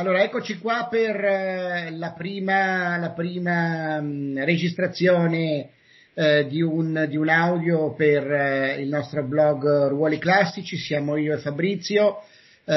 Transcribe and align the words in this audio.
Allora, 0.00 0.22
eccoci 0.22 0.56
qua 0.56 0.88
per 0.90 1.14
eh, 1.14 1.90
la 1.90 2.12
prima, 2.12 2.96
la 2.96 3.10
prima 3.10 4.00
mm, 4.00 4.38
registrazione 4.38 5.72
eh, 6.14 6.46
di, 6.48 6.62
un, 6.62 7.04
di, 7.06 7.18
un, 7.18 7.28
audio 7.28 7.92
per 7.92 8.32
eh, 8.32 8.80
il 8.80 8.88
nostro 8.88 9.22
blog 9.26 9.88
Ruoli 9.88 10.16
Classici. 10.16 10.78
Siamo 10.78 11.18
io 11.18 11.34
e 11.34 11.38
Fabrizio. 11.40 12.22
Eh, 12.64 12.74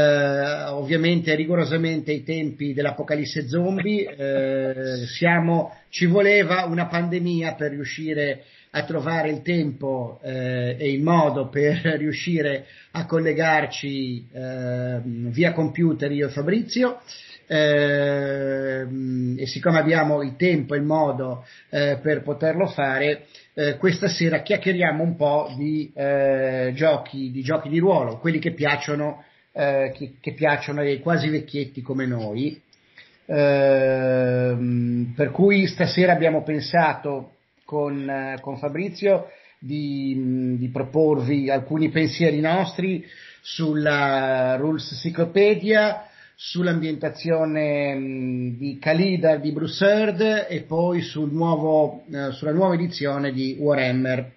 ovviamente 0.67 1.33
rigorosamente 1.33 2.11
ai 2.11 2.23
tempi 2.23 2.73
dell'apocalisse 2.73 3.47
zombie, 3.47 4.03
eh, 4.03 5.05
siamo, 5.05 5.73
ci 5.87 6.05
voleva 6.07 6.65
una 6.65 6.87
pandemia 6.87 7.53
per 7.53 7.71
riuscire 7.71 8.43
a 8.75 8.83
trovare 8.85 9.29
il 9.29 9.41
tempo 9.41 10.19
eh, 10.23 10.75
e 10.79 10.91
il 10.91 11.03
modo 11.03 11.47
per 11.49 11.81
riuscire 11.97 12.65
a 12.91 13.05
collegarci 13.05 14.27
eh, 14.31 14.99
via 15.03 15.53
computer 15.53 16.11
io 16.11 16.27
e 16.27 16.31
Fabrizio. 16.31 16.99
Eh, 17.45 18.87
e 19.37 19.45
siccome 19.45 19.77
abbiamo 19.77 20.23
il 20.23 20.35
tempo 20.37 20.73
e 20.73 20.77
il 20.77 20.83
modo 20.83 21.45
eh, 21.69 21.99
per 22.01 22.23
poterlo 22.23 22.67
fare, 22.67 23.25
eh, 23.53 23.77
questa 23.77 24.07
sera 24.07 24.41
chiacchieriamo 24.41 25.03
un 25.03 25.15
po' 25.15 25.53
di, 25.55 25.91
eh, 25.93 26.71
giochi, 26.73 27.31
di 27.31 27.43
giochi 27.43 27.69
di 27.69 27.79
ruolo, 27.79 28.17
quelli 28.17 28.39
che 28.39 28.53
piacciono, 28.53 29.23
che, 29.53 30.13
che 30.19 30.33
piacciono 30.33 30.81
ai 30.81 30.99
quasi 30.99 31.29
vecchietti 31.29 31.83
come 31.83 32.07
noi. 32.07 32.59
Ehm, 33.25 35.13
per 35.15 35.29
cui 35.29 35.67
stasera 35.67 36.11
abbiamo 36.11 36.41
pensato 36.41 37.32
con, 37.73 38.07
eh, 38.07 38.37
con 38.39 38.59
Fabrizio 38.59 39.31
di, 39.57 40.57
di, 40.59 40.69
proporvi 40.69 41.49
alcuni 41.49 41.89
pensieri 41.89 42.39
nostri 42.39 43.03
sulla 43.41 44.55
Rules 44.57 44.99
Cyclopedia, 45.01 46.07
sull'ambientazione 46.35 48.53
di 48.59 48.77
Kalidar 48.79 49.39
di 49.39 49.51
Bruce 49.51 49.83
Heard 49.83 50.45
e 50.49 50.61
poi 50.67 51.01
sul 51.01 51.31
nuovo, 51.31 52.03
eh, 52.11 52.31
sulla 52.33 52.51
nuova 52.51 52.75
edizione 52.75 53.31
di 53.31 53.55
Warhammer 53.57 54.31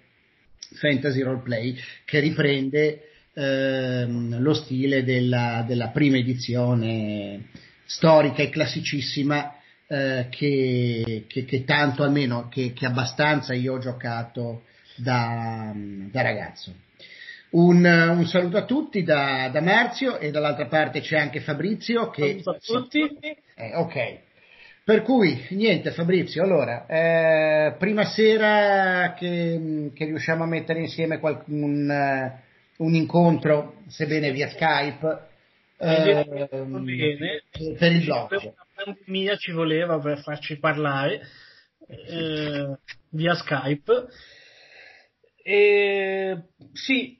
Fantasy 0.79 1.21
Roleplay 1.21 1.75
che 2.05 2.19
riprende 2.19 3.03
ehm, 3.33 4.41
lo 4.41 4.53
stile 4.55 5.03
della, 5.03 5.63
della 5.67 5.89
prima 5.89 6.17
edizione 6.17 7.49
storica 7.85 8.41
e 8.41 8.49
classicissima 8.49 9.56
eh, 9.87 10.27
che, 10.29 11.25
che, 11.27 11.45
che, 11.45 11.63
tanto 11.63 12.03
almeno, 12.03 12.49
che, 12.49 12.73
che, 12.73 12.85
abbastanza 12.85 13.53
io 13.53 13.75
ho 13.75 13.79
giocato 13.79 14.63
da, 14.95 15.71
da 15.73 16.21
ragazzo. 16.21 16.73
Un, 17.49 17.85
un, 17.85 18.25
saluto 18.25 18.57
a 18.57 18.65
tutti 18.65 19.03
da, 19.03 19.49
da, 19.51 19.61
Marzio 19.61 20.17
e 20.17 20.31
dall'altra 20.31 20.65
parte 20.65 20.99
c'è 20.99 21.17
anche 21.17 21.39
Fabrizio 21.39 22.09
che... 22.09 22.41
Saluto 22.41 22.49
a 22.51 22.57
tutti. 22.59 22.99
Eh, 23.55 23.75
ok. 23.75 24.19
Per 24.83 25.01
cui, 25.01 25.45
niente 25.51 25.91
Fabrizio, 25.91 26.43
allora, 26.43 26.85
eh, 26.85 27.75
prima 27.77 28.05
sera 28.05 29.13
che, 29.17 29.91
che, 29.93 30.05
riusciamo 30.05 30.43
a 30.43 30.47
mettere 30.47 30.79
insieme 30.79 31.19
qualcun, 31.19 31.61
un, 31.61 32.31
un 32.77 32.93
incontro, 32.93 33.81
sebbene 33.87 34.31
via 34.31 34.49
Skype, 34.49 35.19
eh, 35.77 36.47
per 37.77 37.91
il 37.91 38.03
blog 38.03 38.53
pandemia 38.83 39.35
ci 39.37 39.51
voleva 39.51 39.99
per 39.99 40.19
farci 40.19 40.59
parlare 40.59 41.21
eh, 41.87 42.77
via 43.09 43.33
Skype. 43.33 44.07
E 45.43 46.37
sì, 46.73 47.17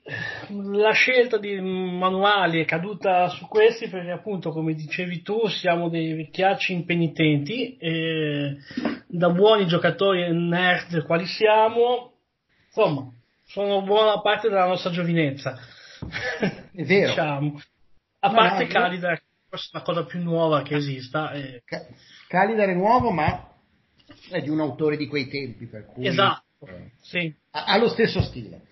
la 0.50 0.92
scelta 0.92 1.38
di 1.38 1.58
manuali 1.60 2.60
è 2.60 2.66
caduta 2.66 3.28
su 3.28 3.48
questi 3.48 3.88
perché 3.88 4.10
appunto, 4.10 4.50
come 4.50 4.74
dicevi 4.74 5.22
tu, 5.22 5.48
siamo 5.48 5.88
dei 5.88 6.12
vecchiacci 6.12 6.74
impenitenti 6.74 7.78
e 7.78 8.58
da 9.06 9.30
buoni 9.30 9.66
giocatori 9.66 10.30
nerd 10.30 11.06
quali 11.06 11.24
siamo, 11.24 12.12
insomma, 12.66 13.10
sono 13.46 13.80
buona 13.80 14.20
parte 14.20 14.50
della 14.50 14.66
nostra 14.66 14.90
giovinezza. 14.90 15.58
È 16.72 16.82
vero. 16.82 17.08
diciamo. 17.08 17.60
A 18.20 18.30
parte 18.30 18.64
no, 18.64 18.70
Calida, 18.70 19.18
forse 19.48 19.70
la 19.72 19.82
cosa 19.82 20.04
più 20.04 20.20
nuova 20.20 20.62
che 20.62 20.76
esista. 20.76 21.30
È... 21.30 21.62
Calidar 22.28 22.68
è 22.68 22.74
nuovo, 22.74 23.10
ma 23.10 23.48
è 24.30 24.40
di 24.40 24.50
un 24.50 24.60
autore 24.60 24.96
di 24.96 25.06
quei 25.06 25.28
tempi, 25.28 25.66
per 25.66 25.86
cui 25.86 26.06
esatto, 26.06 26.66
eh, 26.66 26.92
sì. 27.00 27.34
ha, 27.50 27.64
ha, 27.64 27.78
lo 27.78 27.88
stesso 27.88 28.20
stile. 28.22 28.62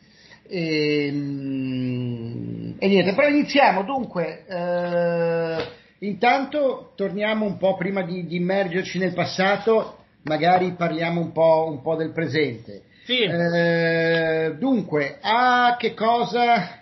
E, 0.49 1.07
ehm, 1.07 2.77
e, 2.79 2.89
niente, 2.89 3.15
però 3.15 3.29
iniziamo 3.29 3.83
dunque. 3.85 4.45
Eh, 4.47 5.69
intanto 6.01 6.93
torniamo 6.95 7.47
un 7.47 7.57
po' 7.57 7.77
prima 7.77 8.03
di, 8.03 8.27
di, 8.27 8.37
immergerci 8.37 8.99
nel 8.99 9.15
passato, 9.15 10.05
magari 10.23 10.73
parliamo 10.73 11.21
un 11.21 11.33
po', 11.33 11.67
un 11.69 11.81
po 11.81 11.97
del 11.97 12.13
presente. 12.13 12.83
Sì. 13.05 13.23
Eh, 13.23 14.57
dunque, 14.59 15.19
a 15.21 15.77
che 15.79 15.95
cosa 15.95 16.81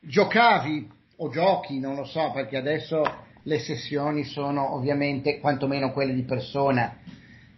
giocavi 0.00 0.90
o 1.16 1.30
giochi, 1.30 1.78
non 1.78 1.96
lo 1.96 2.04
so, 2.04 2.30
perché 2.32 2.56
adesso 2.56 3.02
le 3.44 3.58
sessioni 3.60 4.24
sono 4.24 4.74
ovviamente 4.74 5.38
quantomeno 5.38 5.92
quelle 5.92 6.14
di 6.14 6.24
persona, 6.24 6.96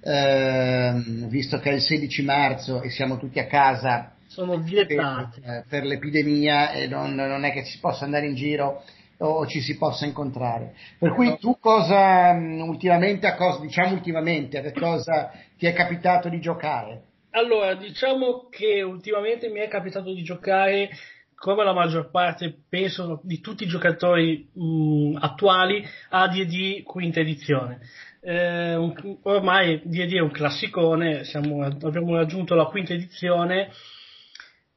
ehm, 0.00 1.28
visto 1.28 1.58
che 1.58 1.70
è 1.70 1.74
il 1.74 1.80
16 1.80 2.22
marzo 2.22 2.82
e 2.82 2.90
siamo 2.90 3.18
tutti 3.18 3.38
a 3.38 3.46
casa 3.46 4.12
sono 4.26 4.58
vietate 4.58 5.40
per, 5.40 5.50
eh, 5.50 5.64
per 5.68 5.84
l'epidemia 5.84 6.72
e 6.72 6.86
non, 6.88 7.14
non, 7.14 7.44
è 7.44 7.52
che 7.52 7.64
si 7.64 7.78
possa 7.78 8.04
andare 8.04 8.26
in 8.26 8.34
giro 8.34 8.82
o 9.18 9.46
ci 9.46 9.60
si 9.60 9.78
possa 9.78 10.04
incontrare. 10.04 10.74
Per 10.98 11.12
cui 11.12 11.38
tu 11.38 11.58
cosa 11.58 12.34
mm, 12.34 12.60
ultimamente, 12.60 13.26
a 13.26 13.34
cosa, 13.34 13.60
diciamo 13.60 13.94
ultimamente, 13.94 14.58
a 14.58 14.72
cosa 14.72 15.32
ti 15.56 15.66
è 15.66 15.72
capitato 15.72 16.28
di 16.28 16.40
giocare? 16.40 17.02
Allora, 17.30 17.74
diciamo 17.74 18.48
che 18.50 18.82
ultimamente 18.82 19.48
mi 19.48 19.60
è 19.60 19.68
capitato 19.68 20.12
di 20.12 20.22
giocare 20.22 20.90
come 21.36 21.64
la 21.64 21.72
maggior 21.72 22.10
parte, 22.10 22.62
penso, 22.68 23.20
di 23.22 23.40
tutti 23.40 23.64
i 23.64 23.68
giocatori 23.68 24.48
mh, 24.52 25.18
attuali, 25.20 25.86
a 26.10 26.28
D&D 26.28 26.82
quinta 26.82 27.20
edizione. 27.20 27.80
Eh, 28.20 28.74
un, 28.74 29.18
ormai 29.22 29.82
D&D 29.84 30.14
è 30.14 30.20
un 30.20 30.30
classicone, 30.30 31.24
siamo, 31.24 31.64
abbiamo 31.64 32.16
raggiunto 32.16 32.54
la 32.54 32.64
quinta 32.64 32.94
edizione 32.94 33.70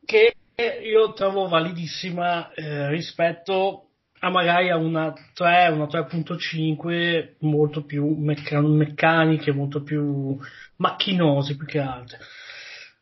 che 0.06 0.36
io 0.84 1.14
trovo 1.14 1.48
validissima 1.48 2.52
eh, 2.52 2.90
rispetto 2.90 3.86
a 4.20 4.30
magari 4.30 4.70
a 4.70 4.76
una 4.76 5.14
3, 5.34 5.70
una 5.70 5.86
3.5 5.86 7.36
molto 7.40 7.86
più 7.86 8.16
meccan- 8.18 8.76
meccaniche, 8.76 9.54
molto 9.54 9.82
più 9.82 10.38
macchinose 10.76 11.56
più 11.56 11.66
che 11.66 11.80
altro. 11.80 12.18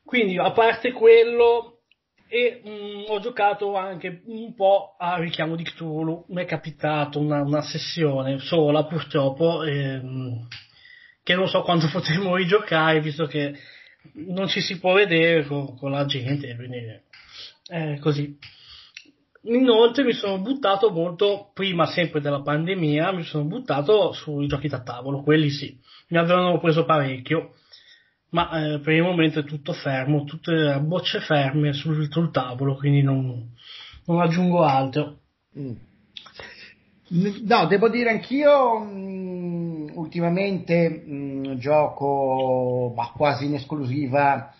Quindi 0.05 0.37
a 0.37 0.51
parte 0.51 0.91
quello 0.91 1.76
e 2.27 2.61
mh, 2.63 2.69
mm, 2.69 3.03
ho 3.07 3.19
giocato 3.19 3.75
anche 3.75 4.21
un 4.25 4.53
po' 4.53 4.95
a 4.97 5.17
richiamo 5.17 5.55
di 5.55 5.63
Cthulhu, 5.63 6.25
mi 6.29 6.43
è 6.43 6.45
capitato 6.45 7.19
una, 7.19 7.41
una 7.41 7.61
sessione 7.61 8.39
sola 8.39 8.85
purtroppo, 8.85 9.63
ehm, 9.63 10.47
che 11.23 11.35
non 11.35 11.47
so 11.47 11.61
quando 11.61 11.87
potremo 11.91 12.35
rigiocare 12.35 12.99
visto 13.01 13.25
che 13.25 13.55
non 14.13 14.47
ci 14.47 14.61
si 14.61 14.79
può 14.79 14.93
vedere 14.93 15.45
con, 15.45 15.77
con 15.77 15.91
la 15.91 16.05
gente, 16.05 16.55
quindi 16.55 16.77
è 17.67 17.97
così. 17.99 18.37
Inoltre 19.43 20.03
mi 20.03 20.13
sono 20.13 20.39
buttato 20.39 20.89
molto, 20.89 21.51
prima 21.53 21.85
sempre 21.85 22.19
della 22.19 22.41
pandemia, 22.41 23.13
mi 23.13 23.23
sono 23.23 23.45
buttato 23.45 24.11
sui 24.11 24.47
giochi 24.47 24.67
da 24.67 24.81
tavolo, 24.81 25.21
quelli 25.21 25.49
sì, 25.49 25.77
mi 26.09 26.17
avevano 26.17 26.59
preso 26.59 26.83
parecchio 26.83 27.53
ma 28.29 28.73
eh, 28.73 28.79
per 28.79 28.93
il 28.93 29.03
momento 29.03 29.39
è 29.39 29.43
tutto 29.43 29.73
fermo, 29.73 30.23
tutte 30.23 30.79
bocce 30.81 31.19
ferme 31.19 31.73
sul, 31.73 32.11
sul 32.11 32.31
tavolo, 32.31 32.75
quindi 32.75 33.01
non, 33.01 33.53
non 34.05 34.21
aggiungo 34.21 34.63
altro. 34.63 35.19
Mm. 35.57 35.75
No, 37.09 37.65
devo 37.67 37.87
dire 37.89 38.09
anch'io, 38.09 38.79
mh, 38.79 38.97
mm, 38.97 39.87
ultimamente 39.93 40.89
mh, 40.89 41.13
mm, 41.13 41.53
gioco 41.55 42.91
bah, 42.93 43.13
quasi 43.15 43.45
in 43.45 43.55
esclusiva 43.55 44.53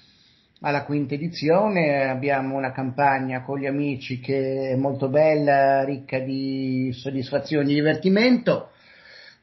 alla 0.62 0.86
quinta 0.86 1.14
edizione, 1.14 2.10
abbiamo 2.10 2.56
una 2.56 2.72
campagna 2.72 3.44
con 3.44 3.60
gli 3.60 3.68
amici 3.68 4.20
che 4.20 4.70
è 4.72 4.76
molto 4.76 5.08
bella, 5.10 5.84
ricca 5.84 6.20
di 6.20 6.92
soddisfazioni 6.94 7.72
e 7.72 7.76
divertimento. 7.76 8.70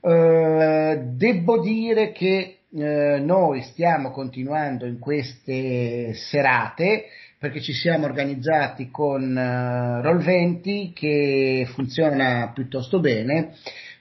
Uh, 0.01 1.15
devo 1.15 1.61
dire 1.61 2.13
che 2.13 2.54
eh, 2.77 3.21
noi 3.21 3.63
stiamo 3.63 4.11
continuando 4.11 4.85
in 4.87 4.99
queste 4.99 6.13
serate 6.15 7.05
perché 7.39 7.61
ci 7.61 7.73
siamo 7.73 8.07
organizzati 8.07 8.91
con 8.91 9.37
eh, 9.37 10.01
Roll20 10.03 10.93
che 10.93 11.69
funziona 11.73 12.51
piuttosto 12.53 13.01
bene, 13.01 13.55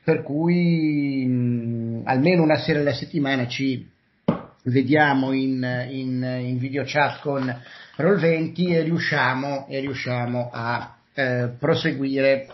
per 0.04 0.24
cui 0.24 1.26
mh, 1.26 1.32
mm, 1.32 2.02
almeno 2.06 2.42
una 2.42 2.58
sera 2.58 2.80
alla 2.80 2.94
settimana 2.94 3.48
ci 3.48 3.88
vediamo 4.64 5.34
in, 5.34 5.88
in, 5.90 6.24
in 6.24 6.58
video 6.58 6.84
chat 6.86 7.20
con 7.20 7.46
Roll20 7.98 8.72
e 8.72 8.82
riusciamo, 8.82 9.68
e 9.68 9.80
riusciamo 9.82 10.50
a 10.52 10.96
eh, 11.14 11.50
proseguire 11.60 12.48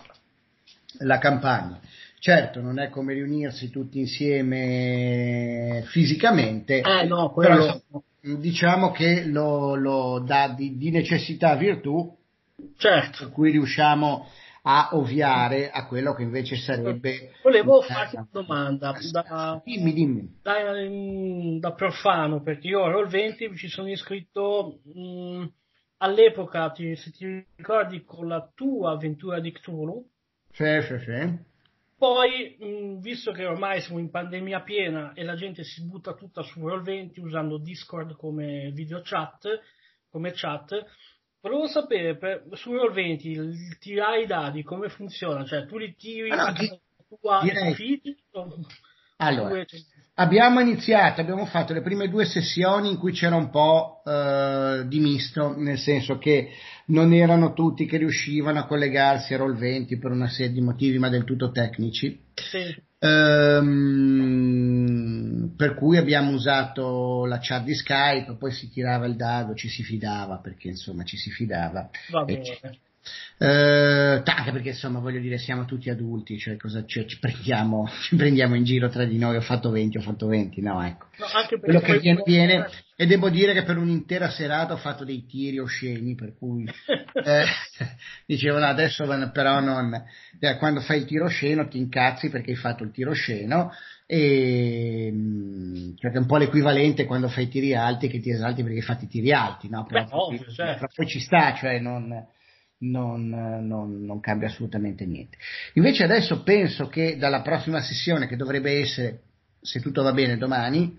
la 1.00 1.18
campagna. 1.18 1.80
Certo, 2.19 2.60
non 2.60 2.80
è 2.80 2.89
come 2.89 3.13
riunirsi 3.13 3.69
tutti 3.69 4.00
insieme 4.00 5.83
fisicamente, 5.86 6.81
eh, 6.81 7.06
no, 7.06 7.31
però 7.33 7.80
diciamo 8.19 8.92
che 8.92 9.25
lo, 9.25 9.75
lo 9.75 10.19
dà 10.19 10.50
di, 10.50 10.77
di, 10.77 10.92
necessità 10.92 11.56
virtù, 11.56 12.13
certo. 12.75 13.18
per 13.19 13.31
cui 13.31 13.51
riusciamo 13.51 14.27
a 14.63 14.89
ovviare 14.92 15.71
a 15.71 15.88
quello 15.88 16.13
che 16.13 16.24
invece 16.24 16.57
sarebbe... 16.57 17.31
Volevo 17.42 17.80
farti 17.81 18.18
una 18.18 18.27
domanda, 18.30 18.94
da, 19.12 19.62
dimmi, 19.63 19.94
dimmi. 19.94 20.39
Da, 20.42 20.56
da, 21.60 21.71
profano, 21.74 22.42
perché 22.42 22.68
io 22.68 22.83
a 22.83 22.92
Roll20 22.92 23.56
ci 23.56 23.69
sono 23.69 23.89
iscritto 23.89 24.81
mh, 24.83 25.45
all'epoca, 26.00 26.69
ti, 26.71 26.98
se 26.98 27.12
ti 27.12 27.45
ricordi, 27.56 28.04
con 28.04 28.27
la 28.27 28.51
tua 28.54 28.92
avventura 28.92 29.39
di 29.39 29.54
Cthulhu. 29.54 30.06
Sì, 30.51 30.81
sì, 30.81 31.00
sì. 31.00 31.48
Poi, 31.99 32.55
mh, 32.57 33.01
visto 33.01 33.33
che 33.33 33.45
ormai 33.45 33.81
siamo 33.81 33.99
in 33.99 34.09
pandemia 34.09 34.61
piena 34.61 35.11
e 35.13 35.23
la 35.25 35.35
gente 35.35 35.65
si 35.65 35.85
butta 35.85 36.13
tutta 36.13 36.41
su 36.43 36.61
Roll20 36.61 37.19
usando 37.19 37.57
Discord 37.57 38.15
come 38.15 38.71
video 38.71 39.01
chat, 39.03 39.47
come 40.09 40.31
chat, 40.33 40.81
volevo 41.41 41.67
sapere 41.67 42.15
per, 42.15 42.45
su 42.53 42.71
Roll20 42.71 43.27
il 43.27 43.77
tirare 43.79 44.21
i 44.21 44.27
dadi 44.27 44.63
come 44.63 44.87
funziona, 44.87 45.43
cioè 45.43 45.65
tu 45.65 45.77
li 45.77 45.93
tiri 45.93 46.29
allora, 46.29 46.53
di, 46.53 46.79
tua 47.19 47.41
direi... 47.41 47.73
feed, 47.73 48.15
allora, 49.17 49.65
abbiamo 50.13 50.61
iniziato, 50.61 51.19
abbiamo 51.19 51.45
fatto 51.45 51.73
le 51.73 51.81
prime 51.81 52.07
due 52.07 52.23
sessioni 52.23 52.91
in 52.91 52.97
cui 52.97 53.11
c'era 53.11 53.35
un 53.35 53.49
po' 53.49 54.01
eh, 54.05 54.83
di 54.87 54.99
misto, 55.01 55.53
nel 55.57 55.77
senso 55.77 56.17
che 56.17 56.49
non 56.89 57.13
erano 57.13 57.53
tutti 57.53 57.86
che 57.86 57.97
riuscivano 57.97 58.59
a 58.59 58.65
collegarsi 58.65 59.33
a 59.33 59.38
Roll20 59.38 59.97
per 60.00 60.12
una 60.12 60.27
serie 60.27 60.51
di 60.53 60.62
motivi, 60.62 61.00
ma 61.00 61.09
del 61.09 61.24
tutto 61.24 61.51
tecnici. 61.51 62.19
Sì. 62.33 62.75
Ehm, 63.00 64.39
per 65.56 65.75
cui 65.75 65.97
abbiamo 65.97 66.31
usato 66.31 67.25
la 67.25 67.39
chat 67.41 67.63
di 67.63 67.74
Skype, 67.74 68.36
poi 68.38 68.51
si 68.51 68.69
tirava 68.69 69.06
il 69.06 69.15
dado, 69.15 69.56
ci 69.56 69.69
si 69.69 69.83
fidava, 69.83 70.38
perché 70.38 70.68
insomma 70.69 71.03
ci 71.03 71.18
si 71.18 71.30
fidava. 71.31 71.89
Va 72.12 72.24
bene. 72.24 72.44
Eh, 73.41 74.21
anche 74.21 74.51
perché 74.51 74.69
insomma 74.69 75.00
voglio 75.00 75.21
dire 75.21 75.38
siamo 75.38 75.63
tutti 75.63 75.89
adulti, 75.89 76.38
cioè 76.38 76.57
cosa 76.57 76.83
cioè, 76.85 77.06
ci, 77.06 77.19
prendiamo, 77.19 77.89
ci 78.03 78.17
prendiamo 78.17 78.56
in 78.56 78.65
giro 78.65 78.89
tra 78.89 79.06
di 79.06 79.17
noi, 79.17 79.38
ho 79.38 79.41
fatto 79.41 79.69
20, 79.69 79.97
ho 79.97 80.01
fatto 80.01 80.27
20, 80.27 80.61
no 80.61 80.83
ecco. 80.83 81.07
No, 81.19 81.59
Quello 81.59 81.79
che 81.79 82.00
viene, 82.00 82.23
viene, 82.25 82.67
e 82.97 83.06
devo 83.06 83.29
dire 83.29 83.53
che 83.53 83.63
per 83.63 83.77
un'intera 83.77 84.29
serata 84.29 84.73
ho 84.73 84.77
fatto 84.77 85.06
dei 85.06 85.25
tiri 85.25 85.57
osceni, 85.57 86.15
per 86.15 86.35
cui 86.38 86.65
eh, 87.23 87.45
dicevano 88.27 88.65
adesso 88.65 89.06
però 89.31 89.61
non, 89.61 89.94
eh, 90.38 90.57
quando 90.57 90.81
fai 90.81 91.00
il 91.00 91.06
tiro 91.06 91.25
osceno 91.25 91.65
ti 91.69 91.77
incazzi 91.77 92.29
perché 92.29 92.51
hai 92.51 92.57
fatto 92.57 92.83
il 92.83 92.91
tiro 92.91 93.11
osceno 93.11 93.71
e 94.06 95.13
cioè 95.97 96.11
che 96.11 96.17
è 96.17 96.19
un 96.19 96.25
po' 96.25 96.38
l'equivalente 96.38 97.06
quando 97.06 97.29
fai 97.29 97.44
i 97.44 97.47
tiri 97.47 97.73
alti 97.75 98.09
che 98.09 98.19
ti 98.19 98.31
esalti 98.31 98.63
perché 98.63 98.79
hai 98.79 98.83
fatto 98.83 99.06
i 99.06 99.07
tiri 99.07 99.31
alti, 99.31 99.69
no? 99.69 99.85
Però, 99.85 100.03
Beh, 100.03 100.09
ovvio, 100.11 100.51
certo. 100.51 100.88
poi 100.94 101.07
ci 101.07 101.19
sta, 101.19 101.53
cioè 101.53 101.79
non 101.79 102.27
non, 102.79 103.29
non, 103.29 104.05
non, 104.05 104.19
cambia 104.19 104.47
assolutamente 104.47 105.05
niente. 105.05 105.37
Invece 105.73 106.03
adesso 106.03 106.43
penso 106.43 106.87
che 106.87 107.17
dalla 107.17 107.41
prossima 107.41 107.81
sessione, 107.81 108.27
che 108.27 108.35
dovrebbe 108.35 108.79
essere, 108.79 109.21
se 109.61 109.81
tutto 109.81 110.03
va 110.03 110.13
bene, 110.13 110.37
domani, 110.37 110.97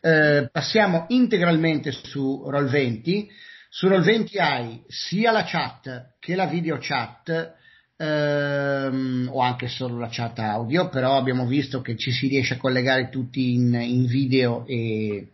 eh, 0.00 0.48
passiamo 0.50 1.06
integralmente 1.08 1.92
su 1.92 2.44
Roll20. 2.46 3.26
Su 3.68 3.88
Roll20 3.88 4.40
hai 4.40 4.82
sia 4.88 5.30
la 5.30 5.44
chat 5.44 6.16
che 6.18 6.34
la 6.34 6.46
video 6.46 6.76
chat, 6.78 7.54
ehm, 7.96 9.30
o 9.32 9.40
anche 9.40 9.68
solo 9.68 9.98
la 9.98 10.08
chat 10.10 10.38
audio, 10.40 10.88
però 10.88 11.16
abbiamo 11.16 11.46
visto 11.46 11.80
che 11.80 11.96
ci 11.96 12.10
si 12.10 12.26
riesce 12.26 12.54
a 12.54 12.58
collegare 12.58 13.08
tutti 13.08 13.54
in, 13.54 13.72
in 13.74 14.04
video 14.06 14.66
e, 14.66 15.28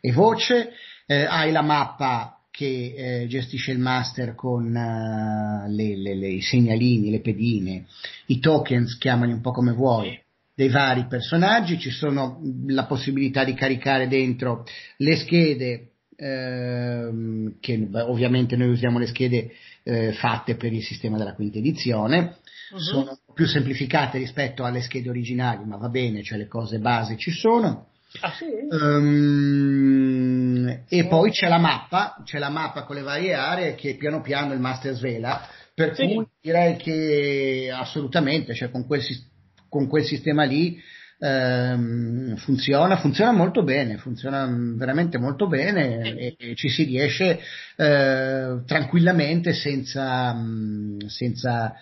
e 0.00 0.12
voce. 0.12 0.72
Eh, 1.06 1.24
hai 1.24 1.50
la 1.50 1.62
mappa 1.62 2.39
che 2.60 3.22
eh, 3.22 3.26
gestisce 3.26 3.72
il 3.72 3.78
master 3.78 4.34
con 4.34 4.66
uh, 4.66 5.66
le, 5.66 5.96
le, 5.96 6.14
le, 6.14 6.28
i 6.28 6.42
segnalini, 6.42 7.08
le 7.08 7.20
pedine, 7.20 7.86
i 8.26 8.38
tokens, 8.38 8.98
chiamali 8.98 9.32
un 9.32 9.40
po' 9.40 9.50
come 9.50 9.72
vuoi, 9.72 10.20
dei 10.54 10.68
vari 10.68 11.06
personaggi, 11.06 11.78
ci 11.78 11.88
sono 11.88 12.38
la 12.66 12.84
possibilità 12.84 13.44
di 13.44 13.54
caricare 13.54 14.08
dentro 14.08 14.66
le 14.98 15.16
schede, 15.16 15.92
ehm, 16.14 17.54
che 17.60 17.88
ovviamente 17.92 18.56
noi 18.56 18.68
usiamo 18.68 18.98
le 18.98 19.06
schede 19.06 19.52
eh, 19.82 20.12
fatte 20.12 20.56
per 20.56 20.74
il 20.74 20.82
sistema 20.82 21.16
della 21.16 21.32
quinta 21.32 21.56
edizione, 21.56 22.36
uh-huh. 22.72 22.78
sono 22.78 23.18
più 23.32 23.46
semplificate 23.46 24.18
rispetto 24.18 24.64
alle 24.64 24.82
schede 24.82 25.08
originali, 25.08 25.64
ma 25.64 25.78
va 25.78 25.88
bene, 25.88 26.22
cioè 26.22 26.36
le 26.36 26.46
cose 26.46 26.78
base 26.78 27.16
ci 27.16 27.30
sono. 27.30 27.86
Ah, 28.20 28.32
sì? 28.32 28.44
um, 28.70 30.49
e 30.88 31.06
poi 31.06 31.30
c'è 31.30 31.48
la 31.48 31.58
mappa, 31.58 32.22
c'è 32.24 32.38
la 32.38 32.50
mappa 32.50 32.84
con 32.84 32.96
le 32.96 33.02
varie 33.02 33.34
aree 33.34 33.74
che 33.74 33.96
piano 33.96 34.20
piano 34.20 34.52
il 34.52 34.60
master 34.60 34.94
svela, 34.94 35.46
per 35.74 35.94
sì. 35.94 36.06
cui 36.06 36.26
direi 36.40 36.76
che 36.76 37.72
assolutamente, 37.74 38.54
cioè 38.54 38.70
con 38.70 38.86
quel, 38.86 39.02
con 39.68 39.86
quel 39.86 40.04
sistema 40.04 40.44
lì 40.44 40.78
ehm, 41.18 42.36
funziona, 42.36 42.96
funziona 42.96 43.32
molto 43.32 43.62
bene, 43.62 43.98
funziona 43.98 44.48
veramente 44.76 45.18
molto 45.18 45.46
bene 45.46 46.16
e, 46.16 46.34
e 46.38 46.54
ci 46.54 46.68
si 46.68 46.84
riesce 46.84 47.40
eh, 47.76 48.62
tranquillamente 48.66 49.52
senza, 49.52 50.34
senza 51.06 51.74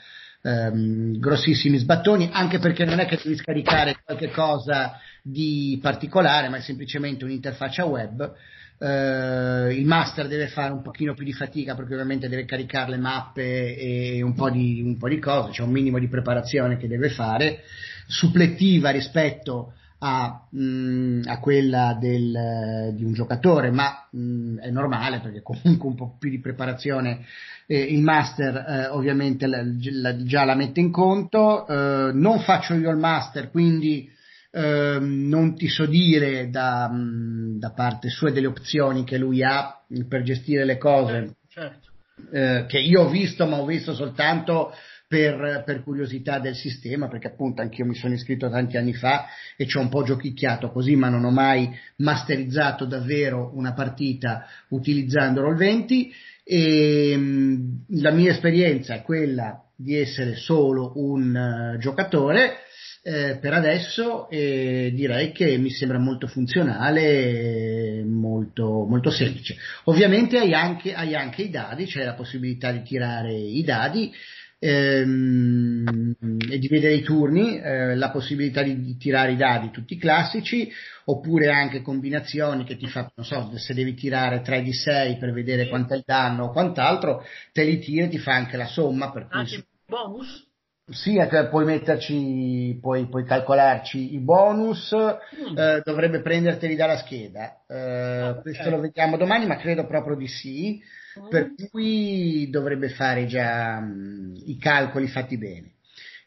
ehm, 0.42 1.18
grossissimi 1.18 1.78
sbattoni, 1.78 2.28
anche 2.32 2.58
perché 2.58 2.84
non 2.84 2.98
è 2.98 3.06
che 3.06 3.18
devi 3.22 3.36
scaricare 3.36 4.00
qualche 4.04 4.30
cosa 4.30 4.98
di 5.22 5.78
particolare, 5.80 6.48
ma 6.48 6.56
è 6.56 6.60
semplicemente 6.60 7.24
un'interfaccia 7.24 7.84
web. 7.84 8.34
Uh, 8.78 9.70
il 9.70 9.84
master 9.86 10.28
deve 10.28 10.46
fare 10.46 10.72
un 10.72 10.82
pochino 10.82 11.12
più 11.12 11.24
di 11.24 11.32
fatica 11.32 11.74
perché 11.74 11.94
ovviamente 11.94 12.28
deve 12.28 12.44
caricare 12.44 12.90
le 12.90 12.96
mappe 12.96 13.76
e 13.76 14.22
un 14.22 14.34
po' 14.34 14.50
di, 14.50 14.80
un 14.80 14.96
po 14.96 15.08
di 15.08 15.18
cose, 15.18 15.50
c'è 15.50 15.62
un 15.62 15.72
minimo 15.72 15.98
di 15.98 16.06
preparazione 16.06 16.76
che 16.76 16.86
deve 16.86 17.08
fare, 17.08 17.62
supplettiva 18.06 18.90
rispetto 18.90 19.72
a, 19.98 20.46
mh, 20.48 20.60
mm, 20.60 21.22
a 21.26 21.38
quella 21.40 21.96
del, 21.98 22.94
di 22.94 23.04
un 23.04 23.12
giocatore, 23.12 23.70
ma 23.70 24.06
mh, 24.10 24.20
mm, 24.20 24.58
è 24.58 24.70
normale 24.70 25.20
perché 25.20 25.42
comunque 25.42 25.88
un 25.88 25.94
po' 25.94 26.16
più 26.18 26.30
di 26.30 26.40
preparazione 26.40 27.24
eh, 27.66 27.80
il 27.80 28.00
master 28.00 28.56
eh, 28.56 28.86
ovviamente 28.86 29.46
la, 29.46 29.62
la, 29.64 30.16
già 30.24 30.44
la 30.44 30.54
mette 30.54 30.80
in 30.80 30.90
conto, 30.90 31.66
eh, 31.66 32.12
non 32.12 32.40
faccio 32.40 32.74
io 32.74 32.90
il 32.90 32.96
master, 32.96 33.50
quindi 33.50 34.08
ehm, 34.50 35.28
non 35.28 35.56
ti 35.56 35.68
so 35.68 35.86
dire 35.86 36.50
da, 36.50 36.88
mm, 36.92 37.58
da, 37.58 37.72
parte 37.72 38.08
sua 38.08 38.30
delle 38.30 38.46
opzioni 38.46 39.04
che 39.04 39.18
lui 39.18 39.42
ha 39.42 39.80
per 40.08 40.22
gestire 40.22 40.64
le 40.64 40.78
cose, 40.78 41.36
certo. 41.48 41.88
Eh, 42.32 42.64
che 42.66 42.78
io 42.78 43.02
ho 43.02 43.08
visto, 43.08 43.46
ma 43.46 43.60
ho 43.60 43.64
visto 43.64 43.94
soltanto 43.94 44.72
per, 45.06 45.62
per, 45.64 45.82
curiosità 45.82 46.38
del 46.38 46.54
sistema, 46.54 47.08
perché 47.08 47.28
appunto 47.28 47.62
anch'io 47.62 47.86
mi 47.86 47.94
sono 47.94 48.14
iscritto 48.14 48.50
tanti 48.50 48.76
anni 48.76 48.92
fa 48.92 49.26
e 49.56 49.66
ci 49.66 49.78
ho 49.78 49.80
un 49.80 49.88
po' 49.88 50.02
giochicchiato 50.02 50.70
così, 50.70 50.96
ma 50.96 51.08
non 51.08 51.24
ho 51.24 51.30
mai 51.30 51.70
masterizzato 51.96 52.84
davvero 52.84 53.52
una 53.54 53.72
partita 53.72 54.46
utilizzando 54.68 55.42
Roll20 55.42 56.08
e 56.44 57.14
mm, 57.16 57.70
la 58.00 58.10
mia 58.10 58.32
esperienza 58.32 58.94
è 58.94 59.02
quella 59.02 59.62
di 59.74 59.96
essere 59.96 60.34
solo 60.34 60.92
un 60.96 61.74
uh, 61.74 61.78
giocatore 61.78 62.56
eh, 63.02 63.38
per 63.40 63.52
adesso 63.52 64.28
e 64.28 64.90
direi 64.94 65.32
che 65.32 65.56
mi 65.58 65.70
sembra 65.70 65.98
molto 65.98 66.26
funzionale 66.26 68.02
molto, 68.04 68.84
molto 68.88 69.10
semplice 69.10 69.56
ovviamente 69.84 70.38
hai 70.38 70.52
anche, 70.54 70.94
hai 70.94 71.14
anche 71.14 71.42
i 71.42 71.50
dadi 71.50 71.86
c'è 71.86 72.04
la 72.04 72.14
possibilità 72.14 72.72
di 72.72 72.82
tirare 72.82 73.32
i 73.32 73.62
dadi 73.62 74.12
ehm, 74.58 76.16
e 76.50 76.58
di 76.58 76.68
vedere 76.68 76.94
i 76.94 77.02
turni, 77.02 77.60
eh, 77.60 77.94
la 77.94 78.10
possibilità 78.10 78.62
di, 78.62 78.82
di, 78.82 78.96
tirare 78.96 79.32
i 79.32 79.36
dadi 79.36 79.70
tutti 79.70 79.96
classici, 79.96 80.70
oppure 81.04 81.50
anche 81.50 81.82
combinazioni 81.82 82.64
che 82.64 82.76
ti 82.76 82.86
fa, 82.86 83.10
non 83.14 83.24
so, 83.24 83.56
se 83.56 83.74
devi 83.74 83.94
tirare 83.94 84.40
3 84.40 84.62
di 84.62 84.72
6 84.72 85.16
per 85.16 85.32
vedere 85.32 85.68
quanto 85.68 85.94
è 85.94 85.96
il 85.96 86.02
danno 86.04 86.46
o 86.46 86.50
quant'altro, 86.50 87.24
te 87.52 87.64
li 87.64 87.78
tiri 87.78 88.04
e 88.04 88.08
ti 88.08 88.18
fa 88.18 88.34
anche 88.34 88.56
la 88.56 88.66
somma. 88.66 89.10
Per 89.10 89.28
cui 89.28 89.38
anche 89.38 89.66
bonus? 89.86 90.47
Sì, 90.90 91.18
puoi 91.50 91.64
metterci, 91.64 92.78
puoi, 92.80 93.08
puoi 93.08 93.24
calcolarci 93.24 94.14
i 94.14 94.18
bonus, 94.18 94.94
mm. 94.94 95.58
eh, 95.58 95.82
dovrebbe 95.84 96.20
prenderteli 96.20 96.76
dalla 96.76 96.96
scheda. 96.96 97.62
Eh, 97.68 98.28
okay. 98.28 98.42
Questo 98.42 98.70
lo 98.70 98.80
vediamo 98.80 99.16
domani, 99.16 99.46
ma 99.46 99.56
credo 99.56 99.86
proprio 99.86 100.16
di 100.16 100.28
sì 100.28 100.80
per 101.28 101.54
cui 101.70 102.48
dovrebbe 102.50 102.90
fare 102.90 103.26
già 103.26 103.80
mh, 103.80 104.42
i 104.46 104.58
calcoli 104.58 105.08
fatti 105.08 105.36
bene. 105.36 105.72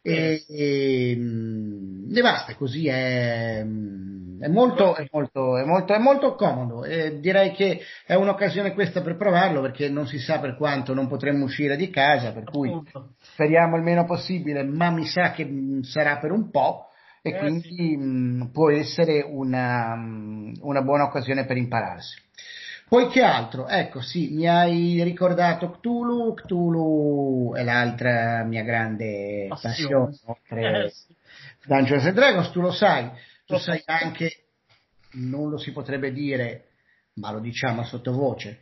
E, 0.04 0.44
e, 0.48 1.16
mm, 1.16 2.16
e 2.16 2.22
basta, 2.22 2.56
così 2.56 2.88
è, 2.88 3.60
è, 3.60 4.48
molto, 4.48 4.96
è, 4.96 5.08
molto, 5.12 5.58
è, 5.58 5.64
molto, 5.64 5.94
è 5.94 6.00
molto 6.00 6.36
comodo. 6.36 6.84
E 6.84 7.20
direi 7.20 7.52
che 7.52 7.82
è 8.06 8.16
un'occasione 8.16 8.74
questa 8.74 9.02
per 9.02 9.16
provarlo 9.16 9.62
perché 9.62 9.90
non 9.90 10.08
si 10.08 10.18
sa 10.18 10.40
per 10.40 10.56
quanto 10.56 10.94
non 10.94 11.08
potremmo 11.08 11.46
uscire 11.46 11.76
di 11.76 11.90
casa, 11.90 12.32
per 12.32 12.46
cui 12.46 12.72
speriamo 13.34 13.78
il 13.78 13.84
meno 13.84 14.06
possibile, 14.06 14.64
ma 14.64 14.90
mi 14.90 15.06
sa 15.06 15.32
che 15.32 15.46
mm, 15.46 15.82
sarà 15.82 16.18
per 16.18 16.32
un 16.32 16.50
po' 16.50 16.88
e 17.22 17.30
eh, 17.30 17.38
quindi 17.38 17.76
sì. 17.76 17.98
mh, 17.98 18.50
può 18.52 18.72
essere 18.72 19.22
una, 19.22 19.94
una 20.62 20.82
buona 20.82 21.04
occasione 21.04 21.46
per 21.46 21.58
impararsi. 21.58 22.20
Poi 22.92 23.08
che 23.08 23.22
altro? 23.22 23.70
Ecco, 23.70 24.02
sì, 24.02 24.34
mi 24.34 24.50
hai 24.50 25.02
ricordato 25.02 25.70
Cthulhu, 25.70 26.34
Cthulhu 26.34 27.54
è 27.56 27.64
l'altra 27.64 28.44
mia 28.44 28.64
grande 28.64 29.46
passione, 29.48 30.18
passione 30.26 30.84
eh, 30.84 30.90
sì. 30.90 31.16
Dungeons 31.68 32.04
and 32.04 32.16
Dragons, 32.16 32.52
tu 32.52 32.60
lo 32.60 32.74
sai, 32.74 33.10
tu 33.46 33.54
lo 33.54 33.60
sai 33.60 33.82
anche, 33.86 34.44
non 35.12 35.50
lo 35.50 35.58
si 35.58 35.72
potrebbe 35.72 36.12
dire, 36.12 36.72
ma 37.14 37.32
lo 37.32 37.40
diciamo 37.40 37.80
a 37.80 37.86
sottovoce, 37.86 38.60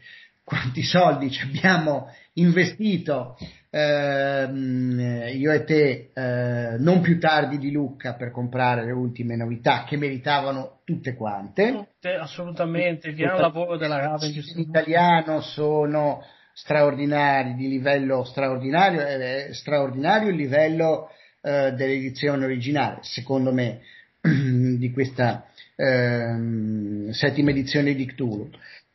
quanti 0.49 0.81
soldi 0.81 1.29
ci 1.29 1.43
abbiamo 1.43 2.11
investito 2.33 3.37
ehm, 3.69 5.29
io 5.35 5.51
e 5.51 5.63
te 5.63 6.09
eh, 6.11 6.77
non 6.79 7.01
più 7.01 7.19
tardi 7.19 7.59
di 7.59 7.69
Lucca 7.69 8.15
per 8.15 8.31
comprare 8.31 8.83
le 8.83 8.91
ultime 8.91 9.35
novità 9.35 9.83
che 9.83 9.95
meritavano 9.95 10.79
tutte 10.85 11.13
quante. 11.13 11.71
Tutte, 11.71 12.15
assolutamente, 12.15 13.09
il 13.09 13.15
gran 13.15 13.39
lavoro 13.39 13.77
della 13.77 13.99
Raven. 13.99 14.31
In 14.31 14.59
italiano 14.59 15.41
sono 15.41 16.23
straordinari, 16.53 17.53
di 17.53 17.67
livello 17.67 18.23
straordinario, 18.23 19.05
eh, 19.05 19.49
straordinario 19.53 20.29
il 20.29 20.35
livello 20.35 21.11
eh, 21.41 21.73
dell'edizione 21.73 22.43
originale, 22.43 22.97
secondo 23.01 23.53
me, 23.53 23.81
di 24.19 24.91
questa 24.91 25.45
ehm, 25.75 27.11
settima 27.11 27.51
edizione 27.51 27.93
di 27.93 28.05
Cthulhu 28.07 28.49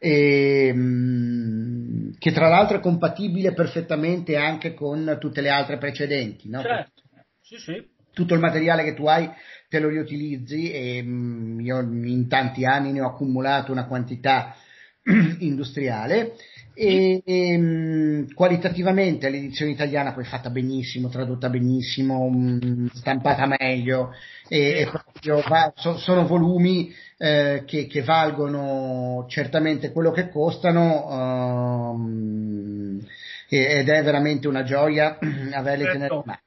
e, 0.04 0.66
ehm, 0.66 2.12
che 2.18 2.30
tra 2.32 2.48
l'altro 2.48 2.76
è 2.76 2.80
compatibile 2.80 3.54
perfettamente 3.54 4.36
anche 4.36 4.74
con 4.74 5.16
tutte 5.18 5.40
le 5.40 5.48
altre 5.48 5.78
precedenti. 5.78 6.50
No? 6.50 6.60
Certo, 6.60 7.02
sì, 7.40 7.56
sì. 7.56 7.92
Tutto 8.12 8.34
il 8.34 8.40
materiale 8.40 8.84
che 8.84 8.94
tu 8.94 9.06
hai 9.06 9.28
te 9.68 9.80
lo 9.80 9.88
riutilizzi 9.88 10.70
e 10.70 11.02
mm, 11.02 11.60
io 11.60 11.80
in 11.80 12.28
tanti 12.28 12.66
anni 12.66 12.92
ne 12.92 13.00
ho 13.00 13.08
accumulato 13.08 13.72
una 13.72 13.86
quantità 13.86 14.54
industriale 15.40 16.36
e, 16.74 17.22
e, 17.24 17.56
mm, 17.56 18.32
qualitativamente 18.34 19.30
l'edizione 19.30 19.70
italiana 19.70 20.12
poi 20.12 20.24
è 20.24 20.26
fatta 20.26 20.50
benissimo, 20.50 21.08
tradotta 21.08 21.48
benissimo, 21.48 22.28
mm, 22.28 22.86
stampata 22.92 23.46
meglio 23.46 24.12
e, 24.48 24.80
e 24.80 24.88
proprio 24.90 25.40
va, 25.48 25.72
so, 25.76 25.96
sono 25.98 26.26
volumi 26.26 26.92
eh, 27.16 27.62
che, 27.64 27.86
che, 27.86 28.02
valgono 28.02 29.24
certamente 29.28 29.92
quello 29.92 30.10
che 30.10 30.28
costano 30.28 31.92
um, 31.92 33.00
ed 33.48 33.88
è 33.88 34.02
veramente 34.02 34.48
una 34.48 34.64
gioia 34.64 35.18
averli 35.54 35.84
certo. 35.84 36.22
mano. 36.26 36.40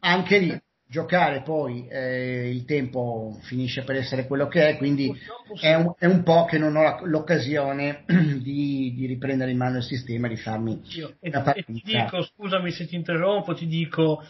Anche 0.00 0.38
lì 0.38 0.60
giocare 0.92 1.40
poi 1.40 1.88
eh, 1.88 2.50
il 2.50 2.66
tempo 2.66 3.38
finisce 3.44 3.82
per 3.82 3.96
essere 3.96 4.26
quello 4.26 4.46
che 4.46 4.68
è, 4.68 4.76
quindi 4.76 5.10
è 5.58 5.72
un, 5.72 5.94
è 5.98 6.04
un 6.04 6.22
po' 6.22 6.44
che 6.44 6.58
non 6.58 6.76
ho 6.76 7.06
l'occasione 7.06 8.04
di, 8.06 8.92
di, 8.94 9.06
riprendere 9.06 9.52
in 9.52 9.56
mano 9.56 9.78
il 9.78 9.84
sistema, 9.84 10.28
di 10.28 10.36
farmi 10.36 10.82
Io, 10.90 11.14
e, 11.18 11.30
e 11.30 11.64
ti 11.64 11.82
dico, 11.82 12.22
scusami 12.22 12.70
se 12.72 12.86
ti 12.86 12.94
interrompo, 12.94 13.54
ti 13.54 13.66
dico 13.66 14.22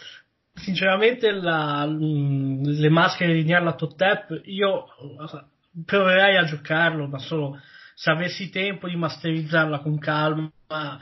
sinceramente 0.55 1.33
la, 1.33 1.85
le 1.85 2.89
maschere 2.91 3.35
di 3.35 3.43
Nyarla 3.43 3.75
Tap 3.75 4.43
io 4.45 4.85
proverei 5.85 6.37
a 6.37 6.45
giocarlo, 6.45 7.09
ma 7.09 7.19
solo 7.19 7.59
se 7.95 8.09
avessi 8.09 8.51
tempo 8.51 8.89
di 8.89 8.95
masterizzarla 8.95 9.81
con 9.81 9.99
calma 9.99 10.49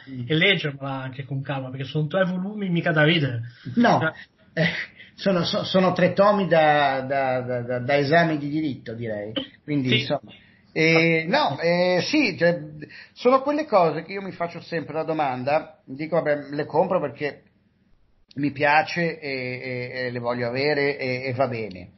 mm. 0.09 0.23
e 0.27 0.35
leggerla 0.35 0.91
anche 0.91 1.27
con 1.27 1.43
calma, 1.43 1.69
perché 1.69 1.85
sono 1.85 2.07
tre 2.07 2.25
volumi 2.25 2.71
mica 2.71 2.93
da 2.93 3.05
ridere. 3.05 3.43
No, 3.75 4.01
cioè, 4.01 4.13
eh, 4.55 4.99
sono, 5.21 5.45
so, 5.45 5.65
sono, 5.65 5.93
tre 5.93 6.15
tomi 6.15 6.49
da, 6.49 7.05
da, 7.07 7.41
da, 7.41 7.79
da, 7.79 7.97
esami 7.99 8.39
di 8.39 8.49
diritto, 8.49 8.95
direi. 8.95 9.33
Quindi, 9.63 9.89
sì. 9.91 9.99
insomma. 10.01 10.33
Eh, 10.73 11.25
no, 11.29 11.59
eh, 11.61 12.01
sì, 12.03 12.37
cioè, 12.39 12.59
sono 13.13 13.43
quelle 13.43 13.67
cose 13.67 14.03
che 14.03 14.13
io 14.13 14.23
mi 14.23 14.33
faccio 14.33 14.61
sempre 14.61 14.95
la 14.95 15.03
domanda, 15.03 15.81
dico 15.85 16.17
vabbè, 16.17 16.51
le 16.53 16.65
compro 16.65 17.01
perché 17.01 17.43
mi 18.37 18.51
piace 18.53 19.19
e, 19.19 19.31
e, 19.31 19.91
e 20.07 20.11
le 20.11 20.19
voglio 20.21 20.47
avere 20.47 20.97
e, 20.97 21.25
e 21.25 21.33
va 21.35 21.49
bene. 21.49 21.91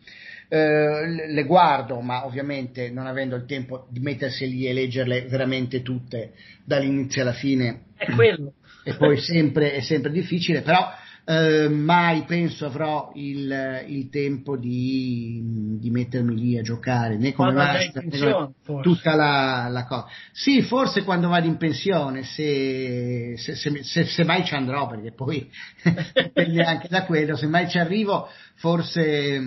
Eh, 0.48 1.28
le 1.28 1.44
guardo, 1.44 2.00
ma 2.00 2.26
ovviamente 2.26 2.90
non 2.90 3.06
avendo 3.06 3.36
il 3.36 3.44
tempo 3.44 3.86
di 3.90 4.00
mettersi 4.00 4.48
lì 4.48 4.66
e 4.66 4.72
leggerle 4.72 5.26
veramente 5.26 5.82
tutte 5.82 6.32
dall'inizio 6.64 7.22
alla 7.22 7.32
fine. 7.32 7.82
È 7.96 8.10
quello. 8.10 8.54
E 8.84 8.94
poi 8.96 9.18
sempre, 9.18 9.74
è 9.74 9.80
sempre 9.80 10.10
difficile, 10.10 10.62
però 10.62 10.90
eh, 11.24 11.68
mai 11.68 12.24
penso 12.24 12.66
avrò 12.66 13.12
il, 13.14 13.84
il 13.86 14.08
tempo 14.08 14.56
di, 14.56 15.78
di, 15.78 15.88
mettermi 15.90 16.34
lì 16.34 16.58
a 16.58 16.62
giocare 16.62 17.16
né 17.16 17.32
come 17.32 17.52
master, 17.52 18.50
tutta 18.82 19.14
la, 19.14 19.68
la, 19.70 19.84
cosa. 19.84 20.06
Sì, 20.32 20.62
forse 20.62 21.04
quando 21.04 21.28
vado 21.28 21.46
in 21.46 21.58
pensione, 21.58 22.24
se, 22.24 23.34
se, 23.36 23.54
se, 23.54 24.04
se 24.04 24.24
mai 24.24 24.44
ci 24.44 24.54
andrò, 24.54 24.88
perché 24.88 25.12
poi 25.12 25.48
dipende 26.12 26.64
anche 26.64 26.88
da 26.88 27.04
quello, 27.04 27.36
se 27.36 27.46
mai 27.46 27.68
ci 27.68 27.78
arrivo, 27.78 28.28
forse, 28.56 29.40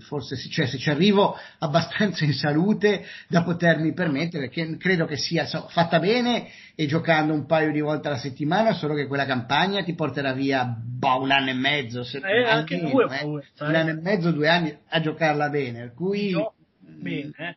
forse 0.00 0.36
cioè, 0.36 0.66
se 0.66 0.78
ci 0.78 0.90
arrivo 0.90 1.36
abbastanza 1.58 2.24
in 2.24 2.32
salute 2.32 3.04
da 3.28 3.44
potermi 3.44 3.92
permettere, 3.92 4.48
perché 4.48 4.76
credo 4.78 5.06
che 5.06 5.16
sia 5.16 5.46
so, 5.46 5.68
fatta 5.70 6.00
bene 6.00 6.48
e 6.74 6.86
giocando 6.86 7.32
un 7.32 7.46
paio 7.46 7.70
di 7.70 7.80
volte 7.80 8.08
alla 8.08 8.18
settimana, 8.18 8.72
solo 8.72 8.94
che 8.94 9.06
quella 9.06 9.26
campagna 9.26 9.84
ti 9.84 9.94
porterà 9.94 10.32
via 10.32 10.76
boh, 10.88 11.20
un 11.20 11.30
anno 11.30 11.50
e 11.50 11.54
mezzo, 11.54 12.02
se, 12.02 12.18
eh, 12.18 12.44
anche 12.44 12.76
almeno, 12.76 12.90
due, 12.90 13.18
eh, 13.18 13.24
un 13.24 13.74
anno 13.74 13.90
e 13.90 13.94
mezzo, 13.94 14.30
due 14.32 14.48
anni 14.48 14.76
a 14.88 15.00
giocarla 15.00 15.48
bene, 15.48 15.80
per 15.80 15.94
cui 15.94 16.30
no, 16.30 16.54
bene, 16.78 17.32
eh. 17.36 17.56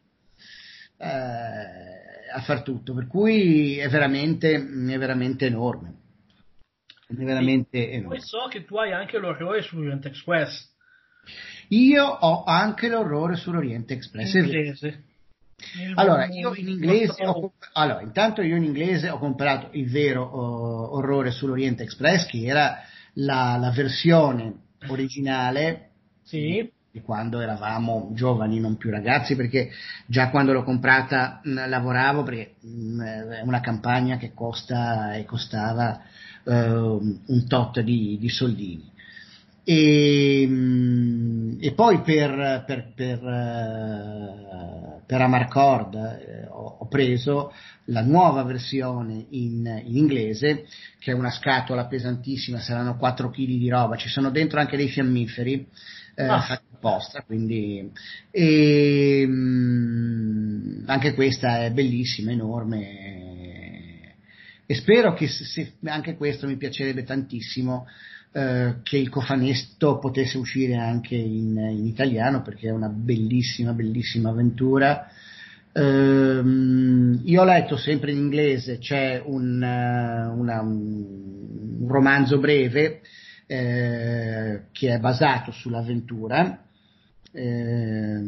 Eh, 0.98 2.32
a 2.34 2.42
far 2.42 2.62
tutto, 2.62 2.94
per 2.94 3.08
cui 3.08 3.78
è 3.78 3.90
veramente, 3.90 4.56
è 4.56 4.98
veramente 4.98 5.46
enorme. 5.46 6.00
È 7.08 7.14
veramente 7.14 7.90
e 7.90 7.96
enorme. 7.96 8.18
Poi 8.18 8.22
so 8.22 8.48
che 8.50 8.66
tu 8.66 8.78
hai 8.78 8.92
anche 8.92 9.18
l'orrore 9.18 9.62
su 9.62 9.78
Orient 9.78 10.06
Express. 10.06 10.70
Io 11.70 12.06
ho 12.06 12.44
anche 12.44 12.90
l'orrore 12.90 13.36
sull'Oriente 13.36 13.94
Express. 13.94 14.34
Inglese. 14.34 15.04
Allora, 15.94 16.26
io 16.26 16.54
in 16.56 16.70
inglese, 16.70 17.24
ho, 17.26 17.54
allora, 17.74 18.02
intanto 18.02 18.42
io 18.42 18.56
in 18.56 18.64
inglese 18.64 19.10
ho 19.10 19.20
comprato 19.20 19.70
il 19.74 19.90
vero 19.90 20.24
uh, 20.24 20.96
orrore 20.96 21.32
sull'Oriente 21.32 21.84
Express, 21.84 22.26
che 22.26 22.44
era 22.44 22.82
la, 23.14 23.58
la 23.58 23.72
versione 23.72 24.54
originale 24.88 25.90
sì. 26.24 26.70
di 26.92 27.02
quando 27.02 27.40
eravamo 27.40 28.12
giovani, 28.14 28.60
non 28.60 28.78
più 28.78 28.90
ragazzi, 28.90 29.36
perché 29.36 29.70
già 30.06 30.30
quando 30.30 30.54
l'ho 30.54 30.64
comprata 30.64 31.42
mh, 31.44 31.68
lavoravo, 31.68 32.24
perché 32.24 32.56
mh, 32.62 33.02
è 33.02 33.42
una 33.42 33.60
campagna 33.60 34.18
che 34.18 34.34
costa 34.34 35.14
e 35.16 35.26
costava 35.26 36.02
uh, 36.44 36.52
un 36.54 37.48
tot 37.48 37.80
di, 37.82 38.18
di 38.20 38.30
soldini. 38.30 38.91
E, 39.64 40.50
e, 41.60 41.74
poi 41.74 42.02
per, 42.02 42.64
per, 42.66 42.94
per, 42.96 43.24
eh, 43.24 45.02
per 45.06 45.22
Amarcord 45.22 45.94
eh, 45.96 46.48
ho, 46.48 46.78
ho, 46.80 46.88
preso 46.88 47.54
la 47.86 48.02
nuova 48.02 48.42
versione 48.44 49.28
in, 49.30 49.82
in, 49.86 49.98
inglese, 49.98 50.66
che 50.98 51.12
è 51.12 51.14
una 51.14 51.30
scatola 51.30 51.86
pesantissima, 51.86 52.60
saranno 52.60 52.98
4 52.98 53.30
kg 53.30 53.46
di 53.46 53.70
roba, 53.70 53.98
ci 53.98 54.10
sono 54.10 54.32
dentro 54.32 54.60
anche 54.60 54.78
dei 54.78 54.88
fiammiferi 54.88 55.68
eh, 56.16 56.24
ah. 56.24 56.42
fatti 56.42 56.66
apposta, 56.74 57.22
quindi 57.22 57.92
e, 58.32 59.26
mh, 59.28 60.86
anche 60.88 61.14
questa 61.14 61.64
è 61.64 61.72
bellissima, 61.72 62.32
enorme 62.32 63.12
e 64.72 64.76
spero 64.76 65.14
che 65.14 65.28
se, 65.28 65.74
anche 65.84 66.16
questo 66.16 66.48
mi 66.48 66.56
piacerebbe 66.56 67.04
tantissimo 67.04 67.88
eh, 68.34 68.76
che 68.84 68.98
il 68.98 69.10
cofanetto 69.10 70.00
potesse 70.00 70.38
uscire 70.38 70.76
anche 70.76 71.16
in, 71.16 71.58
in, 71.58 71.86
italiano 71.86 72.42
perché 72.42 72.70
è 72.70 72.72
una 72.72 72.88
bellissima, 72.88 73.74
bellissima 73.74 74.30
avventura. 74.30 75.08
Um, 75.74 77.22
io 77.26 77.42
ho 77.42 77.44
letto 77.44 77.76
sempre 77.76 78.12
in 78.12 78.20
inglese, 78.20 78.78
c'è 78.78 79.22
un, 79.26 79.56
uh, 79.62 80.40
una, 80.40 80.62
un 80.62 81.86
romanzo 81.88 82.40
breve 82.40 83.02
eh, 83.48 84.62
che 84.72 84.94
è 84.94 85.00
basato 85.00 85.52
sull'avventura, 85.52 86.64
eh, 87.34 88.22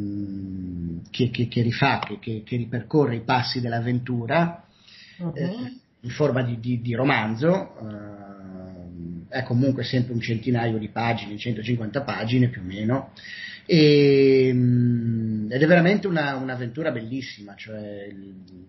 che, 1.11 1.29
che, 1.29 1.47
che, 1.47 1.61
rifà, 1.61 1.99
che, 2.19 2.43
che, 2.43 2.57
ripercorre 2.57 3.15
i 3.15 3.21
passi 3.21 3.61
dell'avventura 3.61 4.65
uh-huh. 5.19 5.33
eh, 5.33 5.79
in 6.01 6.09
forma 6.09 6.43
di, 6.43 6.59
di, 6.59 6.81
di 6.81 6.93
romanzo 6.93 8.32
è 9.33 9.41
comunque 9.41 9.83
sempre 9.83 10.13
un 10.13 10.21
centinaio 10.21 10.77
di 10.77 10.89
pagine, 10.89 11.37
150 11.37 12.01
pagine 12.01 12.49
più 12.49 12.61
o 12.61 12.65
meno, 12.65 13.11
e, 13.65 14.51
mm, 14.53 15.51
ed 15.51 15.61
è 15.61 15.65
veramente 15.65 16.05
una, 16.05 16.35
un'avventura 16.35 16.91
bellissima, 16.91 17.55
cioè 17.55 18.07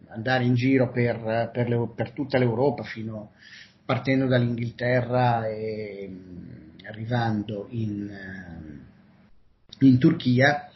andare 0.09 0.45
in 0.45 0.55
giro 0.55 0.91
per, 0.91 1.51
per, 1.53 1.69
le, 1.69 1.89
per 1.95 2.13
tutta 2.13 2.39
l'Europa 2.39 2.83
fino, 2.83 3.33
partendo 3.85 4.27
dall'Inghilterra 4.27 5.47
e 5.49 6.09
mm, 6.09 6.87
arrivando 6.89 7.67
in, 7.71 8.09
eh, 8.09 9.87
in 9.87 9.99
Turchia 9.99 10.71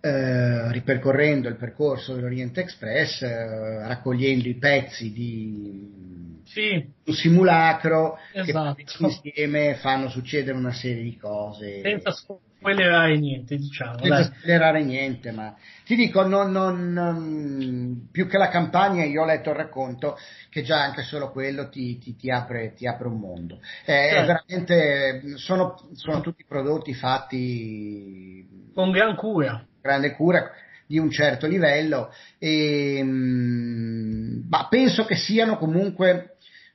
eh, 0.00 0.72
ripercorrendo 0.72 1.48
il 1.48 1.56
percorso 1.56 2.14
dell'Oriente 2.14 2.60
Express, 2.60 3.22
eh, 3.22 3.86
raccogliendo 3.86 4.48
i 4.48 4.56
pezzi 4.56 5.10
di 5.10 6.20
sì. 6.52 6.92
un 7.04 7.14
simulacro 7.14 8.18
esatto. 8.32 8.74
che 8.74 8.84
insieme 8.98 9.74
fanno 9.76 10.08
succedere 10.08 10.56
una 10.56 10.72
serie 10.72 11.02
di 11.02 11.16
cose. 11.16 11.80
Senza 11.80 12.12
spoilerare 12.12 13.18
niente, 13.18 13.56
diciamo. 13.56 13.98
Senza 13.98 14.14
dai. 14.14 14.24
spoilerare 14.24 14.84
niente, 14.84 15.30
ma 15.30 15.54
ti 15.84 15.94
dico, 15.96 16.26
non, 16.26 16.52
non, 16.52 18.08
più 18.10 18.26
che 18.26 18.38
la 18.38 18.48
campagna, 18.48 19.04
io 19.04 19.22
ho 19.22 19.26
letto 19.26 19.50
il 19.50 19.56
racconto, 19.56 20.16
che 20.50 20.62
già 20.62 20.82
anche 20.82 21.02
solo 21.02 21.30
quello 21.30 21.68
ti, 21.68 21.98
ti, 21.98 22.16
ti, 22.16 22.30
apre, 22.30 22.74
ti 22.74 22.86
apre, 22.86 23.08
un 23.08 23.18
mondo. 23.18 23.60
Eh, 23.84 24.10
certo. 24.10 24.26
veramente, 24.26 25.36
sono, 25.36 25.76
sono 25.94 26.20
tutti 26.20 26.44
prodotti 26.46 26.94
fatti 26.94 28.70
con 28.74 28.90
gran 28.90 29.16
cura 29.16 29.66
grande 29.82 30.12
cura 30.14 30.50
di 30.86 30.98
un 30.98 31.10
certo 31.10 31.46
livello, 31.46 32.12
e, 32.38 33.02
ma 33.02 34.66
penso 34.68 35.04
che 35.04 35.16
siano 35.16 35.56
comunque 35.56 36.31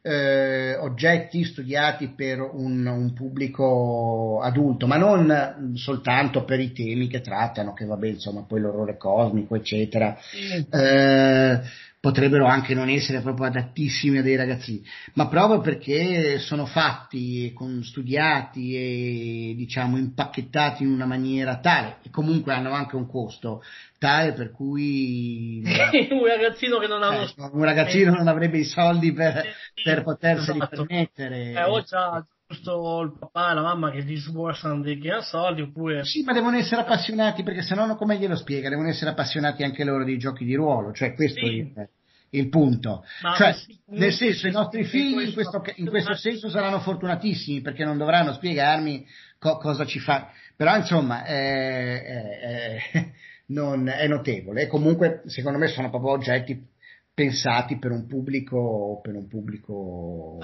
eh, 0.08 0.78
oggetti 0.78 1.44
studiati 1.44 2.08
per 2.08 2.40
un, 2.40 2.86
un, 2.86 3.14
pubblico 3.14 4.40
adulto, 4.42 4.88
ma 4.88 4.96
non 4.96 5.74
soltanto 5.76 6.46
per 6.46 6.62
i 6.62 6.72
temi 6.72 7.08
che 7.08 7.20
trattano, 7.20 7.74
che 7.74 7.86
vabbè, 7.86 8.08
insomma, 8.08 8.46
poi 8.48 8.62
l'orrore 8.62 8.96
cosmico, 8.96 9.55
eccetera. 9.55 10.18
Mm. 10.18 10.79
Eh, 10.79 11.62
potrebbero 12.00 12.46
anche 12.46 12.74
non 12.74 12.90
essere 12.90 13.22
proprio 13.22 13.48
adattissimi 13.48 14.20
a 14.20 14.22
dei 14.22 14.36
ragazzini, 14.36 14.83
ma 15.14 15.27
proprio 15.27 15.62
perché 15.62 16.40
sono 16.40 16.66
fatti, 16.66 17.51
con, 17.53 17.83
studiati 17.83 18.75
e 18.75 19.53
diciamo 19.55 19.98
impacchettati 19.98 20.83
in 20.83 20.90
una 20.90 21.05
maniera 21.05 21.60
tale 21.60 21.98
e 22.03 22.10
comunque 22.10 22.53
hanno 22.53 22.72
anche 22.72 22.96
un 22.96 23.07
costo 23.07 23.64
tale 23.98 24.33
per 24.33 24.51
cui 24.51 25.64
un 26.12 26.25
ragazzino 26.25 26.77
che 26.77 26.88
non 26.88 27.01
ha 27.01 27.24
eh, 27.24 27.33
un 27.51 27.64
ragazzino 27.64 28.14
non 28.14 28.27
avrebbe 28.27 28.60
i 28.60 28.64
soldi 28.64 29.12
per, 29.12 29.44
per 29.83 30.03
poterseli 30.03 30.57
esatto. 30.60 30.86
permettere. 30.86 31.51
Eh, 31.51 31.64
o 31.64 31.83
c'ha 31.83 32.25
giusto 32.48 33.01
il 33.01 33.18
papà 33.20 33.51
e 33.51 33.53
la 33.55 33.62
mamma 33.62 33.92
che 33.92 34.03
disborsano 34.03 34.81
dei 34.81 34.98
gran 34.98 35.22
soldi 35.22 35.62
oppure... 35.62 36.05
Sì, 36.05 36.24
ma 36.24 36.31
devono 36.31 36.57
essere 36.57 36.81
appassionati 36.81 37.44
perché 37.44 37.62
se 37.62 37.75
no 37.75 37.96
come 37.96 38.18
glielo 38.18 38.36
spiega? 38.36 38.70
Devono 38.70 38.88
essere 38.88 39.12
appassionati 39.12 39.64
anche 39.64 39.83
loro 39.83 40.05
dei 40.05 40.18
giochi 40.18 40.46
di 40.46 40.55
ruolo, 40.55 40.94
cioè 40.94 41.14
questo 41.14 41.46
sì. 41.46 41.72
è 41.75 41.88
il 42.31 42.50
punto. 42.50 43.03
Ma 43.22 43.36
cioè, 43.36 43.55
nel 43.88 44.14
senso, 44.14 44.48
i 44.48 44.51
nostri 44.51 44.86
figli 44.86 45.27
in 45.27 45.33
questo, 45.33 45.62
in 45.75 45.88
questo, 45.88 46.16
senso 46.16 46.50
saranno 46.50 46.79
fortunatissimi 46.79 47.62
perché 47.62 47.83
non 47.83 47.98
dovranno 47.98 48.33
spiegarmi 48.33 49.05
co- 49.38 49.57
cosa 49.57 49.86
ci 49.86 50.00
fa. 50.00 50.31
Però 50.55 50.75
insomma, 50.75 51.24
è, 51.24 52.01
è, 52.01 52.40
è, 52.92 53.12
non, 53.48 53.90
è 53.90 54.07
notevole. 54.07 54.64
E 54.64 54.68
comunque, 54.68 55.24
secondo 55.25 55.57
me, 55.57 55.68
sono 55.68 55.90
proprio 55.90 56.12
oggetti 56.12 56.75
pensati 57.18 57.80
per 57.80 57.90
un 57.90 58.06
pubblico, 58.06 59.00
per 59.01 59.16
un 59.16 59.27
pubblico 59.27 60.38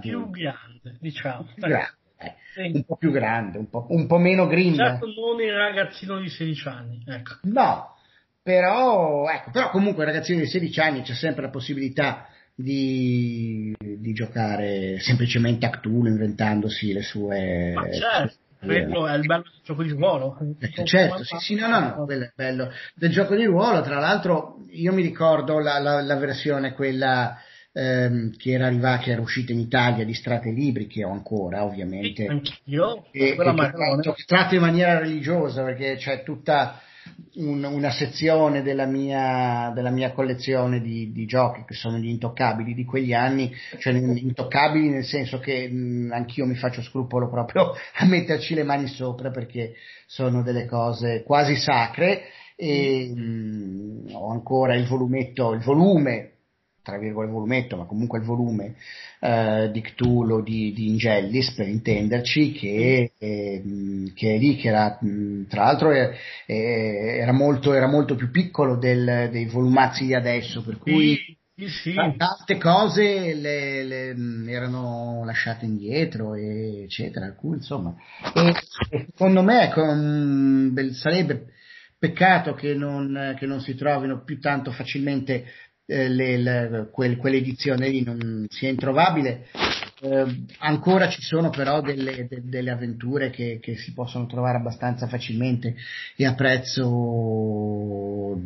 più 0.00 0.28
grande, 0.28 0.98
diciamo. 1.00 1.48
Grande. 1.56 1.94
Eh, 2.18 2.70
un 2.74 2.84
po' 2.84 2.96
più 2.96 3.10
grande, 3.10 3.56
un 3.56 3.70
po', 3.70 3.86
un 3.88 4.06
po 4.06 4.18
meno 4.18 4.46
green. 4.46 4.74
Certo, 4.74 5.06
non 5.06 5.40
il 5.40 5.50
ragazzino 5.50 6.20
di 6.20 6.28
16 6.28 6.68
anni. 6.68 7.02
Ecco. 7.06 7.38
No, 7.44 7.96
però, 8.42 9.30
ecco, 9.30 9.50
però 9.50 9.70
comunque 9.70 10.04
il 10.04 10.10
ragazzino 10.10 10.40
di 10.40 10.46
16 10.46 10.80
anni 10.80 11.00
c'è 11.00 11.14
sempre 11.14 11.40
la 11.40 11.48
possibilità 11.48 12.28
di, 12.54 13.74
di 13.78 14.12
giocare 14.12 14.98
semplicemente 15.00 15.64
a 15.64 15.70
Cthulhu 15.70 16.06
inventandosi 16.08 16.92
le 16.92 17.02
sue... 17.02 17.72
Ma 17.72 17.90
certo. 17.90 18.34
Quello 18.62 19.06
è 19.06 19.14
il 19.14 19.26
bello 19.26 19.42
del 19.42 19.60
gioco 19.64 19.82
di 19.82 19.90
ruolo. 19.90 20.38
Eh, 20.58 20.84
certo, 20.84 21.24
sì, 21.24 21.36
sì, 21.38 21.54
no, 21.54 21.66
no, 21.68 21.80
no, 21.80 22.04
quello 22.04 22.24
è 22.24 22.32
bello 22.34 22.70
del 22.94 23.10
gioco 23.10 23.34
di 23.34 23.44
ruolo. 23.44 23.80
Tra 23.80 23.98
l'altro, 23.98 24.64
io 24.70 24.92
mi 24.92 25.02
ricordo 25.02 25.58
la, 25.58 25.78
la, 25.78 26.02
la 26.02 26.16
versione, 26.16 26.74
quella 26.74 27.38
ehm, 27.72 28.36
che 28.36 28.52
era 28.52 28.66
arrivata, 28.66 29.02
che 29.02 29.12
era 29.12 29.20
uscita 29.20 29.52
in 29.52 29.60
Italia 29.60 30.04
di 30.04 30.14
Strate 30.14 30.50
Libri, 30.50 30.86
che 30.86 31.04
ho 31.04 31.10
ancora, 31.10 31.64
ovviamente. 31.64 32.24
Sì, 32.24 32.28
anch'io, 32.28 33.06
e, 33.10 33.34
quella 33.34 33.54
e 33.54 34.12
che, 34.12 34.24
tratta 34.26 34.54
in 34.54 34.60
maniera 34.60 34.98
religiosa, 34.98 35.64
perché 35.64 35.96
c'è 35.96 36.22
tutta 36.22 36.80
un, 37.34 37.64
una 37.64 37.90
sezione 37.90 38.62
della 38.62 38.86
mia, 38.86 39.70
della 39.74 39.90
mia 39.90 40.12
collezione 40.12 40.80
di, 40.80 41.12
di, 41.12 41.26
giochi 41.26 41.64
che 41.66 41.74
sono 41.74 41.98
gli 41.98 42.08
intoccabili 42.08 42.74
di 42.74 42.84
quegli 42.84 43.12
anni, 43.12 43.52
cioè 43.78 43.92
intoccabili 43.92 44.88
nel 44.88 45.04
senso 45.04 45.38
che 45.38 45.68
mh, 45.68 46.10
anch'io 46.12 46.46
mi 46.46 46.56
faccio 46.56 46.82
scrupolo 46.82 47.28
proprio 47.28 47.72
a 47.94 48.04
metterci 48.06 48.54
le 48.54 48.64
mani 48.64 48.86
sopra 48.88 49.30
perché 49.30 49.74
sono 50.06 50.42
delle 50.42 50.66
cose 50.66 51.22
quasi 51.22 51.56
sacre 51.56 52.22
e 52.56 53.12
mh, 53.14 54.10
ho 54.12 54.30
ancora 54.30 54.74
il 54.74 54.86
volumetto, 54.86 55.52
il 55.52 55.62
volume 55.62 56.29
tra 56.82 56.98
virgolette 56.98 57.32
volumetto, 57.32 57.76
ma 57.76 57.84
comunque 57.84 58.18
il 58.18 58.24
volume 58.24 58.74
eh, 59.20 59.70
di 59.72 59.80
Cthulhu 59.80 60.42
di, 60.42 60.72
di, 60.72 60.88
Ingellis, 60.88 61.52
per 61.52 61.68
intenderci, 61.68 62.52
che, 62.52 63.12
eh, 63.18 63.62
che 64.14 64.34
è 64.34 64.38
lì, 64.38 64.56
che 64.56 64.68
era, 64.68 64.98
tra 65.48 65.64
l'altro 65.64 65.90
è, 65.90 66.10
è, 66.46 66.52
era, 67.20 67.32
molto, 67.32 67.72
era, 67.72 67.86
molto, 67.86 68.14
più 68.14 68.30
piccolo 68.30 68.76
del, 68.76 69.28
dei 69.30 69.46
volumazzi 69.46 70.06
di 70.06 70.14
adesso, 70.14 70.62
per 70.62 70.78
cui 70.78 71.18
sì, 71.54 71.68
sì. 71.68 71.94
tante 71.94 72.56
cose 72.58 73.34
le, 73.34 73.84
le, 73.84 74.50
erano 74.50 75.22
lasciate 75.24 75.66
indietro, 75.66 76.34
eccetera, 76.34 77.26
alcune, 77.26 77.56
insomma. 77.56 77.94
E, 78.34 78.54
secondo 79.10 79.42
me 79.42 79.64
ecco, 79.64 80.92
sarebbe 80.94 81.46
peccato 81.98 82.54
che 82.54 82.72
non, 82.72 83.36
che 83.38 83.44
non 83.44 83.60
si 83.60 83.74
trovino 83.74 84.24
più 84.24 84.40
tanto 84.40 84.72
facilmente 84.72 85.44
eh, 85.90 86.08
le, 86.08 86.36
le, 86.36 86.88
quel, 86.92 87.16
quell'edizione 87.16 87.88
lì 87.88 88.04
non 88.04 88.46
sia 88.48 88.68
introvabile. 88.68 89.48
Eh, 90.02 90.44
ancora 90.58 91.08
ci 91.08 91.20
sono 91.20 91.50
però 91.50 91.82
delle, 91.82 92.26
de, 92.26 92.40
delle 92.44 92.70
avventure 92.70 93.30
che, 93.30 93.58
che, 93.60 93.76
si 93.76 93.92
possono 93.92 94.26
trovare 94.26 94.56
abbastanza 94.56 95.08
facilmente 95.08 95.74
e 96.16 96.24
a 96.24 96.34
prezzo 96.34 98.38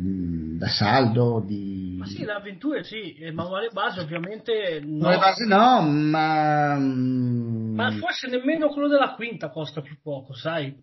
da 0.57 0.67
saldo. 0.67 1.41
Di... 1.45 1.95
Ma 1.99 2.07
sì, 2.07 2.25
le 2.25 2.33
avventure 2.33 2.83
sì, 2.83 3.15
il 3.19 3.33
manuale 3.33 3.69
base 3.71 4.01
ovviamente 4.01 4.81
no. 4.83 5.07
Manuale 5.07 5.17
base 5.17 5.45
no, 5.45 5.81
ma... 5.81 6.77
Ma 6.77 7.91
forse 7.91 8.27
nemmeno 8.27 8.69
quello 8.69 8.87
della 8.87 9.13
quinta 9.13 9.49
costa 9.49 9.81
più 9.81 9.97
poco, 10.01 10.33
sai? 10.33 10.75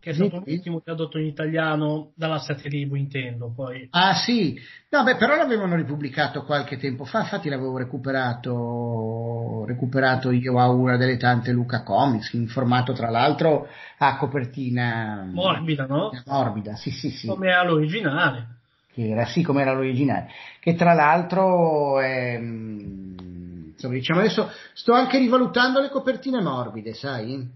Che 0.00 0.10
è 0.10 0.14
stato 0.14 0.42
sì, 0.44 0.52
l'ultimo 0.52 0.80
tradotto 0.80 1.18
in 1.18 1.26
italiano 1.26 2.12
dalla 2.16 2.38
Satiribu 2.38 2.94
intendo 2.94 3.52
poi. 3.54 3.86
Ah 3.90 4.14
sì, 4.14 4.58
no 4.88 5.02
beh 5.04 5.16
però 5.16 5.36
l'avevano 5.36 5.76
ripubblicato 5.76 6.44
qualche 6.44 6.78
tempo 6.78 7.04
fa, 7.04 7.20
infatti 7.20 7.50
l'avevo 7.50 7.76
recuperato, 7.76 9.64
recuperato 9.66 10.30
io 10.30 10.58
a 10.58 10.70
una 10.70 10.96
delle 10.96 11.18
tante 11.18 11.52
Luca 11.52 11.82
Comics, 11.82 12.32
in 12.32 12.48
formato 12.48 12.94
tra 12.94 13.10
l'altro 13.10 13.68
a 13.98 14.16
copertina 14.16 15.28
morbida, 15.30 15.84
no? 15.86 16.10
Morbida, 16.24 16.76
sì 16.76 16.90
sì 16.90 17.10
sì. 17.10 17.26
Come 17.26 17.50
era 17.50 17.62
l'originale. 17.62 18.46
Che 18.92 19.08
era 19.08 19.26
sì 19.26 19.42
come 19.42 19.60
era 19.60 19.72
l'originale, 19.72 20.30
che 20.60 20.74
tra 20.74 20.94
l'altro 20.94 22.00
è... 22.00 22.40
Insomma, 22.40 23.94
diciamo 23.94 24.20
adesso 24.20 24.50
sto 24.74 24.92
anche 24.92 25.18
rivalutando 25.18 25.80
le 25.80 25.90
copertine 25.90 26.40
morbide, 26.42 26.92
sai? 26.94 27.48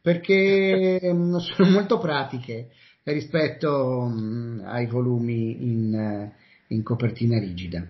Perché 0.00 1.00
mm, 1.12 1.36
sono 1.36 1.70
molto 1.70 1.98
pratiche 1.98 2.70
rispetto 3.04 4.06
mm, 4.08 4.60
ai 4.64 4.86
volumi 4.86 5.62
in, 5.62 5.94
eh, 5.94 6.32
in, 6.68 6.82
copertina 6.82 7.38
rigida. 7.38 7.84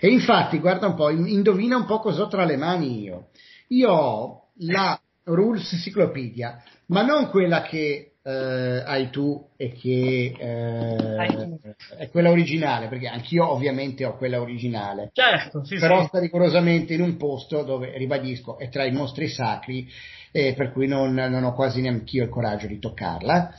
E 0.00 0.08
infatti, 0.08 0.58
guarda 0.58 0.86
un 0.86 0.94
po', 0.94 1.10
indovina 1.10 1.76
un 1.76 1.84
po' 1.84 2.00
cosa 2.00 2.22
ho 2.22 2.28
tra 2.28 2.44
le 2.44 2.56
mani 2.56 3.02
io. 3.02 3.28
Io 3.68 3.90
ho 3.90 4.48
la 4.58 4.98
Rules 5.24 5.72
Encyclopedia, 5.72 6.62
ma 6.86 7.02
non 7.02 7.28
quella 7.30 7.62
che 7.62 8.13
eh, 8.26 8.82
hai 8.86 9.10
tu 9.10 9.48
e 9.56 9.72
che 9.72 10.34
eh, 10.38 11.76
è 11.98 12.08
quella 12.08 12.30
originale, 12.30 12.88
perché 12.88 13.06
anch'io 13.06 13.46
ovviamente 13.50 14.04
ho 14.06 14.16
quella 14.16 14.40
originale. 14.40 15.10
Certo, 15.12 15.62
sì, 15.64 15.78
però 15.78 16.00
sì. 16.00 16.06
sta 16.08 16.20
rigorosamente 16.20 16.94
in 16.94 17.02
un 17.02 17.16
posto 17.16 17.62
dove, 17.62 17.96
ribadisco, 17.98 18.58
è 18.58 18.70
tra 18.70 18.84
i 18.84 18.92
mostri 18.92 19.28
sacri 19.28 19.86
eh, 20.32 20.54
per 20.54 20.72
cui 20.72 20.86
non, 20.86 21.12
non, 21.12 21.44
ho 21.44 21.52
quasi 21.52 21.82
neanche 21.82 22.16
io 22.16 22.24
il 22.24 22.30
coraggio 22.30 22.66
di 22.66 22.78
toccarla. 22.78 23.54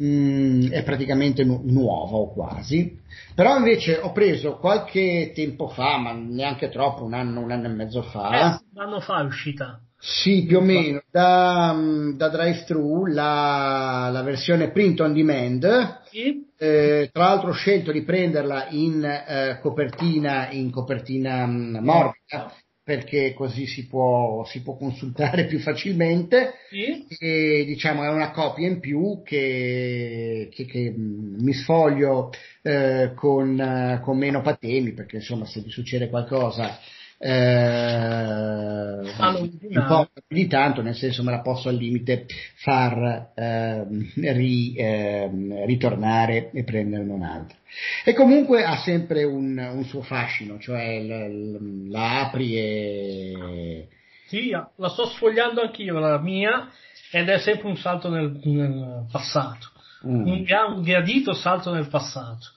Mm, 0.00 0.70
è 0.70 0.84
praticamente 0.84 1.42
nu- 1.42 1.60
nuova 1.64 2.18
o 2.18 2.32
quasi, 2.32 3.00
però 3.34 3.56
invece 3.56 3.98
ho 3.98 4.12
preso 4.12 4.56
qualche 4.56 5.32
tempo 5.34 5.66
fa, 5.68 5.98
ma 5.98 6.12
neanche 6.12 6.68
troppo, 6.68 7.02
un 7.02 7.14
anno, 7.14 7.40
un 7.40 7.50
anno 7.50 7.66
e 7.66 7.70
mezzo 7.70 8.02
fa. 8.02 8.30
Eh, 8.30 8.64
un 8.74 8.80
anno 8.80 9.00
fa 9.00 9.20
è 9.20 9.24
uscita. 9.24 9.80
Sì, 10.00 10.44
più 10.46 10.58
o 10.58 10.60
meno, 10.60 11.02
da, 11.10 11.76
da 12.14 12.28
Drive-Thru 12.28 13.06
la, 13.06 14.08
la, 14.12 14.22
versione 14.22 14.70
print 14.70 15.00
on 15.00 15.12
demand, 15.12 16.02
sì. 16.08 16.46
eh, 16.56 17.10
tra 17.12 17.24
l'altro 17.24 17.50
ho 17.50 17.54
scelto 17.54 17.90
di 17.90 18.02
prenderla 18.02 18.68
in 18.70 19.02
eh, 19.02 19.58
copertina, 19.60 20.50
in 20.50 20.70
copertina 20.70 21.44
mh, 21.46 21.78
morbida, 21.82 22.54
perché 22.88 23.34
così 23.34 23.66
si 23.66 23.88
può, 23.88 24.44
si 24.46 24.62
può 24.62 24.76
consultare 24.76 25.44
più 25.50 25.58
facilmente 25.58 26.54
sì. 26.70 27.04
e 27.18 27.64
diciamo 27.66 28.04
è 28.04 28.08
una 28.08 28.30
copia 28.30 28.68
in 28.68 28.78
più 28.78 29.20
che, 29.24 30.48
che, 30.52 30.64
che 30.64 30.94
mi 30.96 31.52
sfoglio 31.54 32.30
eh, 32.62 33.12
con, 33.16 34.00
con, 34.02 34.16
meno 34.16 34.42
patemi 34.42 34.92
perché 34.92 35.16
insomma 35.16 35.44
se 35.44 35.60
vi 35.60 35.70
succede 35.70 36.08
qualcosa 36.08 36.78
eh, 37.20 39.10
ah, 39.16 39.36
un 39.36 39.84
po' 39.88 40.08
di 40.28 40.46
tanto, 40.46 40.82
nel 40.82 40.94
senso 40.94 41.24
me 41.24 41.32
la 41.32 41.40
posso 41.40 41.68
al 41.68 41.74
limite 41.74 42.26
far 42.56 43.32
eh, 43.34 43.84
ri, 44.32 44.74
eh, 44.74 45.28
ritornare 45.66 46.50
e 46.52 46.62
prenderne 46.62 47.12
un'altra. 47.12 47.56
E 48.04 48.14
comunque 48.14 48.64
ha 48.64 48.76
sempre 48.78 49.24
un, 49.24 49.58
un 49.58 49.84
suo 49.84 50.02
fascino, 50.02 50.58
cioè 50.58 51.00
l, 51.00 51.90
la 51.90 52.20
apri 52.20 52.56
e... 52.56 53.88
Sì, 54.28 54.50
la 54.50 54.88
sto 54.88 55.06
sfogliando 55.06 55.60
anch'io, 55.62 55.98
la 55.98 56.18
mia, 56.18 56.70
ed 57.10 57.28
è 57.28 57.38
sempre 57.38 57.68
un 57.68 57.76
salto 57.76 58.10
nel, 58.10 58.38
nel 58.44 59.06
passato. 59.10 59.68
Mm. 60.06 60.26
Un, 60.26 60.46
un 60.76 60.82
gradito 60.82 61.32
salto 61.32 61.72
nel 61.72 61.88
passato. 61.88 62.56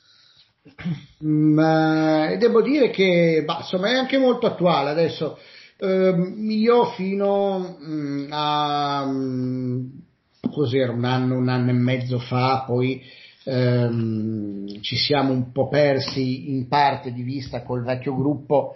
Ma 1.20 2.36
devo 2.36 2.62
dire 2.62 2.90
che 2.90 3.44
bah, 3.46 3.60
insomma 3.60 3.90
è 3.90 3.96
anche 3.96 4.18
molto 4.18 4.48
attuale 4.48 4.90
adesso. 4.90 5.38
Eh, 5.78 6.34
io 6.38 6.86
fino 6.92 7.78
mm, 7.84 8.28
a 8.32 9.06
mh, 9.06 10.02
cos'era 10.52 10.92
un 10.92 11.06
anno, 11.06 11.38
un 11.38 11.50
anno 11.50 11.72
e 11.72 11.74
mezzo 11.74 12.20
fa, 12.20 12.64
poi 12.66 13.02
ehm, 13.46 14.82
ci 14.82 14.96
siamo 14.96 15.32
un 15.32 15.52
po' 15.52 15.68
persi 15.68 16.52
in 16.52 16.68
parte 16.68 17.12
di 17.12 17.24
vista 17.24 17.64
col 17.64 17.84
vecchio 17.84 18.16
gruppo 18.16 18.76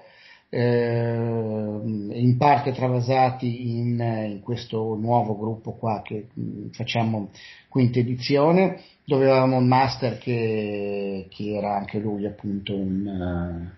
eh, 0.50 1.82
in 1.84 2.36
parte 2.38 2.72
travasati 2.72 3.78
in, 3.78 4.00
in, 4.00 4.40
questo 4.42 4.96
nuovo 4.96 5.38
gruppo 5.38 5.74
qua 5.74 6.02
che 6.02 6.28
mm, 6.40 6.70
facciamo 6.72 7.30
quinta 7.68 8.00
edizione, 8.00 8.82
dove 9.06 9.26
avevamo 9.26 9.58
un 9.58 9.68
master 9.68 10.18
che, 10.18 11.28
che 11.30 11.56
era 11.56 11.76
anche 11.76 12.00
lui 12.00 12.26
appunto 12.26 12.76
un, 12.76 13.70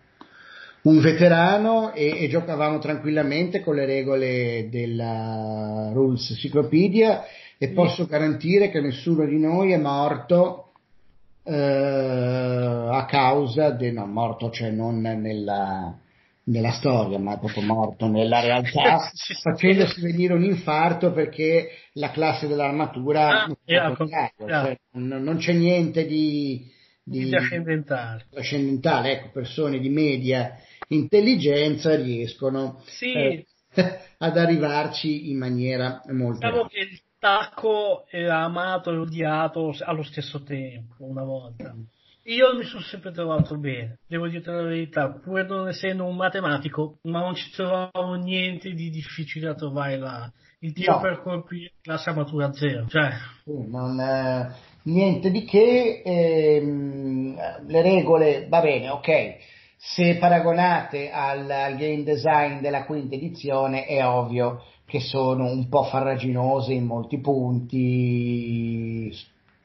uh, 0.84 0.90
un 0.90 1.00
veterano 1.02 1.94
e, 1.94 2.24
e, 2.24 2.30
giocavamo 2.30 2.80
tranquillamente 2.80 3.60
con 3.60 3.76
le 3.76 3.86
regole 3.86 4.70
della 4.72 5.90
Rules 5.94 6.34
Cyclopedia 6.34 7.26
e 7.58 7.70
posso 7.70 8.06
garantire 8.06 8.70
che 8.70 8.80
nessuno 8.80 9.26
di 9.26 9.38
noi 9.38 9.74
è 9.74 9.78
morto 9.78 10.72
uh, 11.44 11.52
a 11.52 13.06
causa 13.10 13.72
di, 13.72 13.92
no, 13.92 14.06
morto 14.06 14.50
cioè 14.50 14.70
non 14.70 15.02
nella 15.02 15.98
nella 16.48 16.72
storia, 16.72 17.20
ma 17.20 17.36
è 17.36 17.40
proprio 17.40 17.64
morto 17.64 18.08
nella 18.08 18.40
realtà, 18.40 19.10
facendosi 19.42 20.02
venire 20.02 20.34
un 20.34 20.44
infarto 20.44 21.12
perché 21.12 21.70
la 21.94 22.12
classe 22.12 22.48
dell'armatura 22.48 23.44
ah, 23.44 23.58
yeah, 23.66 23.96
yeah. 23.98 24.36
Cioè, 24.36 24.80
non, 24.94 25.24
non, 25.24 25.38
c'è 25.38 25.54
niente 25.54 26.06
di, 26.06 26.70
di, 27.04 27.26
di 27.26 27.36
ascendentale. 27.36 28.26
ascendentale. 28.34 29.12
Ecco, 29.12 29.30
persone 29.32 29.80
di 29.80 29.90
media 29.90 30.58
intelligenza 30.90 31.96
riescono 31.96 32.82
sì. 32.86 33.12
eh, 33.14 33.46
ad 34.18 34.38
arrivarci 34.38 35.30
in 35.30 35.38
maniera 35.38 36.02
molto... 36.12 36.48
Diciamo 36.48 36.68
che 36.68 36.80
il 36.80 37.02
tacco 37.20 38.06
era 38.10 38.44
amato 38.44 38.92
e 38.92 38.98
odiato 38.98 39.76
allo 39.80 40.04
stesso 40.04 40.44
tempo, 40.44 41.04
una 41.04 41.24
volta. 41.24 41.76
Io 42.30 42.58
mi 42.58 42.64
sono 42.66 42.82
sempre 42.82 43.12
trovato 43.12 43.58
bene, 43.58 44.00
devo 44.06 44.28
dire 44.28 44.44
la 44.52 44.62
verità, 44.64 45.10
pur 45.10 45.46
non 45.46 45.70
essendo 45.70 46.04
un 46.04 46.18
matematico, 46.18 46.98
ma 47.04 47.22
non 47.22 47.36
ci 47.36 47.50
trovavo 47.52 48.16
niente 48.16 48.72
di 48.72 48.90
difficile 48.90 49.48
a 49.48 49.54
trovare 49.56 49.98
là. 49.98 50.30
Il 50.60 50.74
tiro 50.74 50.96
no. 50.96 51.00
per 51.00 51.22
colpi 51.22 51.72
classe 51.82 52.12
matura 52.12 52.52
zero, 52.52 52.86
cioè. 52.90 53.12
Non, 53.46 53.98
eh, 53.98 54.52
niente 54.84 55.32
di 55.32 55.46
che, 55.46 56.02
ehm, 56.04 57.66
le 57.66 57.82
regole, 57.82 58.48
va 58.50 58.60
bene, 58.60 58.90
ok. 58.90 59.36
Se 59.78 60.18
paragonate 60.18 61.10
al, 61.10 61.50
al 61.50 61.78
game 61.78 62.04
design 62.04 62.60
della 62.60 62.84
quinta 62.84 63.16
edizione 63.16 63.86
è 63.86 64.06
ovvio 64.06 64.64
che 64.86 65.00
sono 65.00 65.46
un 65.46 65.70
po' 65.70 65.84
farraginose 65.84 66.74
in 66.74 66.86
molti 66.86 67.22
punti, 67.22 69.16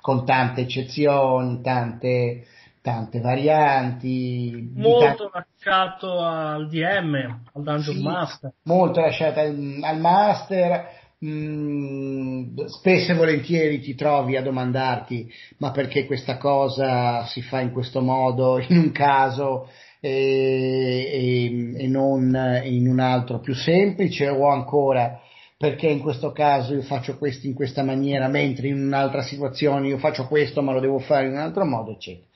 con 0.00 0.24
tante 0.26 0.62
eccezioni, 0.62 1.60
tante, 1.62 2.44
tante 2.82 3.20
varianti. 3.20 4.70
Molto 4.74 5.30
tanti... 5.30 5.48
lasciato 5.54 6.18
al 6.18 6.68
DM, 6.68 7.14
al 7.54 7.62
Dungeon 7.62 7.96
sì, 7.96 8.02
Master. 8.02 8.52
Molto 8.64 9.00
lasciato 9.00 9.40
al, 9.40 9.78
al 9.82 10.00
Master. 10.00 11.00
Mm, 11.24 12.56
spesso 12.66 13.12
e 13.12 13.14
volentieri 13.14 13.78
ti 13.78 13.94
trovi 13.94 14.36
a 14.36 14.42
domandarti 14.42 15.32
ma 15.58 15.70
perché 15.70 16.04
questa 16.04 16.36
cosa 16.36 17.24
si 17.26 17.42
fa 17.42 17.60
in 17.60 17.70
questo 17.70 18.00
modo 18.00 18.58
in 18.68 18.76
un 18.76 18.90
caso 18.90 19.68
e, 20.00 20.10
e, 20.10 21.84
e 21.84 21.86
non 21.86 22.36
in 22.64 22.88
un 22.88 22.98
altro 22.98 23.38
più 23.38 23.54
semplice 23.54 24.26
o 24.26 24.48
ancora 24.48 25.20
perché 25.62 25.86
in 25.86 26.00
questo 26.00 26.32
caso 26.32 26.74
io 26.74 26.82
faccio 26.82 27.16
questo 27.16 27.46
in 27.46 27.54
questa 27.54 27.84
maniera, 27.84 28.26
mentre 28.26 28.66
in 28.66 28.84
un'altra 28.84 29.22
situazione 29.22 29.86
io 29.86 29.98
faccio 29.98 30.26
questo 30.26 30.60
ma 30.60 30.72
lo 30.72 30.80
devo 30.80 30.98
fare 30.98 31.26
in 31.26 31.34
un 31.34 31.38
altro 31.38 31.64
modo, 31.64 31.92
eccetera. 31.92 32.26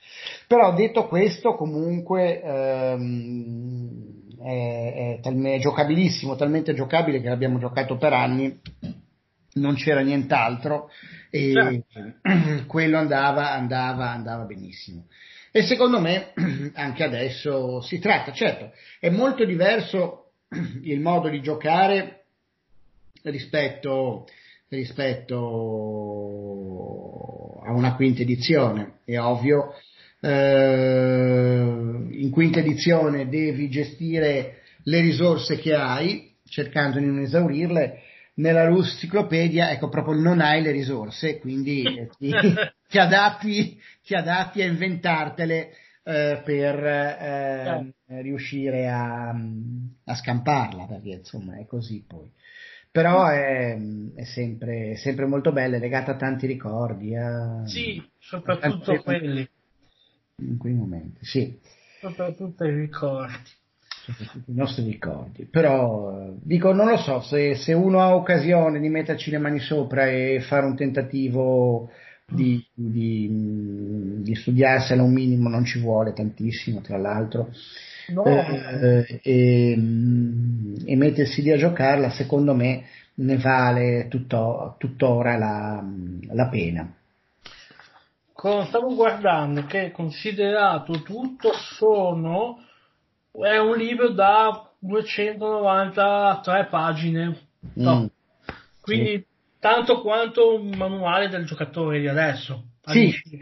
Però 0.47 0.73
detto 0.73 1.07
questo, 1.07 1.55
comunque 1.55 2.41
ehm, 2.41 4.17
è, 4.41 5.19
è, 5.21 5.31
è, 5.31 5.59
giocabilissimo, 5.59 6.35
talmente 6.35 6.73
giocabile 6.73 7.21
che 7.21 7.29
l'abbiamo 7.29 7.59
giocato 7.59 7.97
per 7.97 8.13
anni, 8.13 8.59
non 9.53 9.75
c'era 9.75 10.01
nient'altro 10.01 10.89
e 11.29 11.51
certo. 11.51 12.65
quello 12.67 12.97
andava, 12.97 13.51
andava, 13.51 14.11
andava 14.11 14.43
benissimo. 14.43 15.07
E 15.51 15.63
secondo 15.63 15.99
me 15.99 16.33
anche 16.75 17.03
adesso 17.03 17.81
si 17.81 17.99
tratta, 17.99 18.31
certo, 18.31 18.71
è 18.99 19.09
molto 19.09 19.43
diverso 19.45 20.31
il 20.83 20.99
modo 20.99 21.29
di 21.29 21.41
giocare 21.41 22.25
rispetto, 23.23 24.27
rispetto 24.69 25.35
a 27.63 27.71
una 27.71 27.95
quinta 27.95 28.21
edizione. 28.21 28.99
È 29.03 29.17
ovvio, 29.17 29.73
in 30.19 32.07
quinta 32.31 32.59
edizione 32.59 33.29
devi 33.29 33.69
gestire 33.69 34.61
le 34.83 35.01
risorse 35.01 35.57
che 35.57 35.73
hai, 35.75 36.33
cercando 36.47 36.99
di 36.99 37.05
non 37.05 37.19
esaurirle. 37.19 38.01
Nella 38.35 38.65
Rusticlopedia, 38.67 39.71
ecco, 39.71 39.89
proprio 39.89 40.13
non 40.19 40.41
hai 40.41 40.61
le 40.61 40.71
risorse, 40.71 41.39
quindi 41.39 41.83
ti, 42.19 42.31
ti, 42.87 42.97
adatti, 42.99 43.79
ti 44.03 44.13
adatti 44.13 44.61
a 44.61 44.67
inventartele 44.67 45.71
eh, 46.03 46.41
per 46.43 46.83
eh, 46.85 47.93
riuscire 48.21 48.87
a, 48.89 49.29
a 49.29 50.15
scamparla, 50.15 50.85
perché 50.85 51.09
insomma 51.09 51.57
è 51.57 51.65
così 51.65 52.03
poi 52.07 52.31
però 52.89 53.27
è, 53.27 53.77
è 54.15 54.23
sempre, 54.23 54.95
sempre, 54.95 55.27
molto 55.27 55.51
bella, 55.51 55.75
è 55.75 55.79
legata 55.79 56.13
a 56.13 56.15
tanti 56.15 56.47
ricordi. 56.47 57.15
A, 57.15 57.61
sì, 57.67 58.03
soprattutto 58.17 58.85
tanti, 58.85 59.03
quelli. 59.03 59.49
In 60.39 60.57
quei 60.57 60.73
momenti, 60.73 61.25
sì. 61.25 61.57
Soprattutto 61.99 62.63
i 62.63 62.75
ricordi. 62.75 63.49
Soprattutto 64.05 64.51
i 64.51 64.55
nostri 64.55 64.83
ricordi. 64.83 65.45
Però, 65.45 66.31
dico, 66.41 66.73
non 66.73 66.87
lo 66.87 66.97
so, 66.97 67.21
se, 67.21 67.55
se 67.55 67.73
uno 67.73 67.99
ha 68.01 68.15
occasione 68.15 68.79
di 68.79 68.89
metterci 68.89 69.31
le 69.31 69.39
mani 69.39 69.59
sopra 69.59 70.07
e 70.07 70.39
fare 70.41 70.65
un 70.65 70.75
tentativo 70.75 71.89
di, 72.29 72.63
di, 72.73 73.29
di 74.21 74.35
studiarsela 74.35 75.01
un 75.01 75.13
minimo 75.13 75.47
non 75.49 75.63
ci 75.65 75.79
vuole 75.79 76.13
tantissimo, 76.13 76.81
tra 76.81 76.97
l'altro 76.97 77.49
no. 78.09 78.25
eh, 78.25 79.19
e, 79.23 79.71
e, 80.85 80.95
mettersi 80.95 81.41
lì 81.41 81.51
a 81.51 81.57
giocarla, 81.57 82.09
secondo 82.09 82.53
me 82.53 82.83
ne 83.15 83.37
vale 83.37 84.07
tutto, 84.09 84.75
tuttora 84.77 85.37
la, 85.37 85.83
la 86.31 86.47
pena. 86.49 86.96
Stavo 88.37 88.93
guardando 88.93 89.65
che 89.65 89.91
considerato 89.91 91.01
tutto 91.01 91.53
sono 91.53 92.63
è 93.31 93.57
un 93.57 93.75
libro 93.75 94.09
da 94.09 94.71
293 94.79 96.67
pagine. 96.69 97.47
No. 97.73 98.01
Mm, 98.01 98.05
Quindi 98.79 99.11
sì. 99.11 99.25
tanto 99.59 100.01
quanto 100.01 100.55
un 100.55 100.69
manuale 100.75 101.29
del 101.29 101.45
giocatore 101.45 101.99
di 101.99 102.07
adesso. 102.07 102.65
Sì, 102.85 103.11
sì, 103.11 103.39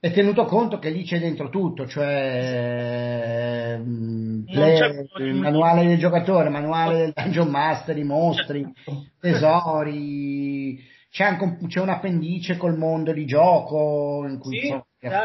è 0.00 0.12
tenuto 0.12 0.44
conto 0.44 0.78
che 0.78 0.90
lì 0.90 1.04
c'è 1.04 1.20
dentro 1.20 1.48
tutto, 1.50 1.86
cioè 1.86 3.78
play, 4.46 5.32
manuale 5.34 5.86
del 5.86 5.98
giocatore, 5.98 6.48
manuale 6.48 6.96
del 7.12 7.12
dungeon 7.14 7.48
master, 7.48 7.96
i 7.96 8.04
mostri, 8.04 8.62
certo. 8.62 9.06
tesori, 9.20 10.82
c'è 11.10 11.24
anche 11.24 11.44
un, 11.44 11.66
c'è 11.66 11.80
un 11.80 11.88
appendice 11.88 12.56
col 12.56 12.78
mondo 12.78 13.12
di 13.12 13.26
gioco 13.26 14.24
in 14.28 14.38
cui 14.38 14.60
sì, 14.60 14.80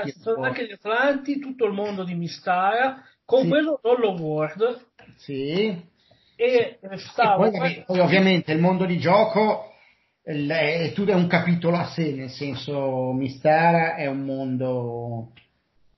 ci 0.05 0.19
sono 0.19 0.43
anche 0.43 0.65
gli 0.65 0.71
Atlanti, 0.71 1.39
tutto 1.39 1.65
il 1.65 1.73
mondo 1.73 2.03
di 2.03 2.15
Mistara, 2.15 3.03
compreso 3.23 3.79
sì. 3.81 3.87
Hollow 3.87 4.17
World. 4.17 4.85
Sì. 5.17 5.93
E, 6.37 6.79
stavo... 6.95 7.45
e 7.45 7.51
poi, 7.51 7.83
poi 7.85 7.99
ovviamente 7.99 8.51
il 8.51 8.59
mondo 8.59 8.85
di 8.85 8.97
gioco 8.97 9.73
è, 10.23 10.91
è 10.91 11.13
un 11.13 11.27
capitolo 11.27 11.77
a 11.77 11.85
sé, 11.85 12.11
nel 12.13 12.31
senso 12.31 13.13
Mistara 13.13 13.95
è 13.95 14.07
un 14.07 14.25
mondo, 14.25 15.33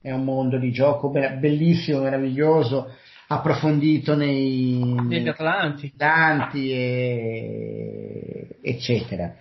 è 0.02 0.12
un 0.12 0.26
mondo 0.26 0.60
di 0.60 0.72
gioco 0.74 1.10
bellissimo, 1.10 2.02
meraviglioso, 2.02 2.94
approfondito 3.28 4.16
nei, 4.16 4.80
negli 5.08 5.30
Atlanti, 5.30 5.94
Atlanti 5.96 6.72
e, 6.72 8.48
eccetera. 8.62 9.34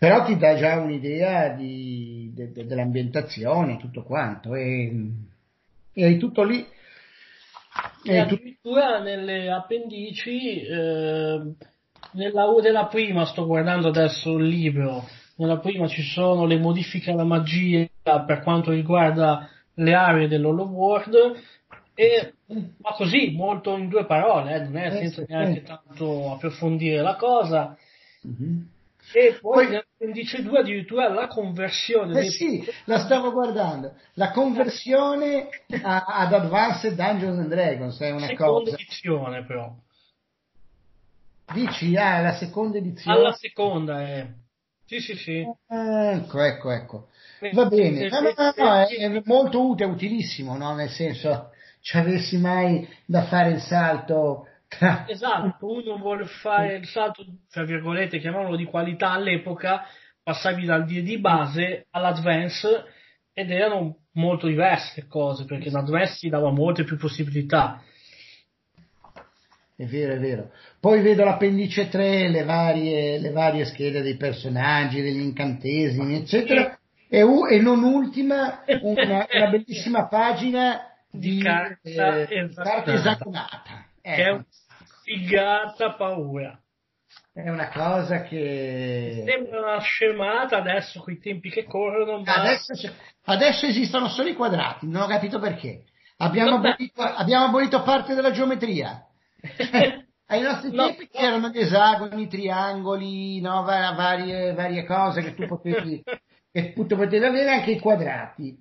Però 0.00 0.24
ti 0.24 0.38
dà 0.38 0.56
già 0.56 0.80
un'idea 0.80 1.50
di, 1.50 2.30
de, 2.32 2.52
de, 2.52 2.64
dell'ambientazione, 2.64 3.76
tutto 3.76 4.02
quanto, 4.02 4.54
e, 4.54 4.90
e 5.92 6.16
tutto 6.16 6.42
lì. 6.42 6.66
E, 8.04 8.14
e 8.14 8.18
addirittura 8.18 8.96
tu... 8.96 9.02
nelle 9.02 9.50
appendici 9.50 10.62
eh, 10.62 11.54
nella, 12.12 12.46
nella 12.62 12.86
prima 12.86 13.26
sto 13.26 13.44
guardando 13.44 13.88
adesso 13.88 14.38
il 14.38 14.46
libro, 14.46 15.06
nella 15.36 15.58
prima 15.58 15.86
ci 15.86 16.00
sono 16.00 16.46
le 16.46 16.56
modifiche 16.56 17.10
alla 17.10 17.24
magia 17.24 17.86
per 18.02 18.40
quanto 18.42 18.70
riguarda 18.70 19.50
le 19.74 19.92
aree 19.92 20.28
dell'Hollow 20.28 20.68
World 20.70 21.14
e 21.94 22.32
ma 22.46 22.92
così, 22.96 23.32
molto 23.36 23.76
in 23.76 23.90
due 23.90 24.06
parole, 24.06 24.54
eh, 24.54 24.60
non 24.60 24.78
è 24.78 24.86
eh, 24.86 25.10
senza 25.10 25.24
neanche 25.28 25.62
tanto 25.62 26.32
approfondire 26.32 27.02
la 27.02 27.16
cosa. 27.16 27.76
Mm-hmm. 28.26 28.60
E 29.12 29.38
poi, 29.40 29.64
poi 29.64 29.68
nell'appendice 29.68 30.42
2 30.42 30.58
addirittura 30.58 31.08
la 31.08 31.26
conversione. 31.26 32.12
Eh 32.12 32.20
dei... 32.20 32.30
sì, 32.30 32.64
la 32.84 32.98
stavo 33.00 33.32
guardando. 33.32 33.94
La 34.14 34.30
conversione 34.30 35.48
a, 35.82 36.04
ad 36.06 36.32
Advanced 36.32 36.94
Dungeons 36.94 37.38
and 37.38 37.48
Dragons 37.48 37.98
è 38.00 38.10
una 38.10 38.26
Seconda 38.26 38.70
cosa. 38.70 38.74
edizione 38.74 39.44
però. 39.44 39.72
Dici, 41.52 41.96
ah, 41.96 42.20
la 42.20 42.34
seconda 42.34 42.78
edizione. 42.78 43.18
Alla 43.18 43.32
seconda, 43.32 44.08
eh. 44.08 44.26
Sì, 44.86 45.00
sì, 45.00 45.14
sì. 45.16 45.46
Ecco, 45.68 46.40
ecco, 46.40 46.70
ecco. 46.70 47.08
Va 47.52 47.66
bene. 47.66 48.08
No, 48.08 48.20
no, 48.20 48.52
no, 48.56 48.86
è 48.86 49.22
molto 49.24 49.68
utile, 49.68 49.88
utilissimo, 49.88 50.56
no? 50.56 50.74
Nel 50.74 50.90
senso, 50.90 51.50
ci 51.80 51.96
avessi 51.96 52.36
mai 52.38 52.88
da 53.04 53.22
fare 53.24 53.50
il 53.50 53.60
salto. 53.60 54.46
Esatto, 55.08 55.56
uno 55.60 55.96
vuole 55.98 56.26
fare 56.26 56.76
il 56.76 56.86
salto, 56.86 57.24
tra 57.50 57.64
virgolette, 57.64 58.18
chiamiamolo 58.18 58.56
di 58.56 58.64
qualità 58.64 59.10
all'epoca, 59.10 59.84
passavi 60.22 60.64
dal 60.64 60.84
D&D 60.84 61.18
base 61.18 61.86
all'advance 61.90 62.84
ed 63.32 63.50
erano 63.50 64.04
molto 64.12 64.46
diverse 64.46 65.06
cose, 65.06 65.44
perché 65.44 65.70
l'advance 65.70 66.18
ti 66.18 66.28
dava 66.28 66.50
molte 66.50 66.84
più 66.84 66.96
possibilità 66.96 67.82
è 69.80 69.86
vero, 69.86 70.12
è 70.12 70.18
vero. 70.18 70.50
Poi 70.78 71.00
vedo 71.00 71.24
l'appendice 71.24 71.88
3, 71.88 72.28
le 72.28 72.44
varie, 72.44 73.18
le 73.18 73.30
varie 73.30 73.64
schede 73.64 74.02
dei 74.02 74.16
personaggi, 74.16 75.00
degli 75.00 75.20
incantesimi, 75.20 76.16
eccetera. 76.16 76.74
E, 77.12 77.24
e 77.24 77.58
non 77.58 77.82
ultima, 77.82 78.62
una, 78.82 79.26
una 79.28 79.50
bellissima 79.50 80.06
pagina 80.06 80.94
di, 81.10 81.38
di 81.38 81.42
carta, 81.42 82.20
eh, 82.22 82.48
carta 82.54 82.92
esagonata. 82.94 83.86
Che 84.00 84.14
è 84.14 84.30
una 84.30 84.46
figata 85.10 85.94
paura. 85.94 86.56
È 87.32 87.48
una 87.48 87.68
cosa 87.70 88.22
che... 88.22 89.24
Sembra 89.26 89.60
una 89.60 89.80
scemata 89.80 90.58
adesso 90.58 91.00
con 91.00 91.12
i 91.12 91.18
tempi 91.18 91.50
che 91.50 91.64
corrono. 91.64 92.22
Ma... 92.22 92.34
Adesso, 92.34 92.92
adesso 93.24 93.66
esistono 93.66 94.08
solo 94.08 94.28
i 94.28 94.34
quadrati, 94.34 94.86
non 94.86 95.02
ho 95.02 95.06
capito 95.06 95.40
perché. 95.40 95.84
Abbiamo 96.18 96.56
abolito, 96.56 97.02
abbiamo 97.02 97.46
abolito 97.46 97.82
parte 97.82 98.14
della 98.14 98.30
geometria. 98.30 99.04
Ai 100.26 100.42
nostri 100.42 100.70
no, 100.70 100.86
tempi 100.86 101.08
no. 101.12 101.20
c'erano 101.20 101.48
gli 101.48 101.58
esagoni, 101.58 102.28
triangoli, 102.28 103.40
no, 103.40 103.62
varie, 103.64 104.52
varie, 104.52 104.84
cose 104.84 105.22
che 105.22 105.34
tu 105.34 105.44
potevi, 105.46 106.04
che 106.52 106.72
tu 106.72 106.86
potevi 106.86 107.24
avere, 107.24 107.50
anche 107.50 107.72
i 107.72 107.80
quadrati. 107.80 108.56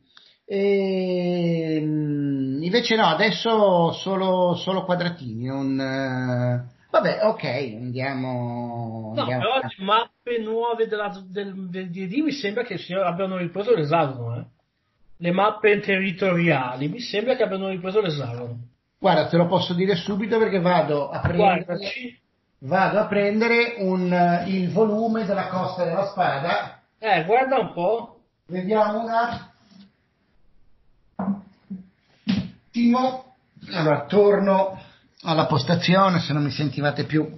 E, 0.51 1.75
invece 1.77 2.95
no, 2.95 3.05
adesso 3.05 3.91
solo, 3.91 4.55
solo 4.55 4.83
quadratini. 4.83 5.45
Non, 5.45 5.73
uh, 5.77 6.67
vabbè, 6.89 7.19
ok, 7.21 7.43
andiamo. 7.79 9.13
No, 9.13 9.21
andiamo. 9.21 9.41
però 9.43 9.59
le 9.59 9.85
mappe 9.85 10.39
nuove 10.39 10.88
della, 10.88 11.13
del, 11.23 11.69
del 11.69 11.91
DD 11.91 12.23
mi 12.23 12.31
sembra 12.31 12.63
che 12.63 12.83
abbiano 12.95 13.38
ripreso 13.38 13.75
l'esagono. 13.75 14.38
Eh. 14.38 14.45
Le 15.17 15.31
mappe 15.31 15.81
territoriali 15.81 16.88
mi 16.88 16.99
sembra 16.99 17.35
che 17.35 17.43
abbiano 17.43 17.67
ripreso 17.67 18.01
l'esagono. 18.01 18.57
Guarda, 18.97 19.27
te 19.27 19.38
lo 19.38 19.45
posso 19.45 19.75
dire 19.75 19.93
subito 19.93 20.39
perché 20.39 20.59
vado 20.59 21.12
a 21.12 21.19
prendere, 21.19 22.19
vado 22.62 22.99
a 22.99 23.05
prendere 23.05 23.75
un, 23.77 24.12
eh, 24.12 24.45
il 24.47 24.71
volume 24.71 25.25
della 25.25 25.47
Costa 25.47 25.83
della 25.83 26.07
Spada. 26.07 26.81
Eh, 26.97 27.23
guarda 27.25 27.59
un 27.59 27.71
po'. 27.71 28.15
Vediamo 28.47 29.03
un 29.03 29.09
attimo. 29.09 29.57
Allora, 33.71 34.05
torno 34.05 34.81
alla 35.21 35.45
postazione, 35.45 36.19
se 36.19 36.33
non 36.33 36.43
mi 36.43 36.51
sentivate 36.51 37.03
più. 37.03 37.29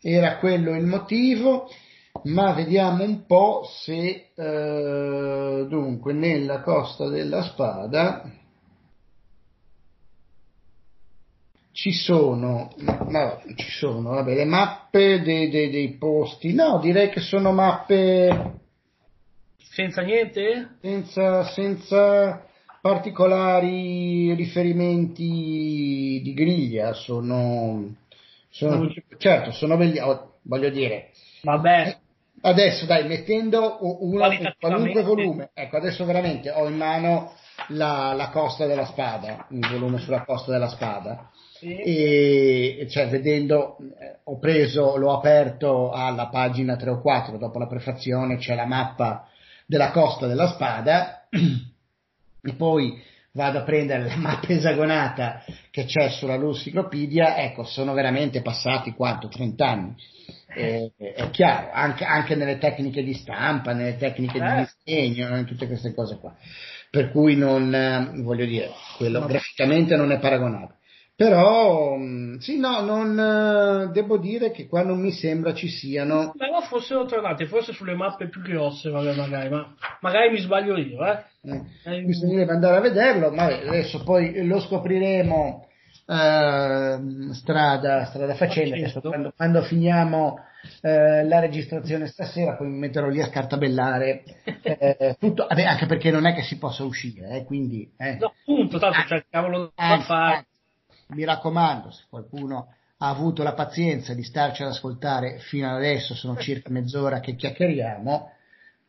Era 0.00 0.36
quello 0.36 0.74
il 0.76 0.86
motivo, 0.86 1.68
ma 2.24 2.52
vediamo 2.52 3.02
un 3.02 3.26
po' 3.26 3.68
se, 3.84 4.30
eh, 4.34 5.66
dunque, 5.68 6.12
nella 6.12 6.60
Costa 6.60 7.08
della 7.08 7.42
Spada 7.42 8.30
ci 11.76 11.92
sono, 11.92 12.70
no, 12.76 13.42
ci 13.54 13.70
sono 13.70 14.10
vabbè, 14.12 14.34
le 14.34 14.46
mappe 14.46 15.20
dei, 15.20 15.50
dei, 15.50 15.68
dei, 15.70 15.90
posti, 15.98 16.54
no, 16.54 16.78
direi 16.78 17.10
che 17.10 17.20
sono 17.20 17.52
mappe 17.52 18.60
senza 19.58 20.00
niente? 20.00 20.78
Senza, 20.80 21.44
senza 21.44 22.46
particolari 22.86 24.32
riferimenti 24.34 26.20
di 26.22 26.32
griglia, 26.34 26.92
sono, 26.92 27.96
sono 28.48 28.88
certo, 29.18 29.50
sono 29.50 29.76
belli, 29.76 29.98
oh, 29.98 30.34
voglio 30.42 30.70
dire. 30.70 31.10
Vabbè. 31.42 31.98
Adesso 32.42 32.86
dai, 32.86 33.08
mettendo 33.08 33.78
una, 33.80 34.28
un 34.28 34.54
qualunque 34.60 35.02
volume, 35.02 35.50
ecco, 35.52 35.78
adesso 35.78 36.04
veramente 36.04 36.50
ho 36.50 36.68
in 36.68 36.76
mano 36.76 37.32
la, 37.68 38.12
la 38.12 38.28
Costa 38.28 38.66
della 38.66 38.84
Spada, 38.84 39.46
il 39.50 39.66
volume 39.68 39.98
sulla 39.98 40.22
Costa 40.22 40.52
della 40.52 40.68
Spada. 40.68 41.30
E 41.60 42.86
cioè, 42.88 43.08
vedendo, 43.08 43.78
eh, 43.98 44.18
ho 44.24 44.38
preso, 44.38 44.96
l'ho 44.96 45.16
aperto 45.16 45.90
alla 45.90 46.28
pagina 46.28 46.76
3 46.76 46.90
o 46.90 47.00
4, 47.00 47.36
dopo 47.38 47.58
la 47.58 47.66
prefazione 47.66 48.36
c'è 48.36 48.54
la 48.54 48.66
mappa 48.66 49.26
della 49.66 49.90
costa 49.90 50.28
della 50.28 50.46
spada 50.48 51.26
e 52.46 52.54
poi 52.54 53.02
vado 53.32 53.58
a 53.58 53.62
prendere 53.62 54.06
la 54.06 54.16
mappa 54.16 54.48
esagonata 54.48 55.44
che 55.70 55.84
c'è 55.84 56.08
sulla 56.08 56.36
Lussiclopedia, 56.36 57.36
ecco, 57.36 57.64
sono 57.64 57.92
veramente 57.92 58.40
passati 58.40 58.92
quanto? 58.92 59.28
30 59.28 59.66
anni. 59.66 59.94
Eh, 60.54 60.90
è 60.96 61.28
chiaro, 61.30 61.70
anche, 61.70 62.04
anche, 62.04 62.34
nelle 62.34 62.56
tecniche 62.56 63.02
di 63.02 63.12
stampa, 63.12 63.74
nelle 63.74 63.96
tecniche 63.96 64.40
di 64.40 64.46
eh. 64.46 64.68
disegno, 64.84 65.36
in 65.36 65.44
tutte 65.44 65.66
queste 65.66 65.92
cose 65.92 66.16
qua. 66.18 66.34
Per 66.90 67.10
cui 67.10 67.36
non, 67.36 67.74
eh, 67.74 68.22
voglio 68.22 68.46
dire, 68.46 68.70
quello 68.96 69.26
graficamente 69.26 69.96
non 69.96 70.12
è 70.12 70.18
paragonabile. 70.18 70.78
Però, 71.16 71.96
mm, 71.96 72.36
sì, 72.36 72.58
no, 72.58 72.82
non, 72.82 73.18
eh, 73.18 73.90
devo 73.90 74.18
dire 74.18 74.50
che 74.50 74.66
qua 74.66 74.82
non 74.82 75.00
mi 75.00 75.12
sembra 75.12 75.54
ci 75.54 75.66
siano. 75.66 76.34
Però 76.36 76.60
fossero 76.60 77.06
tornati, 77.06 77.46
forse 77.46 77.72
sulle 77.72 77.94
mappe 77.94 78.28
più 78.28 78.42
grosse, 78.42 78.90
vabbè, 78.90 79.16
magari, 79.16 79.48
ma 79.48 79.74
magari 80.02 80.30
mi 80.30 80.40
sbaglio 80.40 80.76
io, 80.76 81.02
eh. 81.06 81.24
eh, 81.40 81.62
eh 81.84 82.02
bisognerebbe 82.02 82.52
andare 82.52 82.76
a 82.76 82.80
vederlo, 82.80 83.30
ma 83.30 83.44
adesso 83.44 84.02
poi 84.02 84.44
lo 84.46 84.60
scopriremo 84.60 85.66
eh, 86.06 86.98
strada, 87.32 88.04
strada 88.04 88.34
facendo. 88.34 88.74
Adesso, 88.74 89.00
quando, 89.00 89.32
quando, 89.34 89.62
finiamo 89.62 90.36
eh, 90.82 91.24
la 91.24 91.40
registrazione 91.40 92.08
stasera, 92.08 92.56
poi 92.56 92.68
mi 92.68 92.76
metterò 92.76 93.08
lì 93.08 93.22
a 93.22 93.28
scartabellare 93.28 94.22
eh, 94.62 95.16
tutto, 95.18 95.46
vabbè, 95.48 95.62
anche 95.62 95.86
perché 95.86 96.10
non 96.10 96.26
è 96.26 96.34
che 96.34 96.42
si 96.42 96.58
possa 96.58 96.84
uscire, 96.84 97.42
quindi. 97.46 97.90
No, 98.18 98.34
appunto, 98.38 98.78
tanto, 98.78 99.00
cioè, 99.06 99.24
cavolo 99.30 99.72
da 99.74 100.00
fare 100.00 100.46
mi 101.08 101.24
raccomando, 101.24 101.90
se 101.90 102.04
qualcuno 102.08 102.74
ha 102.98 103.08
avuto 103.08 103.42
la 103.42 103.52
pazienza 103.52 104.14
di 104.14 104.22
starci 104.22 104.62
ad 104.62 104.70
ascoltare 104.70 105.38
fino 105.38 105.68
ad 105.68 105.76
adesso, 105.76 106.14
sono 106.14 106.36
circa 106.36 106.70
mezz'ora 106.70 107.20
che 107.20 107.34
chiacchieriamo, 107.34 108.30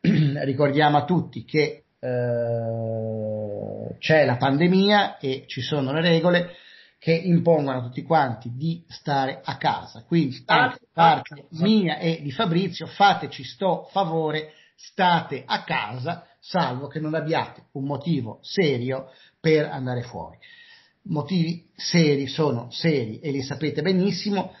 ricordiamo 0.00 0.96
a 0.96 1.04
tutti 1.04 1.44
che 1.44 1.84
eh, 1.98 3.96
c'è 3.98 4.24
la 4.24 4.36
pandemia 4.36 5.18
e 5.18 5.44
ci 5.46 5.60
sono 5.60 5.92
le 5.92 6.00
regole 6.00 6.56
che 6.98 7.12
impongono 7.12 7.78
a 7.78 7.82
tutti 7.82 8.02
quanti 8.02 8.50
di 8.54 8.84
stare 8.88 9.40
a 9.42 9.56
casa. 9.56 10.02
Quindi, 10.04 10.42
anche 10.46 10.80
parte 10.92 11.46
mia 11.50 11.98
e 11.98 12.20
di 12.22 12.32
Fabrizio, 12.32 12.86
fateci 12.86 13.44
sto 13.44 13.88
favore, 13.92 14.52
state 14.74 15.42
a 15.46 15.62
casa, 15.64 16.26
salvo 16.40 16.86
che 16.86 16.98
non 16.98 17.14
abbiate 17.14 17.66
un 17.72 17.84
motivo 17.84 18.38
serio 18.42 19.10
per 19.40 19.66
andare 19.66 20.02
fuori. 20.02 20.38
Motivi 21.08 21.70
seri 21.74 22.26
sono 22.26 22.70
seri 22.70 23.18
e 23.20 23.30
li 23.30 23.42
sapete 23.42 23.82
benissimo, 23.82 24.54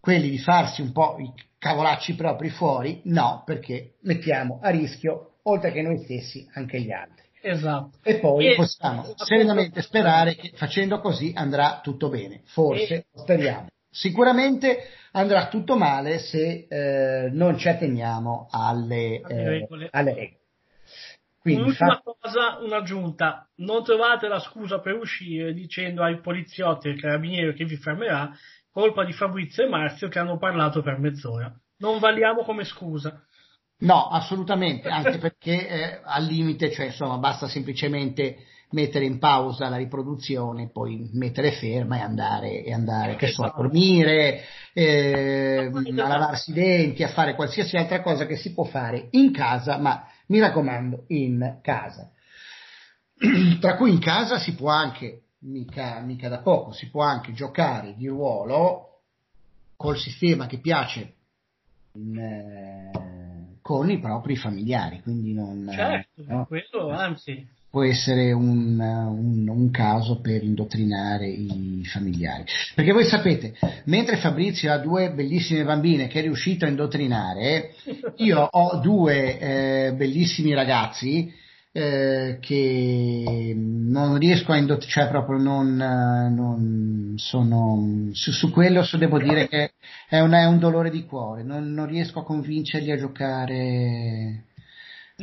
quelli 0.00 0.30
di 0.30 0.38
farsi 0.38 0.82
un 0.82 0.92
po' 0.92 1.16
i 1.18 1.32
cavolacci 1.58 2.14
propri 2.14 2.50
fuori, 2.50 3.00
no, 3.04 3.42
perché 3.44 3.94
mettiamo 4.02 4.60
a 4.62 4.70
rischio, 4.70 5.36
oltre 5.44 5.72
che 5.72 5.82
noi 5.82 6.02
stessi, 6.04 6.46
anche 6.54 6.80
gli 6.80 6.92
altri. 6.92 7.24
Esatto. 7.40 7.98
E 8.02 8.18
poi 8.20 8.52
e, 8.52 8.54
possiamo 8.54 9.12
serenamente 9.16 9.82
sperare 9.82 10.34
che 10.34 10.52
facendo 10.54 11.00
così 11.00 11.32
andrà 11.34 11.80
tutto 11.82 12.08
bene. 12.08 12.40
Forse, 12.44 12.94
e, 12.94 13.06
speriamo. 13.14 13.68
Sicuramente 13.90 14.88
andrà 15.12 15.48
tutto 15.48 15.76
male 15.76 16.18
se 16.18 16.66
eh, 16.68 17.30
non 17.30 17.58
ci 17.58 17.68
atteniamo 17.68 18.48
alle, 18.50 19.20
eh. 19.20 19.66
Alle 19.90 20.14
regole. 20.14 20.38
Quindi, 21.44 21.60
Un'ultima 21.60 22.00
fa... 22.02 22.14
cosa, 22.18 22.58
un'aggiunta. 22.62 23.50
Non 23.56 23.84
trovate 23.84 24.28
la 24.28 24.40
scusa 24.40 24.80
per 24.80 24.94
uscire 24.94 25.52
dicendo 25.52 26.02
ai 26.02 26.18
poliziotti 26.20 26.88
e 26.88 26.92
ai 26.92 26.98
carabinieri 26.98 27.52
che 27.52 27.66
vi 27.66 27.76
fermerà 27.76 28.34
colpa 28.72 29.04
di 29.04 29.12
Fabrizio 29.12 29.62
e 29.62 29.68
Marzio 29.68 30.08
che 30.08 30.18
hanno 30.18 30.38
parlato 30.38 30.80
per 30.80 30.98
mezz'ora. 30.98 31.54
Non 31.80 31.98
valiamo 31.98 32.44
come 32.44 32.64
scusa. 32.64 33.22
No, 33.80 34.08
assolutamente, 34.08 34.88
anche 34.88 35.18
perché 35.18 35.68
eh, 35.68 36.00
al 36.02 36.24
limite, 36.24 36.70
cioè 36.70 36.86
insomma, 36.86 37.18
basta 37.18 37.46
semplicemente 37.46 38.38
mettere 38.70 39.04
in 39.04 39.18
pausa 39.18 39.68
la 39.68 39.76
riproduzione, 39.76 40.70
poi 40.70 41.10
mettere 41.12 41.52
ferma 41.52 41.98
e 41.98 42.00
andare, 42.00 42.64
e 42.64 42.72
andare 42.72 43.16
che 43.16 43.26
so, 43.26 43.42
a 43.42 43.52
dormire, 43.54 44.44
eh, 44.72 45.70
a 45.70 46.08
lavarsi 46.08 46.52
i 46.52 46.54
denti, 46.54 47.02
a 47.02 47.08
fare 47.08 47.34
qualsiasi 47.34 47.76
altra 47.76 48.00
cosa 48.00 48.24
che 48.24 48.36
si 48.36 48.54
può 48.54 48.64
fare 48.64 49.08
in 49.10 49.30
casa, 49.30 49.76
ma 49.76 50.08
mi 50.26 50.38
raccomando, 50.38 51.04
in 51.08 51.58
casa. 51.62 52.10
Tra 53.60 53.76
cui 53.76 53.90
in 53.90 54.00
casa 54.00 54.38
si 54.38 54.54
può 54.54 54.70
anche, 54.70 55.22
mica, 55.40 56.00
mica 56.00 56.28
da 56.28 56.38
poco, 56.38 56.72
si 56.72 56.90
può 56.90 57.02
anche 57.02 57.32
giocare 57.32 57.94
di 57.94 58.06
ruolo 58.08 59.00
col 59.76 59.98
sistema 59.98 60.46
che 60.46 60.58
piace 60.58 61.14
in, 61.92 62.18
eh, 62.18 63.58
con 63.60 63.90
i 63.90 63.98
propri 63.98 64.36
familiari, 64.36 65.00
quindi 65.02 65.32
non... 65.32 65.68
Certo, 65.72 66.22
no? 66.26 66.46
quello 66.46 66.90
anzi. 66.90 67.46
Può 67.74 67.82
essere 67.82 68.30
un, 68.30 68.78
un, 68.78 69.48
un, 69.48 69.70
caso 69.72 70.20
per 70.20 70.44
indottrinare 70.44 71.26
i 71.26 71.82
familiari. 71.84 72.44
Perché 72.72 72.92
voi 72.92 73.04
sapete, 73.04 73.54
mentre 73.86 74.18
Fabrizio 74.18 74.70
ha 74.70 74.78
due 74.78 75.10
bellissime 75.10 75.64
bambine 75.64 76.06
che 76.06 76.20
è 76.20 76.22
riuscito 76.22 76.66
a 76.66 76.68
indottrinare, 76.68 77.70
io 78.18 78.46
ho 78.48 78.76
due 78.76 79.40
eh, 79.40 79.92
bellissimi 79.94 80.54
ragazzi 80.54 81.28
eh, 81.72 82.38
che 82.40 83.54
non 83.56 84.18
riesco 84.18 84.52
a 84.52 84.56
indottinare, 84.56 84.92
cioè 84.92 85.08
proprio 85.08 85.38
non, 85.38 85.74
non 85.74 87.14
sono, 87.16 88.10
su, 88.12 88.30
su 88.30 88.52
quello 88.52 88.84
so, 88.84 88.98
devo 88.98 89.18
dire 89.18 89.48
che 89.48 89.72
è, 90.08 90.20
una, 90.20 90.42
è, 90.42 90.44
un 90.44 90.60
dolore 90.60 90.90
di 90.90 91.04
cuore, 91.06 91.42
non, 91.42 91.72
non 91.72 91.86
riesco 91.86 92.20
a 92.20 92.24
convincerli 92.24 92.92
a 92.92 92.96
giocare 92.96 94.44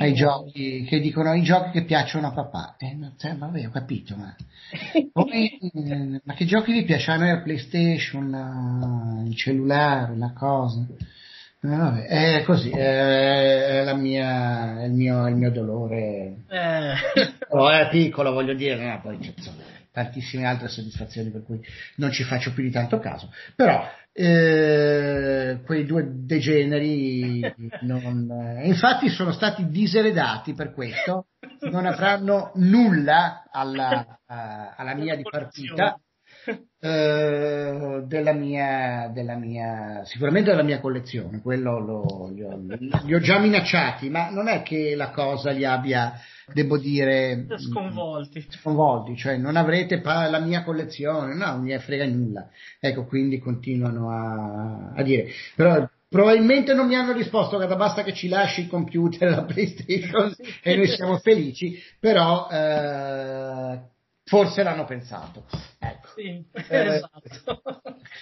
ai 0.01 0.13
giochi 0.13 0.83
che 0.83 0.99
dicono 0.99 1.33
i 1.33 1.43
giochi 1.43 1.71
che 1.71 1.83
piacciono 1.83 2.27
a 2.27 2.31
papà. 2.31 2.75
Eh, 2.77 2.97
cioè, 3.17 3.35
vabbè, 3.35 3.67
ho 3.67 3.69
capito, 3.69 4.15
ma, 4.15 4.35
poi, 5.13 5.57
eh, 5.73 6.21
ma 6.23 6.33
che 6.33 6.45
giochi 6.45 6.73
vi 6.73 6.83
piacciono? 6.83 7.25
La 7.25 7.41
PlayStation, 7.41 8.29
la, 8.29 9.23
il 9.23 9.35
cellulare, 9.35 10.17
la 10.17 10.33
cosa. 10.33 10.85
Eh, 11.63 11.67
vabbè, 11.67 12.05
è 12.05 12.43
così, 12.43 12.71
è, 12.71 13.83
è, 13.85 13.93
mia, 13.93 14.81
è, 14.81 14.85
il, 14.85 14.93
mio, 14.93 15.27
il, 15.27 15.35
mio, 15.35 15.51
dolore. 15.51 16.37
Eh. 16.49 16.93
Oh, 17.49 17.69
è 17.69 17.87
piccolo, 17.89 18.31
voglio 18.31 18.55
dire, 18.55 18.83
no, 18.83 18.99
poi 19.01 19.17
insomma, 19.17 19.61
tantissime 19.91 20.45
altre 20.45 20.67
soddisfazioni 20.67 21.29
per 21.31 21.43
cui 21.43 21.59
non 21.97 22.11
ci 22.11 22.23
faccio 22.23 22.53
più 22.53 22.63
di 22.63 22.71
tanto 22.71 22.99
caso. 22.99 23.31
Però 23.55 23.87
eh, 24.13 25.61
quei 25.65 25.85
due 25.85 26.05
degeneri 26.09 27.41
non, 27.81 28.29
eh, 28.31 28.67
infatti 28.67 29.09
sono 29.09 29.31
stati 29.31 29.67
diseredati 29.69 30.53
per 30.53 30.73
questo, 30.73 31.27
non 31.69 31.85
avranno 31.85 32.51
nulla 32.55 33.47
alla, 33.51 34.19
alla 34.25 34.95
mia 34.95 35.15
dipartita 35.15 35.99
eh, 36.79 38.03
della, 38.07 38.33
mia, 38.33 39.09
della 39.13 39.35
mia, 39.35 40.01
sicuramente 40.05 40.49
della 40.49 40.63
mia 40.63 40.79
collezione, 40.79 41.39
quello 41.41 41.79
lo, 41.79 42.31
li, 42.33 42.43
ho, 42.43 42.59
li, 43.03 43.13
ho, 43.13 43.19
già 43.19 43.39
minacciati, 43.39 44.09
ma 44.09 44.29
non 44.29 44.47
è 44.47 44.63
che 44.63 44.95
la 44.95 45.11
cosa 45.11 45.51
li 45.51 45.63
abbia, 45.63 46.13
devo 46.53 46.77
dire, 46.77 47.45
sconvolti. 47.57 48.45
Sconvolti, 48.49 49.15
cioè 49.15 49.37
non 49.37 49.57
avrete 49.57 50.01
pa- 50.01 50.29
la 50.29 50.39
mia 50.39 50.63
collezione, 50.63 51.35
no, 51.35 51.51
non 51.51 51.61
mi 51.61 51.77
frega 51.77 52.05
nulla. 52.05 52.49
Ecco, 52.79 53.05
quindi 53.05 53.37
continuano 53.37 54.09
a, 54.09 54.93
a 54.95 55.03
dire, 55.03 55.27
però 55.55 55.87
probabilmente 56.09 56.73
non 56.73 56.87
mi 56.87 56.95
hanno 56.95 57.13
risposto 57.13 57.57
che 57.57 57.67
basta 57.67 58.03
che 58.03 58.13
ci 58.13 58.27
lasci 58.27 58.61
il 58.61 58.67
computer 58.67 59.29
la 59.29 59.45
PlayStation 59.45 60.35
e 60.61 60.75
noi 60.75 60.87
siamo 60.87 61.17
felici, 61.19 61.79
però 61.99 62.49
eh, 62.51 63.79
Forse 64.31 64.63
l'hanno 64.63 64.85
pensato. 64.85 65.43
Ecco. 65.77 66.07
Sì, 66.15 66.41
eh, 66.69 66.85
esatto. 66.85 67.61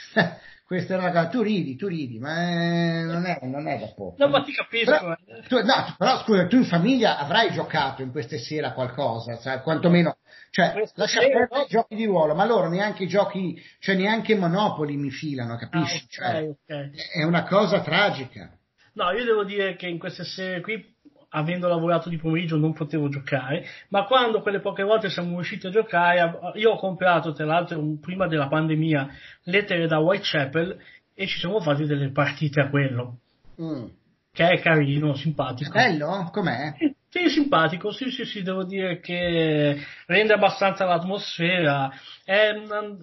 questa 0.66 0.96
era 0.96 1.12
la 1.12 1.28
tu 1.28 1.44
ridi, 1.44 1.76
tu 1.76 1.86
ridi, 1.86 2.18
ma 2.18 2.36
è, 2.36 3.04
non, 3.04 3.28
è, 3.28 3.38
non, 3.44 3.68
è, 3.68 3.78
da 3.78 3.94
poco. 3.94 4.16
No, 4.18 4.28
ma 4.28 4.42
ti 4.42 4.52
capisco. 4.52 4.90
Però, 4.90 5.12
eh. 5.12 5.44
tu, 5.48 5.64
no, 5.64 5.96
però 6.00 6.18
scusa, 6.24 6.48
tu 6.48 6.56
in 6.56 6.66
famiglia 6.66 7.20
avrai 7.20 7.52
giocato 7.52 8.02
in 8.02 8.10
queste 8.10 8.40
sere 8.40 8.74
qualcosa, 8.74 9.38
cioè, 9.38 9.62
quantomeno, 9.62 10.18
cioè, 10.50 10.74
lascia 10.96 11.20
perdere 11.20 11.48
no? 11.52 11.62
i 11.62 11.68
giochi 11.68 11.96
di 11.96 12.06
ruolo, 12.06 12.34
ma 12.34 12.44
loro 12.46 12.70
neanche 12.70 13.04
i 13.04 13.08
giochi, 13.08 13.62
cioè 13.78 13.94
neanche 13.94 14.34
Monopoli 14.34 14.98
mi 14.98 15.12
filano, 15.12 15.58
capisci? 15.58 16.08
Ah, 16.22 16.38
okay, 16.38 16.56
cioè, 16.66 16.80
okay. 16.80 16.92
È 17.22 17.24
una 17.24 17.44
cosa 17.44 17.82
tragica. 17.82 18.52
No, 18.94 19.12
io 19.12 19.24
devo 19.24 19.44
dire 19.44 19.76
che 19.76 19.86
in 19.86 20.00
queste 20.00 20.24
serie 20.24 20.62
qui 20.62 20.98
avendo 21.30 21.68
lavorato 21.68 22.10
di 22.10 22.18
pomeriggio 22.18 22.58
non 22.58 22.74
potevo 22.74 23.10
giocare, 23.10 23.66
ma 23.90 24.06
quando 24.06 24.42
quelle 24.42 24.60
poche 24.60 24.84
volte 24.84 25.10
siamo 25.10 25.36
riusciti 25.36 25.68
a 25.68 25.72
giocare, 25.72 26.40
io 26.56 26.72
ho 26.72 26.78
comprato 26.78 27.34
tra 27.34 27.46
l'altro 27.46 27.82
prima 28.02 28.28
della 28.28 28.48
pandemia 28.48 29.10
lettere 29.44 29.88
da 29.88 30.00
Whitechapel 30.00 30.78
e 31.14 31.28
ci 31.28 31.38
siamo 31.40 31.60
fatti 31.60 31.86
delle 31.86 32.12
partite 32.12 32.62
a 32.62 32.70
quello. 32.70 33.20
Mm. 33.62 33.86
Che 34.32 34.48
è 34.48 34.60
carino, 34.62 35.16
simpatico. 35.16 35.72
Bello? 35.72 36.30
Com'è? 36.32 36.74
Sì, 37.10 37.28
simpatico, 37.28 37.92
sì, 37.92 38.12
sì, 38.12 38.24
sì, 38.24 38.44
devo 38.44 38.64
dire 38.64 39.00
che 39.00 39.76
rende 40.06 40.34
abbastanza 40.34 40.86
l'atmosfera. 40.86 41.92
È, 42.24 42.54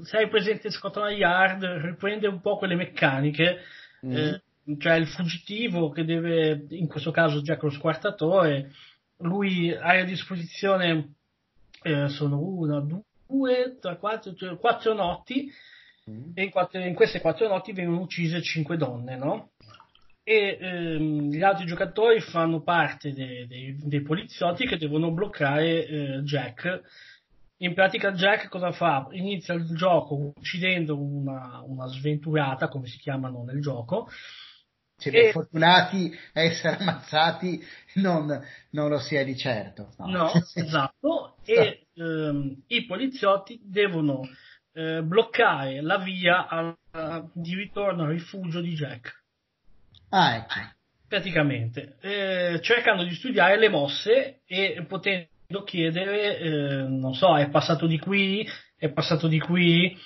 sei 0.03 0.29
presente 0.29 0.69
in 0.69 0.73
Scotland 0.73 1.17
Yard, 1.17 1.65
riprende 1.65 2.29
un 2.29 2.41
po' 2.41 2.57
quelle 2.57 2.77
meccaniche. 2.77 3.59
Mm. 4.07 4.17
Eh, 4.17 4.43
cioè 4.79 4.95
il 4.95 5.07
fuggitivo 5.07 5.91
che 5.91 6.05
deve, 6.05 6.67
in 6.71 6.89
questo 6.89 7.11
caso 7.11 7.41
Jack 7.41 7.63
lo 7.63 7.71
squartatore, 7.71 8.73
lui 9.19 9.73
ha 9.73 9.99
a 9.99 10.05
disposizione, 10.05 11.15
eh, 11.83 12.09
sono 12.09 12.41
una, 12.41 12.81
due, 12.81 13.79
tre, 13.81 13.99
quattro, 13.99 14.35
cioè, 14.35 14.59
quattro 14.59 14.93
notti, 14.93 15.51
mm. 16.11 16.31
e 16.35 16.43
in, 16.43 16.51
quattro, 16.51 16.81
in, 16.81 16.95
queste 16.95 17.21
quattro 17.21 17.47
notti 17.49 17.73
vengono 17.73 18.01
uccise 18.01 18.43
cinque 18.43 18.77
donne, 18.77 19.17
no? 19.17 19.51
E 20.25 20.59
ehm, 20.61 21.31
gli 21.31 21.43
altri 21.43 21.67
giocatori 21.67 22.21
fanno 22.21 22.61
parte 22.61 23.13
dei, 23.13 23.47
dei, 23.47 23.77
dei 23.79 24.03
poliziotti 24.03 24.67
che 24.67 24.77
devono 24.77 25.13
bloccare 25.13 25.87
eh, 25.87 26.21
Jack. 26.25 26.83
In 27.59 27.73
pratica 27.73 28.11
Jack 28.13 28.49
cosa 28.49 28.73
fa? 28.73 29.07
Inizia 29.13 29.55
il 29.55 29.65
gioco 29.77 30.33
uccidendo 30.37 30.99
una, 31.01 31.63
una 31.65 31.87
sventurata, 31.87 32.67
come 32.67 32.89
si 32.89 32.99
chiamano 32.99 33.45
nel 33.45 33.61
gioco, 33.61 34.09
siete 34.97 35.29
e... 35.29 35.33
fortunati 35.33 36.17
a 36.33 36.41
essere 36.43 36.77
ammazzati, 36.77 37.63
non, 37.95 38.43
non, 38.71 38.89
lo 38.89 38.99
si 38.99 39.15
è 39.15 39.25
di 39.25 39.37
certo. 39.37 39.93
No, 39.99 40.07
no 40.07 40.33
esatto. 40.55 41.37
e 41.45 41.87
ehm, 41.95 42.63
i 42.69 42.85
poliziotti 42.87 43.61
devono 43.63 44.23
eh, 44.73 45.03
bloccare 45.03 45.81
la 45.81 45.99
via 45.99 46.47
a, 46.49 46.77
a, 46.93 47.25
di 47.33 47.55
ritorno 47.55 48.05
al 48.05 48.11
rifugio 48.11 48.61
di 48.61 48.75
Jack. 48.75 49.25
Ah, 50.11 50.37
ecco. 50.37 50.55
Praticamente, 51.09 51.97
eh, 52.01 52.59
cercando 52.63 53.05
di 53.05 53.15
studiare 53.15 53.59
le 53.59 53.69
mosse 53.69 54.41
e 54.45 54.85
potendo 54.89 55.63
chiedere, 55.65 56.39
eh, 56.39 56.83
non 56.89 57.15
so, 57.15 57.37
è 57.37 57.49
passato 57.49 57.87
di 57.87 57.99
qui, 57.99 58.47
è 58.77 58.91
passato 58.91 59.29
di 59.29 59.39
qui, 59.39 59.97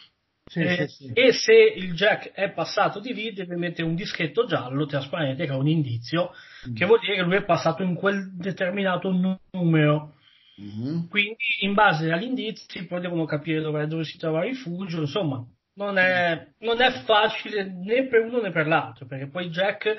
sì, 0.50 0.60
eh, 0.62 0.88
sì, 0.88 1.04
sì. 1.04 1.12
E 1.12 1.32
se 1.32 1.52
il 1.52 1.94
jack 1.94 2.32
è 2.32 2.50
passato 2.50 2.98
di 2.98 3.14
lì, 3.14 3.32
deve 3.32 3.54
mettere 3.54 3.86
un 3.86 3.94
dischetto 3.94 4.46
giallo 4.46 4.84
trasparente 4.84 5.46
che 5.46 5.52
è 5.52 5.56
un 5.56 5.68
indizio, 5.68 6.32
mm. 6.68 6.74
che 6.74 6.86
vuol 6.86 6.98
dire 6.98 7.14
che 7.14 7.22
lui 7.22 7.36
è 7.36 7.44
passato 7.44 7.84
in 7.84 7.94
quel 7.94 8.34
determinato 8.34 9.38
numero. 9.52 10.16
Mm-hmm. 10.60 11.06
Quindi, 11.08 11.44
in 11.60 11.74
base 11.74 12.10
agli 12.10 12.24
indizi, 12.24 12.84
poi 12.84 13.00
devono 13.00 13.26
capire 13.26 13.60
dove, 13.60 13.86
dove 13.86 14.02
si 14.02 14.18
trova 14.18 14.44
il 14.44 14.50
rifugio. 14.50 15.02
Insomma, 15.02 15.40
non 15.74 15.98
è, 15.98 16.48
non 16.58 16.82
è, 16.82 16.90
facile 17.04 17.64
né 17.64 18.08
per 18.08 18.22
uno 18.22 18.40
né 18.40 18.50
per 18.50 18.66
l'altro, 18.66 19.06
perché 19.06 19.28
poi 19.28 19.50
Jack 19.50 19.96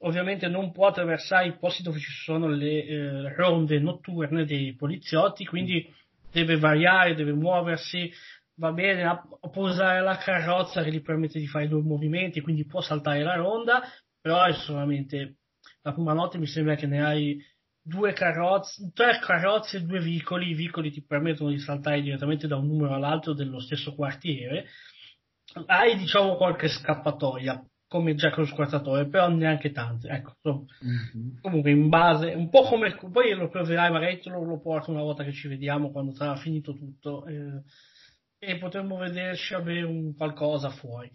ovviamente 0.00 0.46
non 0.46 0.72
può 0.72 0.88
attraversare 0.88 1.46
i 1.46 1.56
posti 1.56 1.82
dove 1.82 1.98
ci 2.00 2.12
sono 2.22 2.48
le 2.48 2.84
eh, 2.84 3.34
ronde 3.34 3.78
notturne 3.78 4.44
dei 4.44 4.74
poliziotti, 4.74 5.46
quindi 5.46 5.90
deve 6.30 6.58
variare, 6.58 7.14
deve 7.14 7.32
muoversi, 7.32 8.12
va 8.56 8.72
bene, 8.72 9.22
può 9.52 9.68
usare 9.68 10.00
la 10.02 10.16
carrozza 10.16 10.82
che 10.82 10.90
gli 10.90 11.02
permette 11.02 11.38
di 11.38 11.46
fare 11.46 11.68
due 11.68 11.82
movimenti, 11.82 12.40
quindi 12.40 12.66
può 12.66 12.80
saltare 12.80 13.22
la 13.22 13.36
ronda, 13.36 13.82
però 14.20 14.44
è 14.44 14.52
solamente 14.52 15.38
la 15.82 15.92
prima 15.92 16.12
notte 16.12 16.38
mi 16.38 16.46
sembra 16.46 16.74
che 16.74 16.86
ne 16.86 17.04
hai 17.04 17.38
due 17.80 18.12
carrozze, 18.12 18.90
tre 18.92 19.20
carrozze 19.20 19.76
e 19.76 19.82
due 19.82 20.00
vicoli, 20.00 20.50
i 20.50 20.54
vicoli 20.54 20.90
ti 20.90 21.04
permettono 21.04 21.50
di 21.50 21.58
saltare 21.58 22.02
direttamente 22.02 22.48
da 22.48 22.56
un 22.56 22.66
numero 22.66 22.94
all'altro 22.94 23.32
dello 23.32 23.60
stesso 23.60 23.94
quartiere, 23.94 24.66
hai 25.66 25.96
diciamo 25.96 26.34
qualche 26.34 26.68
scappatoia, 26.68 27.64
come 27.86 28.16
già 28.16 28.30
con 28.30 28.42
lo 28.42 28.48
squartatore, 28.48 29.06
però 29.08 29.28
neanche 29.28 29.70
tante, 29.70 30.08
ecco, 30.08 30.34
mm-hmm. 30.84 31.38
comunque 31.40 31.70
in 31.70 31.88
base, 31.88 32.32
un 32.32 32.48
po' 32.48 32.62
come, 32.62 32.96
poi 32.96 33.32
lo 33.34 33.48
proverai, 33.48 33.92
magari 33.92 34.18
te 34.18 34.30
lo, 34.30 34.42
lo 34.42 34.60
porto 34.60 34.90
una 34.90 35.02
volta 35.02 35.22
che 35.22 35.32
ci 35.32 35.46
vediamo, 35.46 35.92
quando 35.92 36.12
sarà 36.12 36.34
finito 36.34 36.74
tutto, 36.74 37.24
eh, 37.26 37.62
e 38.46 38.58
potremmo 38.58 38.96
vederci 38.96 39.54
avere 39.54 39.82
un 39.82 40.14
qualcosa 40.14 40.70
fuori. 40.70 41.10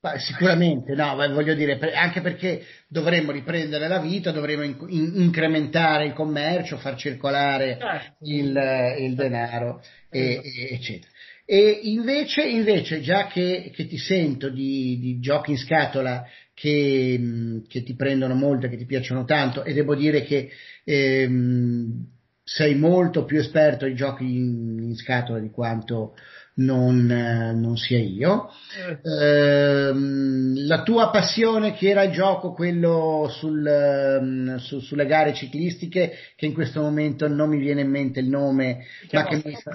Beh, 0.00 0.20
sicuramente, 0.20 0.94
no, 0.94 1.16
voglio 1.16 1.54
dire, 1.54 1.76
anche 1.92 2.20
perché 2.20 2.64
dovremmo 2.86 3.32
riprendere 3.32 3.88
la 3.88 3.98
vita, 3.98 4.30
dovremmo 4.30 4.62
in, 4.62 4.76
in, 4.90 5.12
incrementare 5.16 6.06
il 6.06 6.12
commercio, 6.12 6.76
far 6.76 6.96
circolare 6.96 7.78
certo. 7.80 8.16
il, 8.20 8.96
il, 9.00 9.14
denaro, 9.16 9.82
e, 10.08 10.40
e, 10.44 10.74
eccetera. 10.74 11.10
E 11.44 11.80
invece, 11.84 12.42
invece 12.42 13.00
già 13.00 13.26
che, 13.26 13.72
che, 13.74 13.88
ti 13.88 13.98
sento 13.98 14.50
di, 14.50 14.98
di, 15.00 15.18
giochi 15.18 15.52
in 15.52 15.56
scatola 15.56 16.24
che, 16.54 17.62
che, 17.66 17.82
ti 17.82 17.96
prendono 17.96 18.34
molto 18.34 18.68
che 18.68 18.76
ti 18.76 18.84
piacciono 18.84 19.24
tanto, 19.24 19.64
e 19.64 19.72
devo 19.72 19.96
dire 19.96 20.22
che 20.22 20.50
ehm, 20.84 22.06
sei 22.44 22.76
molto 22.76 23.24
più 23.24 23.38
esperto 23.38 23.84
di 23.84 23.94
giochi 23.94 24.24
in, 24.24 24.78
in 24.80 24.94
scatola 24.94 25.40
di 25.40 25.50
quanto 25.50 26.14
non, 26.58 27.10
eh, 27.10 27.52
non 27.52 27.76
sia 27.76 27.98
io. 27.98 28.50
Eh, 29.02 29.92
la 29.94 30.82
tua 30.82 31.10
passione 31.10 31.74
che 31.74 31.88
era 31.88 32.04
il 32.04 32.12
gioco, 32.12 32.52
quello 32.52 33.28
sul, 33.30 33.66
ehm, 33.66 34.56
su, 34.56 34.80
sulle 34.80 35.06
gare 35.06 35.34
ciclistiche, 35.34 36.12
che 36.36 36.46
in 36.46 36.54
questo 36.54 36.80
momento 36.80 37.28
non 37.28 37.48
mi 37.48 37.58
viene 37.58 37.82
in 37.82 37.90
mente 37.90 38.20
il 38.20 38.28
nome, 38.28 38.86
ma 39.12 39.24
che 39.24 39.42
mi 39.44 39.54
fa... 39.54 39.72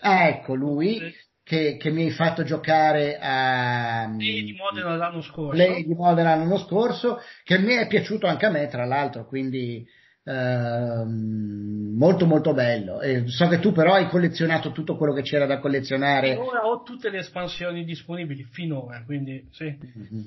Ah, 0.00 0.28
ecco, 0.28 0.54
lui. 0.54 1.22
Che, 1.44 1.76
che, 1.76 1.90
mi 1.90 2.04
hai 2.04 2.10
fatto 2.10 2.42
giocare 2.42 3.18
a 3.20 4.08
Lei 4.16 4.44
di 4.44 4.54
Modena 4.54 4.96
l'anno 4.96 5.20
scorso. 5.20 5.54
Lei 5.54 5.84
di 5.84 5.92
Modena 5.92 6.34
l'anno 6.34 6.56
scorso, 6.56 7.20
che 7.42 7.58
mi 7.58 7.74
è 7.74 7.86
piaciuto 7.86 8.26
anche 8.26 8.46
a 8.46 8.50
me, 8.50 8.66
tra 8.68 8.86
l'altro, 8.86 9.26
quindi 9.26 9.86
Ehm, 10.26 11.96
molto 11.98 12.24
molto 12.24 12.54
bello 12.54 13.02
e 13.02 13.24
so 13.26 13.46
che 13.46 13.58
tu 13.58 13.72
però 13.72 13.92
hai 13.92 14.08
collezionato 14.08 14.72
tutto 14.72 14.96
quello 14.96 15.12
che 15.12 15.20
c'era 15.20 15.44
da 15.44 15.58
collezionare 15.58 16.32
finora 16.32 16.66
ho 16.66 16.82
tutte 16.82 17.10
le 17.10 17.18
espansioni 17.18 17.84
disponibili 17.84 18.42
finora 18.44 19.02
quindi 19.04 19.46
sì 19.50 19.64
mm-hmm. 19.64 20.24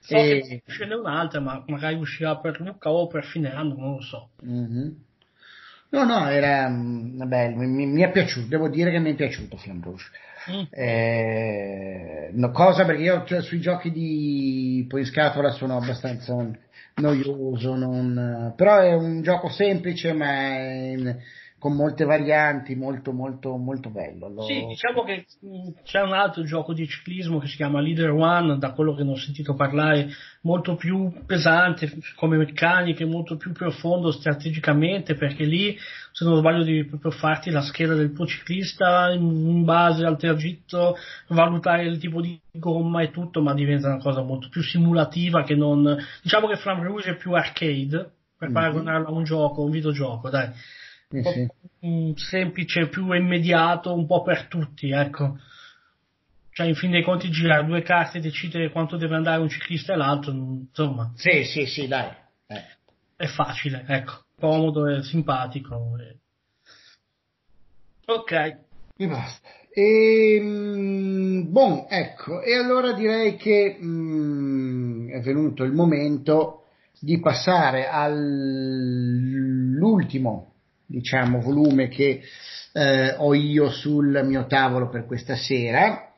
so 0.00 0.16
e... 0.16 0.42
che 0.46 0.62
ce 0.66 0.84
n'è 0.84 0.94
un'altra 0.94 1.40
ma 1.40 1.64
magari 1.66 1.94
uscirà 1.94 2.36
per 2.36 2.60
Luca 2.60 2.90
o 2.90 3.06
per 3.06 3.24
fine 3.24 3.54
anno 3.54 3.74
non 3.74 3.94
lo 3.94 4.02
so 4.02 4.28
mm-hmm. 4.44 4.88
no 5.88 6.04
no 6.04 6.28
era 6.28 6.68
mm, 6.68 7.22
bello 7.26 7.56
mi, 7.56 7.86
mi, 7.86 8.02
è 8.02 8.10
piaciuto 8.10 8.48
devo 8.48 8.68
dire 8.68 8.90
che 8.90 8.98
mi 8.98 9.12
è 9.12 9.14
piaciuto 9.14 9.56
Flamrouge 9.56 10.10
mm. 10.50 10.62
eh, 10.72 12.30
no, 12.34 12.50
cosa 12.50 12.84
perché 12.84 13.02
io 13.02 13.24
cioè, 13.24 13.40
sui 13.40 13.60
giochi 13.60 13.90
di 13.90 14.84
poi 14.86 15.00
in 15.00 15.06
scatola 15.06 15.52
sono 15.52 15.78
abbastanza 15.78 16.34
noioso, 16.96 17.74
non... 17.74 18.52
però 18.56 18.78
è 18.78 18.92
un 18.94 19.22
gioco 19.22 19.48
semplice 19.48 20.12
ma 20.12 20.56
in... 20.58 21.16
con 21.62 21.76
molte 21.76 22.04
varianti, 22.04 22.74
molto 22.74 23.12
molto 23.12 23.56
molto 23.56 23.88
bello. 23.88 24.28
Lo... 24.28 24.42
Sì, 24.42 24.66
diciamo 24.66 25.04
che 25.04 25.26
c'è 25.84 26.00
un 26.00 26.12
altro 26.12 26.42
gioco 26.42 26.74
di 26.74 26.88
ciclismo 26.88 27.38
che 27.38 27.46
si 27.46 27.54
chiama 27.54 27.80
Leader 27.80 28.10
One, 28.10 28.58
da 28.58 28.72
quello 28.72 28.96
che 28.96 29.04
ne 29.04 29.12
ho 29.12 29.16
sentito 29.16 29.54
parlare, 29.54 30.08
molto 30.40 30.74
più 30.74 31.12
pesante 31.24 31.88
come 32.16 32.36
meccaniche, 32.36 33.04
molto 33.04 33.36
più 33.36 33.52
profondo 33.52 34.10
strategicamente, 34.10 35.14
perché 35.14 35.44
lì, 35.44 35.78
se 36.10 36.24
non 36.24 36.38
sbaglio, 36.38 36.64
devi 36.64 36.84
proprio 36.84 37.12
farti 37.12 37.50
la 37.50 37.62
scheda 37.62 37.94
del 37.94 38.12
tuo 38.12 38.26
ciclista 38.26 39.12
in 39.12 39.62
base 39.62 40.04
al 40.04 40.18
tragitto, 40.18 40.96
valutare 41.28 41.84
il 41.84 41.98
tipo 41.98 42.20
di 42.20 42.40
gomma 42.50 43.02
e 43.02 43.12
tutto, 43.12 43.40
ma 43.40 43.54
diventa 43.54 43.86
una 43.86 44.02
cosa 44.02 44.22
molto 44.22 44.48
più 44.48 44.62
simulativa 44.62 45.44
che 45.44 45.54
non... 45.54 45.96
Diciamo 46.22 46.48
che 46.48 46.56
Flam 46.56 46.82
Rouge 46.82 47.10
è 47.10 47.16
più 47.16 47.34
arcade, 47.34 48.14
per 48.36 48.50
mm-hmm. 48.50 48.52
paragonarlo 48.52 49.06
a 49.06 49.12
un 49.12 49.22
gioco, 49.22 49.62
un 49.62 49.70
videogioco, 49.70 50.28
dai. 50.28 50.50
Sì. 51.20 52.14
semplice, 52.16 52.88
più 52.88 53.12
immediato, 53.12 53.92
un 53.92 54.06
po' 54.06 54.22
per 54.22 54.46
tutti, 54.46 54.90
ecco 54.90 55.36
cioè 56.52 56.66
in 56.66 56.74
fin 56.74 56.90
dei 56.90 57.02
conti 57.02 57.30
girare 57.30 57.64
due 57.64 57.80
carte 57.82 58.18
e 58.18 58.20
decidere 58.20 58.70
quanto 58.70 58.98
deve 58.98 59.16
andare 59.16 59.40
un 59.40 59.48
ciclista 59.48 59.94
e 59.94 59.96
l'altro, 59.96 60.32
insomma. 60.32 61.10
Sì, 61.16 61.44
sì, 61.44 61.64
sì, 61.64 61.88
dai. 61.88 62.10
Eh. 62.46 62.62
È 63.16 63.24
facile, 63.26 63.86
ecco, 63.88 64.24
comodo 64.38 64.86
e 64.86 65.02
simpatico. 65.02 65.96
E... 65.98 66.18
Ok. 68.04 68.58
Mi 68.98 69.06
basta. 69.06 69.48
E, 69.70 70.36
ehm, 70.36 71.50
bon, 71.50 71.86
ecco, 71.88 72.42
e 72.42 72.54
allora 72.54 72.92
direi 72.92 73.36
che 73.36 73.78
mh, 73.80 73.86
mm, 73.86 75.08
è 75.08 75.20
venuto 75.20 75.64
il 75.64 75.72
momento 75.72 76.64
di 77.00 77.18
passare 77.18 77.88
all'ultimo, 77.88 80.51
diciamo, 80.92 81.40
volume 81.40 81.88
che 81.88 82.22
eh, 82.72 83.14
ho 83.16 83.34
io 83.34 83.70
sul 83.70 84.20
mio 84.24 84.46
tavolo 84.46 84.88
per 84.88 85.06
questa 85.06 85.36
sera 85.36 86.10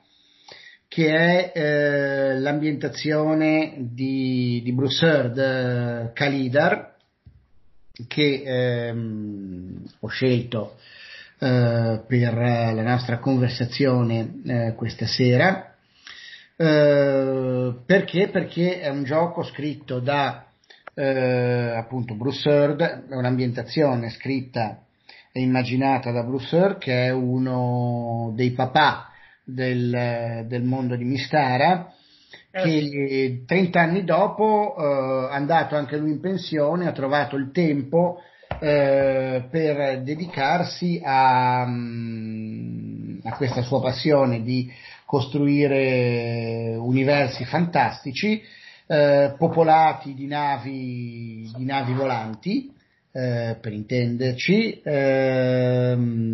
che 0.88 1.12
è 1.12 1.52
eh, 1.54 2.38
l'ambientazione 2.38 3.74
di, 3.78 4.60
di 4.62 4.72
Broussard 4.72 5.38
eh, 5.38 6.10
Khalidar 6.12 6.94
che 8.08 8.42
ehm, 8.44 9.84
ho 10.00 10.08
scelto 10.08 10.76
eh, 11.38 12.00
per 12.06 12.34
la 12.34 12.82
nostra 12.82 13.18
conversazione 13.18 14.40
eh, 14.44 14.74
questa 14.74 15.06
sera 15.06 15.74
eh, 16.56 17.74
perché? 17.84 18.28
Perché 18.28 18.80
è 18.80 18.88
un 18.88 19.04
gioco 19.04 19.42
scritto 19.42 19.98
da 19.98 20.43
eh, 20.94 21.74
appunto 21.76 22.14
Broussard, 22.14 23.06
è 23.08 23.14
un'ambientazione 23.14 24.10
scritta 24.10 24.78
e 25.32 25.40
immaginata 25.40 26.12
da 26.12 26.22
Broussard 26.22 26.78
che 26.78 27.06
è 27.06 27.10
uno 27.10 28.32
dei 28.34 28.52
papà 28.52 29.10
del, 29.44 30.44
del 30.46 30.62
mondo 30.62 30.96
di 30.96 31.04
Mistara, 31.04 31.92
eh. 32.50 32.62
che 32.62 33.42
30 33.46 33.80
anni 33.80 34.04
dopo, 34.04 34.74
eh, 34.76 35.28
andato 35.32 35.76
anche 35.76 35.96
lui 35.96 36.12
in 36.12 36.20
pensione, 36.20 36.86
ha 36.86 36.92
trovato 36.92 37.36
il 37.36 37.50
tempo 37.50 38.20
eh, 38.60 39.44
per 39.50 40.02
dedicarsi 40.02 41.00
a, 41.04 41.66
mm, 41.66 43.18
a, 43.24 43.36
questa 43.36 43.62
sua 43.62 43.80
passione 43.80 44.42
di 44.42 44.70
costruire 45.04 46.76
universi 46.78 47.44
fantastici, 47.44 48.42
eh, 48.86 49.34
popolati 49.38 50.14
di 50.14 50.26
navi, 50.26 51.50
di 51.56 51.64
navi 51.64 51.92
volanti, 51.94 52.72
eh, 53.12 53.56
per 53.60 53.72
intenderci, 53.72 54.80
ehm, 54.82 56.24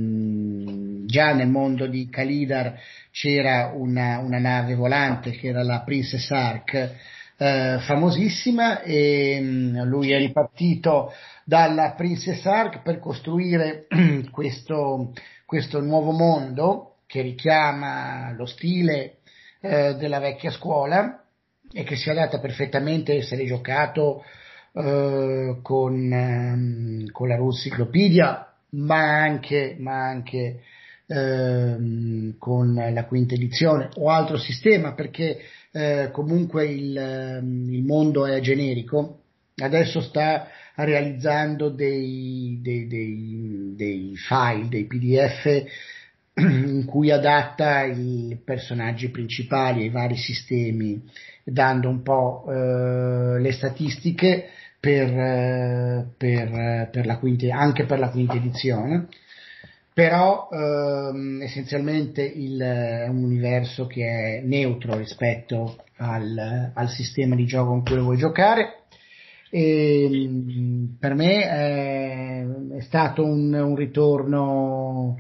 già 1.06 1.34
nel 1.34 1.48
mondo 1.48 1.86
di 1.86 2.08
Kalidar 2.08 2.78
c'era 3.10 3.72
una, 3.74 4.18
una 4.18 4.38
nave 4.38 4.74
volante 4.74 5.32
che 5.32 5.48
era 5.48 5.62
la 5.62 5.82
Princess 5.82 6.30
Ark, 6.30 6.94
eh, 7.36 7.78
famosissima 7.80 8.80
e 8.82 9.38
mm, 9.40 9.80
lui 9.82 10.12
è 10.12 10.18
ripartito 10.18 11.12
dalla 11.44 11.92
Princess 11.92 12.44
Ark 12.46 12.82
per 12.82 12.98
costruire 12.98 13.86
questo, 14.30 15.12
questo 15.44 15.80
nuovo 15.80 16.12
mondo 16.12 16.96
che 17.06 17.22
richiama 17.22 18.32
lo 18.32 18.46
stile 18.46 19.18
eh, 19.60 19.94
della 19.96 20.18
vecchia 20.18 20.50
scuola 20.50 21.24
e 21.72 21.84
che 21.84 21.96
si 21.96 22.10
adatta 22.10 22.40
perfettamente 22.40 23.12
a 23.12 23.16
essere 23.16 23.44
giocato 23.46 24.24
eh, 24.72 25.58
con, 25.62 26.12
ehm, 26.12 27.10
con 27.10 27.28
la 27.28 27.36
Russiclopedia 27.36 28.50
ma 28.70 29.20
anche, 29.20 29.76
ma 29.78 30.06
anche 30.06 30.60
ehm, 31.06 32.36
con 32.38 32.74
la 32.74 33.04
quinta 33.04 33.34
edizione 33.34 33.88
o 33.96 34.10
altro 34.10 34.36
sistema 34.36 34.94
perché 34.94 35.40
eh, 35.72 36.10
comunque 36.12 36.66
il, 36.66 36.96
ehm, 36.96 37.72
il, 37.72 37.84
mondo 37.84 38.26
è 38.26 38.40
generico. 38.40 39.18
Adesso 39.56 40.00
sta 40.00 40.48
realizzando 40.76 41.68
dei, 41.68 42.60
dei, 42.62 42.86
dei, 42.86 43.72
dei 43.76 44.14
file, 44.16 44.68
dei 44.68 44.86
PDF 44.86 45.64
in 46.34 46.84
cui 46.86 47.10
adatta 47.10 47.84
i 47.84 48.38
personaggi 48.42 49.10
principali 49.10 49.82
ai 49.82 49.90
vari 49.90 50.16
sistemi, 50.16 51.02
dando 51.44 51.88
un 51.88 52.02
po' 52.02 52.44
eh, 52.48 53.40
le 53.40 53.52
statistiche 53.52 54.48
per, 54.78 55.08
eh, 55.08 56.06
per, 56.16 56.88
per 56.90 57.06
la 57.06 57.18
quinta, 57.18 57.54
anche 57.56 57.84
per 57.84 57.98
la 57.98 58.10
quinta 58.10 58.34
edizione. 58.34 59.08
Però 59.92 60.48
ehm, 60.50 61.42
essenzialmente 61.42 62.22
il, 62.22 62.58
è 62.58 63.08
un 63.08 63.24
universo 63.24 63.86
che 63.86 64.38
è 64.38 64.40
neutro 64.42 64.96
rispetto 64.96 65.84
al, 65.96 66.70
al 66.72 66.88
sistema 66.88 67.34
di 67.34 67.44
gioco 67.44 67.70
con 67.70 67.82
cui 67.82 67.96
lo 67.96 68.04
vuoi 68.04 68.16
giocare. 68.16 68.76
E, 69.50 70.30
per 70.98 71.14
me 71.14 71.42
è, 71.42 72.46
è 72.76 72.80
stato 72.80 73.24
un, 73.24 73.52
un 73.52 73.74
ritorno 73.74 75.18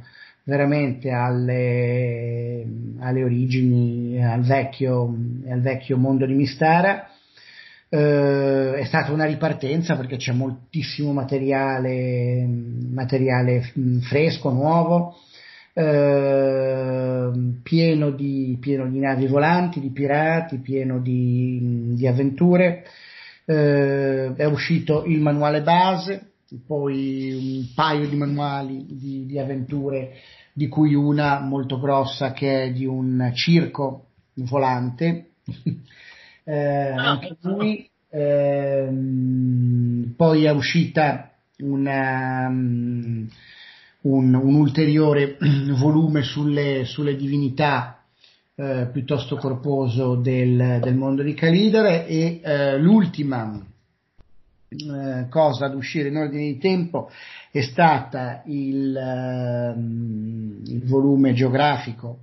veramente 0.50 1.10
alle, 1.12 2.66
alle 2.98 3.22
origini, 3.22 4.20
al 4.20 4.42
vecchio, 4.42 5.14
al 5.48 5.60
vecchio, 5.60 5.96
mondo 5.96 6.26
di 6.26 6.34
Mistara. 6.34 7.08
Eh, 7.88 8.74
è 8.74 8.84
stata 8.84 9.12
una 9.12 9.26
ripartenza 9.26 9.96
perché 9.96 10.16
c'è 10.16 10.32
moltissimo 10.32 11.12
materiale, 11.12 12.44
materiale 12.46 13.62
fresco, 14.00 14.50
nuovo, 14.50 15.18
eh, 15.72 17.30
pieno, 17.62 18.10
di, 18.10 18.58
pieno, 18.60 18.88
di, 18.90 18.98
navi 18.98 19.28
volanti, 19.28 19.78
di 19.78 19.90
pirati, 19.90 20.58
pieno 20.58 20.98
di, 20.98 21.94
di 21.94 22.06
avventure. 22.08 22.86
Eh, 23.44 24.34
è 24.34 24.44
uscito 24.46 25.04
il 25.04 25.20
manuale 25.20 25.62
base, 25.62 26.32
poi 26.66 27.32
un 27.32 27.66
paio 27.72 28.08
di 28.08 28.16
manuali 28.16 28.84
di, 28.88 29.26
di 29.26 29.38
avventure 29.38 30.10
di 30.52 30.68
cui 30.68 30.94
una 30.94 31.40
molto 31.40 31.78
grossa 31.78 32.32
che 32.32 32.64
è 32.64 32.72
di 32.72 32.84
un 32.84 33.30
circo 33.34 34.06
volante, 34.34 35.30
eh, 36.44 36.90
ah, 36.90 37.10
anche 37.10 37.36
lui, 37.40 37.88
ehm, 38.10 40.14
poi 40.16 40.44
è 40.44 40.50
uscita 40.50 41.32
una, 41.58 42.46
um, 42.48 43.28
un, 44.02 44.34
un, 44.34 44.54
ulteriore 44.54 45.36
volume 45.78 46.22
sulle, 46.22 46.84
sulle 46.84 47.16
divinità 47.16 48.02
eh, 48.54 48.88
piuttosto 48.92 49.36
corposo 49.36 50.16
del, 50.16 50.78
del, 50.82 50.94
mondo 50.94 51.22
di 51.22 51.34
Calidere 51.34 52.06
e 52.06 52.40
eh, 52.42 52.78
l'ultima 52.78 53.64
eh, 54.70 55.26
cosa 55.28 55.66
ad 55.66 55.74
uscire 55.74 56.08
in 56.08 56.16
ordine 56.16 56.44
di 56.44 56.58
tempo 56.58 57.10
è 57.50 57.60
stata 57.60 58.42
il, 58.46 58.96
ehm, 58.96 60.62
il 60.64 60.84
volume 60.84 61.32
geografico 61.32 62.20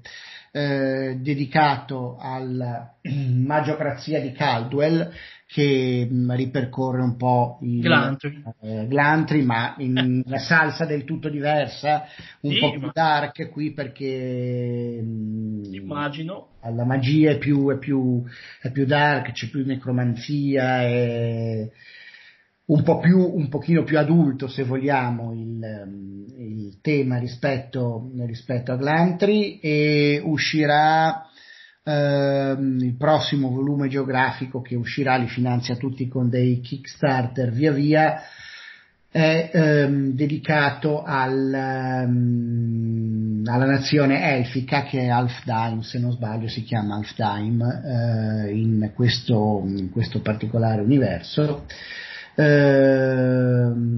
eh, 0.53 1.17
dedicato 1.19 2.15
alla 2.17 2.95
magiocrazia 3.03 4.21
di 4.21 4.31
Caldwell 4.31 5.11
che 5.45 6.07
mh, 6.09 6.15
mm, 6.15 6.31
ripercorre 6.35 7.01
un 7.01 7.17
po' 7.17 7.59
il 7.63 7.81
Glantry, 7.81 8.41
eh, 8.61 8.87
Glantry 8.87 9.41
ma 9.43 9.75
in 9.79 10.23
una 10.25 10.39
salsa 10.39 10.85
del 10.85 11.03
tutto 11.03 11.27
diversa, 11.27 12.05
un 12.41 12.53
sì, 12.53 12.59
po' 12.59 12.71
più 12.71 12.89
dark 12.93 13.49
qui 13.49 13.73
perché 13.73 15.01
mh, 15.01 15.07
mm, 15.07 15.73
immagino. 15.73 16.47
la 16.61 16.85
magia 16.85 17.31
è 17.31 17.37
più, 17.37 17.69
è 17.71 17.77
più, 17.77 18.23
è 18.61 18.71
più 18.71 18.85
dark, 18.85 19.33
c'è 19.33 19.49
più 19.49 19.65
necromanzia 19.65 20.83
e 20.83 21.71
un 22.67 22.83
po' 22.83 22.99
più, 22.99 23.19
un 23.19 23.47
pochino 23.49 23.83
più 23.83 23.97
adulto, 23.97 24.47
se 24.47 24.63
vogliamo, 24.63 25.33
il, 25.33 25.63
ehm, 25.63 26.25
il 26.37 26.79
tema 26.81 27.17
rispetto, 27.17 28.11
rispetto, 28.25 28.71
a 28.71 28.75
Glantry 28.75 29.59
e 29.61 30.21
uscirà 30.23 31.27
ehm, 31.83 32.79
il 32.81 32.95
prossimo 32.97 33.49
volume 33.49 33.87
geografico 33.87 34.61
che 34.61 34.75
uscirà, 34.75 35.15
li 35.15 35.27
finanzia 35.27 35.75
tutti 35.75 36.07
con 36.09 36.29
dei 36.29 36.59
Kickstarter 36.59 37.51
via 37.51 37.71
via, 37.71 38.21
è 39.09 39.49
ehm, 39.53 40.11
dedicato 40.11 41.03
al, 41.03 42.05
um, 42.05 43.43
alla 43.45 43.65
nazione 43.65 44.35
elfica 44.35 44.83
che 44.83 45.03
è 45.03 45.07
Alfheim, 45.07 45.79
se 45.79 45.99
non 45.99 46.11
sbaglio 46.11 46.49
si 46.49 46.63
chiama 46.63 46.95
Alfheim 46.95 47.61
eh, 47.61 48.51
in, 48.51 48.91
questo, 48.93 49.63
in 49.65 49.89
questo 49.89 50.19
particolare 50.19 50.81
universo 50.81 51.63
ehm, 52.37 53.97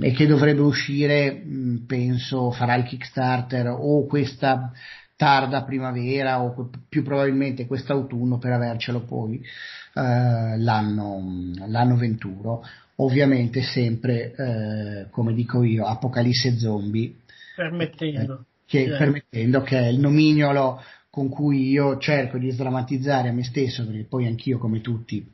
e 0.00 0.12
che 0.12 0.26
dovrebbe 0.26 0.60
uscire, 0.60 1.42
penso, 1.86 2.50
farà 2.50 2.74
il 2.74 2.84
Kickstarter 2.84 3.68
o 3.68 4.04
questa 4.06 4.70
tarda 5.16 5.62
primavera 5.62 6.42
o 6.42 6.70
più 6.88 7.02
probabilmente 7.02 7.66
quest'autunno 7.66 8.38
per 8.38 8.52
avercelo 8.52 9.00
poi 9.00 9.36
eh, 9.36 10.58
l'anno, 10.58 11.22
l'anno 11.66 11.96
venturo. 11.96 12.62
Ovviamente 12.96 13.62
sempre, 13.62 14.34
eh, 14.36 15.06
come 15.10 15.32
dico 15.32 15.62
io, 15.62 15.86
Apocalisse 15.86 16.58
Zombie. 16.58 17.14
Permettendo. 17.56 18.34
Eh, 18.34 18.44
che, 18.66 18.80
yeah. 18.80 18.98
permettendo 18.98 19.62
che 19.62 19.78
è 19.78 19.86
il 19.86 20.00
nomignolo 20.00 20.82
con 21.10 21.28
cui 21.28 21.70
io 21.70 21.96
cerco 21.98 22.38
di 22.38 22.50
sdrammatizzare 22.50 23.28
a 23.28 23.32
me 23.32 23.44
stesso, 23.44 23.86
perché 23.86 24.04
poi 24.04 24.26
anch'io 24.26 24.58
come 24.58 24.80
tutti 24.80 25.33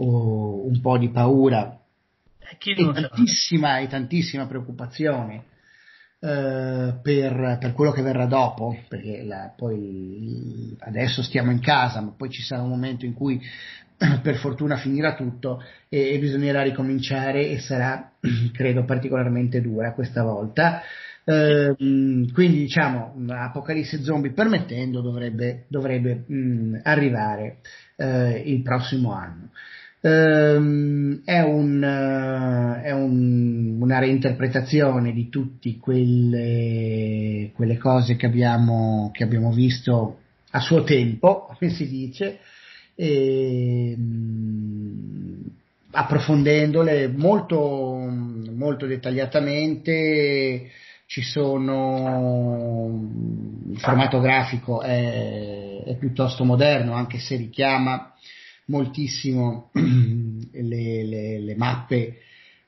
o 0.00 0.66
un 0.66 0.80
po' 0.80 0.98
di 0.98 1.10
paura 1.10 1.78
e 2.48 2.92
tantissima, 2.92 3.78
e 3.78 3.86
tantissima 3.88 4.46
preoccupazione 4.46 5.44
eh, 6.20 6.94
per, 7.02 7.58
per, 7.60 7.72
quello 7.74 7.92
che 7.92 8.02
verrà 8.02 8.26
dopo, 8.26 8.76
perché 8.88 9.22
la, 9.24 9.52
poi 9.56 10.76
adesso 10.80 11.22
stiamo 11.22 11.50
in 11.50 11.60
casa, 11.60 12.00
ma 12.00 12.12
poi 12.16 12.30
ci 12.30 12.42
sarà 12.42 12.62
un 12.62 12.70
momento 12.70 13.04
in 13.04 13.14
cui 13.14 13.40
per 14.22 14.36
fortuna 14.36 14.76
finirà 14.76 15.14
tutto 15.14 15.62
e, 15.88 16.14
e 16.14 16.18
bisognerà 16.18 16.62
ricominciare 16.62 17.48
e 17.48 17.58
sarà, 17.58 18.12
credo, 18.52 18.84
particolarmente 18.84 19.60
dura 19.60 19.92
questa 19.92 20.22
volta. 20.22 20.82
Eh, 21.24 21.74
quindi 21.76 22.58
diciamo 22.58 23.14
Apocalisse 23.28 24.02
Zombie 24.02 24.32
permettendo 24.32 25.02
dovrebbe, 25.02 25.66
dovrebbe 25.68 26.24
mh, 26.26 26.80
arrivare 26.84 27.58
eh, 27.96 28.42
il 28.46 28.62
prossimo 28.62 29.12
anno. 29.12 29.50
Um, 30.00 31.22
è, 31.24 31.40
un, 31.40 31.82
uh, 31.82 32.80
è 32.84 32.92
un, 32.92 33.78
una 33.80 33.98
reinterpretazione 33.98 35.12
di 35.12 35.28
tutte 35.28 35.76
quelle, 35.78 37.50
quelle, 37.52 37.78
cose 37.78 38.14
che 38.14 38.26
abbiamo, 38.26 39.10
che 39.12 39.24
abbiamo, 39.24 39.50
visto 39.50 40.18
a 40.50 40.60
suo 40.60 40.84
tempo, 40.84 41.46
come 41.58 41.72
si 41.72 41.88
dice, 41.88 42.38
e, 42.94 43.94
um, 43.98 45.42
approfondendole 45.90 47.08
molto, 47.08 48.06
molto 48.54 48.86
dettagliatamente. 48.86 50.70
Ci 51.06 51.22
sono 51.22 53.08
il 53.70 53.78
formato 53.78 54.20
grafico 54.20 54.82
è, 54.82 55.82
è 55.82 55.96
piuttosto 55.96 56.44
moderno, 56.44 56.92
anche 56.92 57.18
se 57.18 57.36
richiama 57.36 58.12
moltissimo 58.68 59.70
le, 59.74 61.04
le, 61.04 61.38
le 61.40 61.56
mappe 61.56 62.18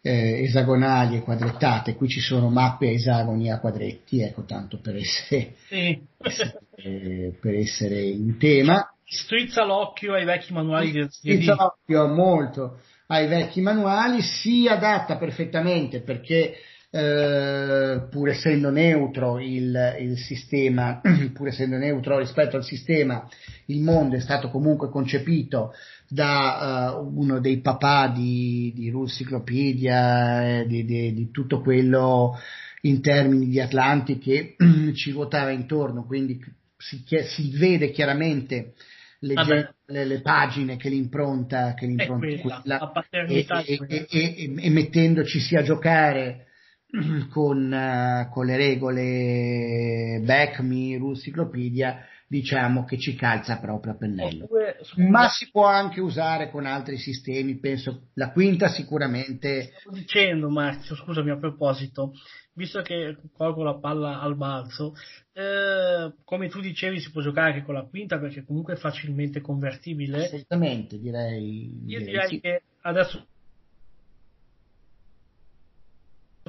eh, 0.03 0.43
esagonali 0.43 1.17
e 1.17 1.23
quadrettate, 1.23 1.95
qui 1.95 2.09
ci 2.09 2.21
sono 2.21 2.49
mappe 2.49 2.89
a 2.89 2.93
esagoni 2.93 3.51
a 3.51 3.61
quadretti, 3.61 4.23
ecco 4.23 4.45
tanto 4.45 4.79
per 4.81 4.97
essere, 4.97 5.55
sì. 5.69 6.01
essere, 6.19 7.37
per 7.41 7.55
essere 7.55 8.03
in 8.03 8.39
tema. 8.39 8.93
Strizza 9.05 9.65
l'occhio 9.65 10.15
ai 10.15 10.25
vecchi 10.25 10.53
manuali 10.53 10.93
di 10.93 11.07
Strizza 11.11 11.55
l'occhio 11.55 12.07
molto 12.07 12.79
ai 13.09 13.27
vecchi 13.27 13.61
manuali, 13.61 14.23
si 14.23 14.69
adatta 14.69 15.17
perfettamente 15.17 16.01
perché 16.01 16.55
eh, 16.93 18.09
pur 18.11 18.29
essendo 18.29 18.71
neutro 18.71 19.39
il, 19.39 19.97
il, 20.01 20.19
sistema, 20.19 21.01
pur 21.33 21.47
essendo 21.47 21.77
neutro 21.77 22.19
rispetto 22.19 22.57
al 22.57 22.65
sistema, 22.65 23.29
il 23.67 23.81
mondo 23.81 24.17
è 24.17 24.21
stato 24.21 24.51
comunque 24.51 24.89
concepito 24.89 25.73
da 26.09 26.97
uh, 26.99 27.19
uno 27.21 27.39
dei 27.39 27.61
papà 27.61 28.09
di, 28.09 28.73
di 28.75 28.91
Russiclopedia, 28.91 30.61
eh, 30.61 30.67
di, 30.67 30.85
di, 30.85 31.15
di, 31.15 31.31
tutto 31.31 31.61
quello 31.61 32.37
in 32.83 33.01
termini 33.01 33.47
di 33.47 33.61
Atlanti 33.61 34.19
che 34.19 34.57
ci 34.95 35.13
ruotava 35.13 35.51
intorno, 35.51 36.05
quindi 36.05 36.41
si, 36.77 37.05
si 37.07 37.57
vede 37.57 37.93
chiaramente 37.93 38.73
le, 39.21 39.35
le, 39.87 40.05
le, 40.05 40.21
pagine 40.23 40.77
che 40.77 40.89
l'impronta, 40.89 41.75
che 41.75 41.87
l'impronta 41.87 42.27
quella, 42.41 42.61
quella. 42.63 42.93
e, 43.29 43.47
e, 43.87 44.07
e, 44.11 44.55
e, 44.57 44.71
mettendoci 44.71 45.39
sia 45.39 45.61
a 45.61 45.63
giocare 45.63 46.47
con, 47.31 47.73
uh, 47.73 48.31
con 48.31 48.47
le 48.47 48.57
regole 48.57 50.21
Back 50.25 50.61
Me, 50.61 50.97
Russiclopedia, 50.97 52.05
diciamo 52.27 52.85
che 52.85 52.97
ci 52.97 53.17
calza 53.17 53.59
proprio 53.59 53.93
a 53.93 53.97
pennello. 53.97 54.49
Ma 54.97 55.29
si 55.29 55.51
può 55.51 55.67
anche 55.67 56.01
usare 56.01 56.51
con 56.51 56.65
altri 56.65 56.97
sistemi, 56.97 57.59
penso 57.59 58.11
la 58.15 58.31
quinta 58.31 58.69
sicuramente. 58.69 59.73
Stavo 59.81 59.97
dicendo 59.97 60.49
Marzio, 60.49 60.95
scusami 60.95 61.31
a 61.31 61.39
proposito, 61.39 62.13
visto 62.53 62.83
che 62.83 63.17
colgo 63.33 63.65
la 63.65 63.79
palla 63.79 64.21
al 64.21 64.37
balzo, 64.37 64.95
eh, 65.33 66.13
come 66.25 66.49
tu 66.49 66.61
dicevi 66.61 67.01
si 67.01 67.11
può 67.11 67.21
giocare 67.21 67.53
anche 67.53 67.65
con 67.65 67.75
la 67.75 67.85
quinta 67.85 68.19
perché 68.19 68.45
comunque 68.45 68.75
è 68.75 68.77
facilmente 68.77 69.41
convertibile. 69.41 70.27
Assolutamente, 70.27 71.01
direi. 71.01 71.83
Io 71.87 71.99
direi 71.99 72.29
sì. 72.29 72.41
che 72.41 72.63
adesso 72.83 73.27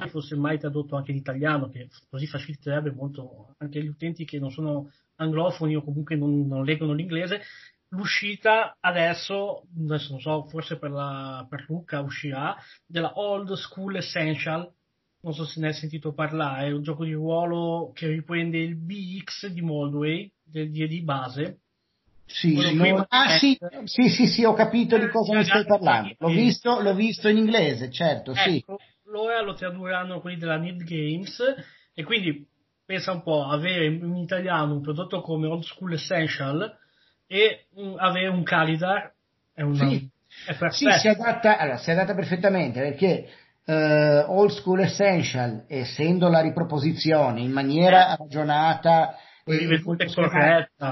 fosse 0.08 0.36
mai 0.36 0.58
tradotto 0.58 0.96
anche 0.96 1.10
in 1.10 1.16
italiano, 1.16 1.68
che 1.68 1.88
così 2.08 2.26
faciliterebbe 2.26 2.92
molto 2.92 3.54
anche 3.58 3.82
gli 3.82 3.88
utenti 3.88 4.24
che 4.24 4.38
non 4.38 4.50
sono 4.50 4.90
anglofoni 5.16 5.76
o 5.76 5.82
comunque 5.82 6.16
non, 6.16 6.46
non 6.46 6.64
leggono 6.64 6.92
l'inglese. 6.92 7.42
L'uscita 7.88 8.76
adesso, 8.80 9.64
adesso 9.78 10.12
non 10.12 10.20
so, 10.20 10.44
forse 10.48 10.78
per, 10.78 10.90
la, 10.90 11.46
per 11.48 11.66
Luca 11.68 12.00
uscirà, 12.00 12.56
della 12.86 13.12
Old 13.18 13.52
School 13.52 13.96
Essential, 13.96 14.70
non 15.20 15.34
so 15.34 15.44
se 15.44 15.60
ne 15.60 15.68
hai 15.68 15.74
sentito 15.74 16.12
parlare, 16.12 16.68
è 16.68 16.72
un 16.72 16.82
gioco 16.82 17.04
di 17.04 17.12
ruolo 17.12 17.92
che 17.94 18.08
riprende 18.08 18.58
il 18.58 18.76
BX 18.76 19.48
di 19.48 19.60
Moldway, 19.60 20.30
del 20.42 20.70
D&D 20.70 21.02
base. 21.02 21.58
Sì, 22.24 22.54
no, 22.54 23.04
ah, 23.08 23.36
sì, 23.36 23.58
sì, 23.84 24.08
sì, 24.08 24.26
sì, 24.26 24.44
ho 24.44 24.54
capito 24.54 24.96
di 24.96 25.08
cosa 25.08 25.36
mi 25.36 25.44
stai 25.44 25.66
parlando. 25.66 26.14
L'ho 26.18 26.28
visto, 26.28 26.80
l'ho 26.80 26.94
visto 26.94 27.28
in 27.28 27.36
inglese, 27.36 27.90
certo, 27.90 28.30
ecco, 28.30 28.40
sì 28.40 28.64
loro 29.12 29.44
lo 29.44 29.54
tradurranno 29.54 30.20
quelli 30.20 30.38
della 30.38 30.56
Need 30.56 30.82
Games 30.84 31.38
e 31.94 32.02
quindi 32.02 32.46
pensa 32.84 33.12
un 33.12 33.22
po' 33.22 33.44
avere 33.44 33.86
in 33.86 34.16
italiano 34.16 34.72
un 34.72 34.80
prodotto 34.80 35.20
come 35.20 35.46
Old 35.46 35.62
School 35.62 35.92
Essential 35.92 36.78
e 37.26 37.66
un, 37.74 37.94
avere 37.98 38.28
un 38.28 38.42
Calidar 38.42 39.12
è, 39.54 39.62
una, 39.62 39.86
sì. 39.86 40.08
è 40.46 40.56
perfetto. 40.56 40.90
Sì, 40.92 40.98
si 40.98 41.08
adatta, 41.08 41.58
allora, 41.58 41.76
si 41.76 41.90
adatta 41.90 42.14
perfettamente 42.14 42.80
perché 42.80 43.28
uh, 43.66 44.32
Old 44.32 44.50
School 44.50 44.80
Essential, 44.80 45.66
essendo 45.68 46.28
la 46.28 46.40
riproposizione 46.40 47.40
in 47.40 47.52
maniera 47.52 48.16
ragionata 48.16 49.16
e 49.44 49.82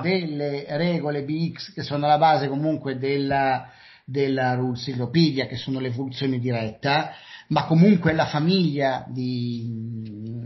delle 0.03 0.67
regole 0.77 1.23
BX 1.23 1.73
che 1.73 1.83
sono 1.83 2.05
alla 2.05 2.19
base 2.19 2.49
comunque 2.49 2.99
della, 2.99 3.71
della 4.05 4.55
Rulecyclopedia, 4.55 5.47
che 5.47 5.57
sono 5.57 5.79
l'evoluzione 5.79 6.39
diretta, 6.39 7.13
ma 7.51 7.65
comunque 7.65 8.13
la 8.13 8.27
famiglia 8.27 9.05
di, 9.09 9.67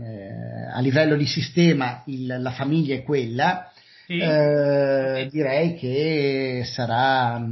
eh, 0.01 0.71
a 0.73 0.79
livello 0.79 1.15
di 1.15 1.25
sistema 1.25 2.01
il, 2.05 2.37
la 2.39 2.51
famiglia 2.51 2.95
è 2.95 3.03
quella, 3.03 3.71
sì. 4.05 4.19
eh, 4.19 5.27
direi 5.31 5.75
che 5.75 6.61
sarà, 6.63 7.43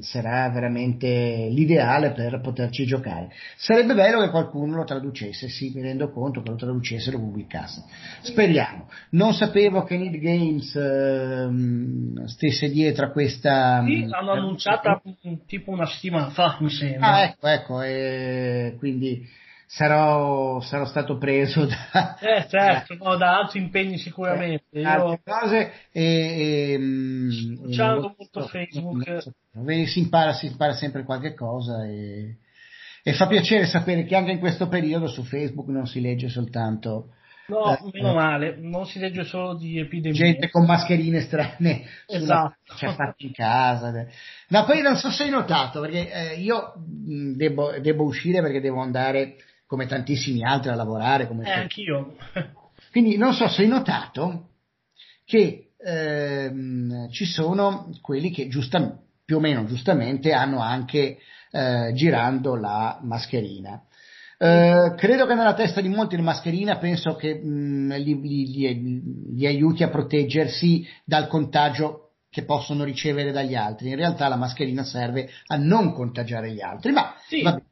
sarà, 0.00 0.50
veramente 0.50 1.48
l'ideale 1.50 2.10
per 2.10 2.40
poterci 2.40 2.84
giocare. 2.84 3.30
Sarebbe 3.56 3.94
bello 3.94 4.20
che 4.20 4.30
qualcuno 4.30 4.76
lo 4.76 4.84
traducesse, 4.84 5.48
sì, 5.48 5.72
mi 5.74 5.82
rendo 5.82 6.10
conto 6.10 6.42
che 6.42 6.50
lo 6.50 6.56
traducesse 6.56 7.10
e 7.10 7.12
lo 7.12 7.18
pubblicasse. 7.20 7.84
Speriamo. 8.22 8.88
Non 9.10 9.34
sapevo 9.34 9.84
che 9.84 9.96
Need 9.96 10.18
Games 10.18 10.74
eh, 10.74 12.26
stesse 12.26 12.70
dietro 12.70 13.06
a 13.06 13.10
questa... 13.10 13.82
Sì, 13.86 14.06
l'hanno 14.06 14.32
annunciata 14.32 15.00
tipo 15.46 15.70
una 15.70 15.86
settimana 15.86 16.30
fa, 16.30 16.56
mi 16.60 16.70
sembra. 16.70 17.06
Ah, 17.06 17.22
ecco, 17.22 17.46
ecco, 17.46 17.82
e 17.82 18.74
quindi 18.78 19.38
sarò, 19.72 20.60
sarò 20.60 20.84
stato 20.84 21.16
preso 21.16 21.64
da, 21.64 22.18
eh, 22.18 22.46
certo, 22.48 22.96
da, 22.96 23.04
no, 23.04 23.16
da 23.16 23.38
altri 23.38 23.60
impegni 23.60 23.98
sicuramente. 23.98 24.64
Eh, 24.70 24.84
altre 24.84 25.20
cose 25.24 25.72
e, 25.92 26.02
e, 26.02 26.76
Usando 27.62 28.14
molto 28.18 28.48
Facebook. 28.48 29.32
Si 29.86 30.00
impara, 30.00 30.32
si 30.32 30.46
impara 30.46 30.74
sempre 30.74 31.04
qualche 31.04 31.34
cosa 31.34 31.84
e, 31.86 32.38
e 33.02 33.12
fa 33.12 33.28
piacere 33.28 33.66
sapere 33.66 34.04
che 34.04 34.16
anche 34.16 34.32
in 34.32 34.40
questo 34.40 34.66
periodo 34.66 35.06
su 35.06 35.22
Facebook 35.22 35.68
non 35.68 35.86
si 35.86 36.00
legge 36.00 36.28
soltanto 36.28 37.14
No, 37.50 37.76
eh, 37.76 37.90
meno 37.92 38.14
male, 38.14 38.56
non 38.56 38.86
si 38.86 39.00
legge 39.00 39.24
solo 39.24 39.54
di 39.54 39.80
epidemie. 39.80 40.16
Gente 40.16 40.50
con 40.50 40.64
mascherine 40.64 41.20
strane 41.22 41.82
esatto. 42.06 42.76
cioè 42.76 42.94
fatti 42.94 43.26
in 43.26 43.32
casa. 43.32 44.06
No, 44.48 44.64
poi 44.64 44.82
non 44.82 44.94
so 44.94 45.10
se 45.10 45.24
hai 45.24 45.30
notato, 45.30 45.80
perché 45.80 46.12
eh, 46.12 46.34
io 46.36 46.74
devo, 46.76 47.72
devo, 47.80 48.04
uscire 48.04 48.40
perché 48.40 48.60
devo 48.60 48.80
andare 48.80 49.34
come 49.70 49.86
tantissimi 49.86 50.42
altri 50.42 50.70
a 50.70 50.74
lavorare. 50.74 51.28
Come 51.28 51.46
eh, 51.46 51.52
anch'io. 51.52 52.16
Quindi 52.90 53.16
non 53.16 53.32
so 53.32 53.46
se 53.46 53.62
hai 53.62 53.68
notato 53.68 54.48
che 55.24 55.74
ehm, 55.78 57.08
ci 57.10 57.24
sono 57.24 57.88
quelli 58.00 58.32
che 58.32 58.48
giusta, 58.48 58.98
più 59.24 59.36
o 59.36 59.40
meno 59.40 59.64
giustamente 59.66 60.32
hanno 60.32 60.58
anche 60.58 61.18
eh, 61.52 61.92
girando 61.94 62.56
la 62.56 62.98
mascherina. 63.00 63.80
Eh, 64.38 64.94
credo 64.96 65.26
che 65.26 65.34
nella 65.34 65.54
testa 65.54 65.80
di 65.80 65.88
molti 65.88 66.16
la 66.16 66.22
mascherina 66.22 66.78
penso 66.78 67.14
che 67.14 67.36
mh, 67.36 67.94
li, 67.94 68.20
li, 68.20 69.02
li, 69.36 69.46
aiuti 69.46 69.84
a 69.84 69.88
proteggersi 69.88 70.84
dal 71.04 71.28
contagio 71.28 72.14
che 72.28 72.42
possono 72.42 72.82
ricevere 72.82 73.30
dagli 73.30 73.54
altri. 73.54 73.90
In 73.90 73.96
realtà 73.96 74.26
la 74.26 74.36
mascherina 74.36 74.82
serve 74.82 75.30
a 75.46 75.56
non 75.56 75.92
contagiare 75.92 76.50
gli 76.50 76.60
altri, 76.60 76.90
ma 76.90 77.14
sì. 77.28 77.42
vabbè, 77.42 77.62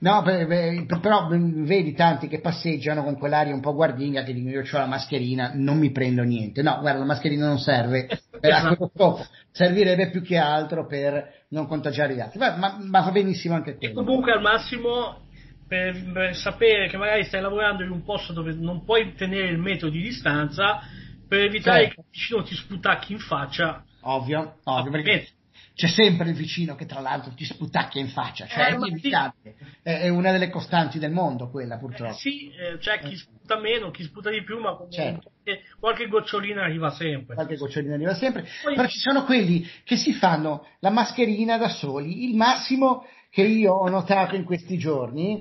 No, 0.00 0.22
però 0.22 1.26
vedi 1.28 1.92
tanti 1.94 2.28
che 2.28 2.40
passeggiano 2.40 3.02
con 3.02 3.18
quell'aria 3.18 3.52
un 3.52 3.60
po' 3.60 3.74
guardinga 3.74 4.22
che 4.22 4.32
dicono 4.32 4.54
io 4.54 4.60
ho 4.60 4.78
la 4.78 4.86
mascherina, 4.86 5.52
non 5.54 5.78
mi 5.78 5.90
prendo 5.90 6.22
niente. 6.22 6.62
No, 6.62 6.78
guarda, 6.80 7.00
la 7.00 7.04
mascherina 7.04 7.46
non 7.46 7.58
serve 7.58 8.06
per 8.40 8.76
scopo, 8.76 9.26
servirebbe 9.50 10.10
più 10.10 10.22
che 10.22 10.36
altro 10.36 10.86
per 10.86 11.46
non 11.48 11.66
contagiare 11.66 12.14
gli 12.14 12.20
altri. 12.20 12.38
Ma, 12.38 12.56
ma, 12.56 12.78
ma 12.80 13.00
va 13.00 13.10
benissimo 13.10 13.54
anche 13.54 13.76
quello. 13.76 14.00
E 14.00 14.04
comunque 14.04 14.32
al 14.32 14.40
massimo 14.40 15.26
per, 15.66 16.12
per, 16.12 16.36
sapere 16.36 16.88
che 16.88 16.96
magari 16.96 17.24
stai 17.24 17.40
lavorando 17.40 17.82
in 17.82 17.90
un 17.90 18.04
posto 18.04 18.32
dove 18.32 18.54
non 18.54 18.84
puoi 18.84 19.14
tenere 19.14 19.48
il 19.48 19.58
metro 19.58 19.88
di 19.88 20.00
distanza, 20.00 20.80
per 21.26 21.40
evitare 21.40 21.82
certo. 21.82 21.94
che 21.94 22.00
il 22.00 22.06
vicino 22.12 22.42
ti 22.42 22.54
sputacchi 22.54 23.12
in 23.12 23.18
faccia. 23.18 23.84
Ovvio, 24.02 24.58
ovvio, 24.62 24.90
perché 24.92 25.26
c'è 25.78 25.86
sempre 25.86 26.30
il 26.30 26.34
vicino 26.34 26.74
che 26.74 26.86
tra 26.86 26.98
l'altro 26.98 27.32
ti 27.34 27.44
sputacchia 27.44 28.00
in 28.00 28.08
faccia, 28.08 28.48
cioè 28.48 28.64
eh, 28.64 28.66
è 28.66 28.74
inevitabile, 28.74 29.54
sì. 29.60 29.64
è 29.84 30.08
una 30.08 30.32
delle 30.32 30.50
costanti 30.50 30.98
del 30.98 31.12
mondo 31.12 31.50
quella 31.50 31.78
purtroppo. 31.78 32.14
Eh, 32.14 32.16
sì, 32.16 32.50
eh, 32.50 32.78
c'è 32.78 32.98
chi 32.98 33.14
sputa 33.14 33.60
meno, 33.60 33.92
chi 33.92 34.02
sputa 34.02 34.28
di 34.28 34.42
più, 34.42 34.58
ma 34.58 34.76
certo. 34.90 35.30
qualche 35.78 36.08
gocciolina 36.08 36.64
arriva 36.64 36.90
sempre. 36.90 37.36
Qualche 37.36 37.54
gocciolina 37.54 37.94
arriva 37.94 38.14
sempre, 38.14 38.44
Poi... 38.60 38.74
però 38.74 38.88
ci 38.88 38.98
sono 38.98 39.22
quelli 39.22 39.64
che 39.84 39.94
si 39.94 40.12
fanno 40.14 40.66
la 40.80 40.90
mascherina 40.90 41.56
da 41.58 41.68
soli, 41.68 42.28
il 42.28 42.34
massimo 42.34 43.06
che 43.30 43.42
io 43.42 43.74
ho 43.74 43.88
notato 43.88 44.34
in 44.34 44.42
questi 44.42 44.78
giorni 44.78 45.40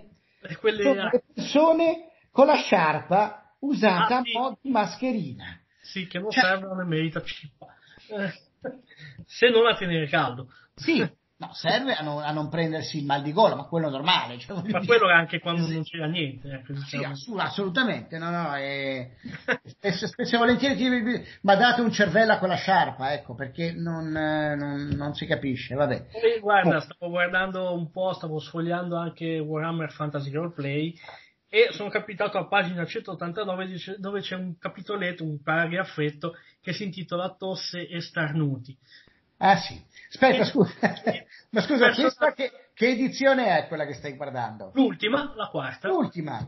quelle... 0.59 0.83
sono 0.83 1.09
le 1.11 1.23
persone 1.33 2.11
con 2.29 2.45
la 2.45 2.57
sciarpa 2.57 3.55
usata 3.61 4.17
ah, 4.17 4.21
sì. 4.23 4.38
a 4.38 4.39
mo' 4.39 4.59
di 4.61 4.69
mascherina. 4.69 5.59
Sì, 5.81 6.05
che 6.05 6.19
non 6.19 6.29
cioè... 6.29 6.43
servono 6.43 6.75
nemmeno 6.75 7.05
i 7.05 7.11
cippa. 7.25 7.65
Eh 8.09 8.45
se 9.26 9.49
non 9.49 9.65
a 9.68 9.76
tenere 9.76 10.07
caldo. 10.07 10.51
Sì, 10.76 10.99
no, 11.39 11.53
serve 11.53 11.93
a 11.93 12.01
non, 12.03 12.22
a 12.22 12.32
non, 12.32 12.49
prendersi 12.49 12.97
il 12.97 13.05
mal 13.05 13.22
di 13.22 13.32
gola, 13.32 13.55
ma 13.55 13.65
quello 13.65 13.88
è 13.88 13.91
normale. 13.91 14.38
Cioè, 14.39 14.55
ma 14.55 14.61
dire. 14.61 14.86
quello 14.86 15.09
è 15.09 15.13
anche 15.13 15.39
quando 15.39 15.65
sì. 15.65 15.74
non 15.74 15.84
c'era 15.84 16.07
niente. 16.07 16.63
Eh, 16.68 16.76
sì, 16.86 16.97
assolutamente, 17.38 18.18
no, 18.18 18.30
no, 18.30 18.53
è, 18.55 19.11
spesso, 19.65 20.07
spesso 20.07 20.36
e 20.36 20.38
volentieri 20.38 21.26
ma 21.41 21.55
date 21.55 21.82
un 21.82 21.91
cervello 21.91 22.34
a 22.34 22.38
quella 22.38 22.55
sciarpa, 22.55 23.13
ecco, 23.13 23.36
perché 23.36 23.72
non, 23.72 24.09
non, 24.09 24.89
non 24.95 25.13
si 25.13 25.26
capisce, 25.26 25.76
vabbè. 25.76 26.07
E 26.11 26.39
guarda, 26.39 26.80
stavo 26.80 27.11
guardando 27.11 27.74
un 27.74 27.91
po', 27.91 28.13
stavo 28.13 28.39
sfogliando 28.39 28.95
anche 28.95 29.39
Warhammer 29.39 29.91
Fantasy 29.91 30.32
Roleplay 30.32 30.95
e 31.49 31.70
sono 31.72 31.89
capitato 31.89 32.38
a 32.38 32.47
pagina 32.47 32.86
189 32.86 33.95
dove 33.99 34.20
c'è 34.20 34.36
un 34.36 34.57
capitoletto, 34.57 35.24
un 35.24 35.41
paragrafetto 35.41 36.36
che 36.61 36.74
si 36.74 36.84
intitola 36.84 37.36
Tosse 37.38 37.88
e 37.88 38.01
starnuti. 38.01 38.78
Ah 39.38 39.57
sì, 39.57 39.79
aspetta 40.09 40.45
scusa, 40.45 40.73
ma 41.51 41.61
scusa, 41.61 41.93
questa 41.93 42.33
che, 42.33 42.51
che 42.73 42.89
edizione 42.89 43.57
è 43.57 43.67
quella 43.67 43.85
che 43.85 43.93
stai 43.93 44.15
guardando? 44.15 44.71
L'ultima, 44.73 45.33
la 45.35 45.47
quarta. 45.47 45.88
L'ultima. 45.88 46.45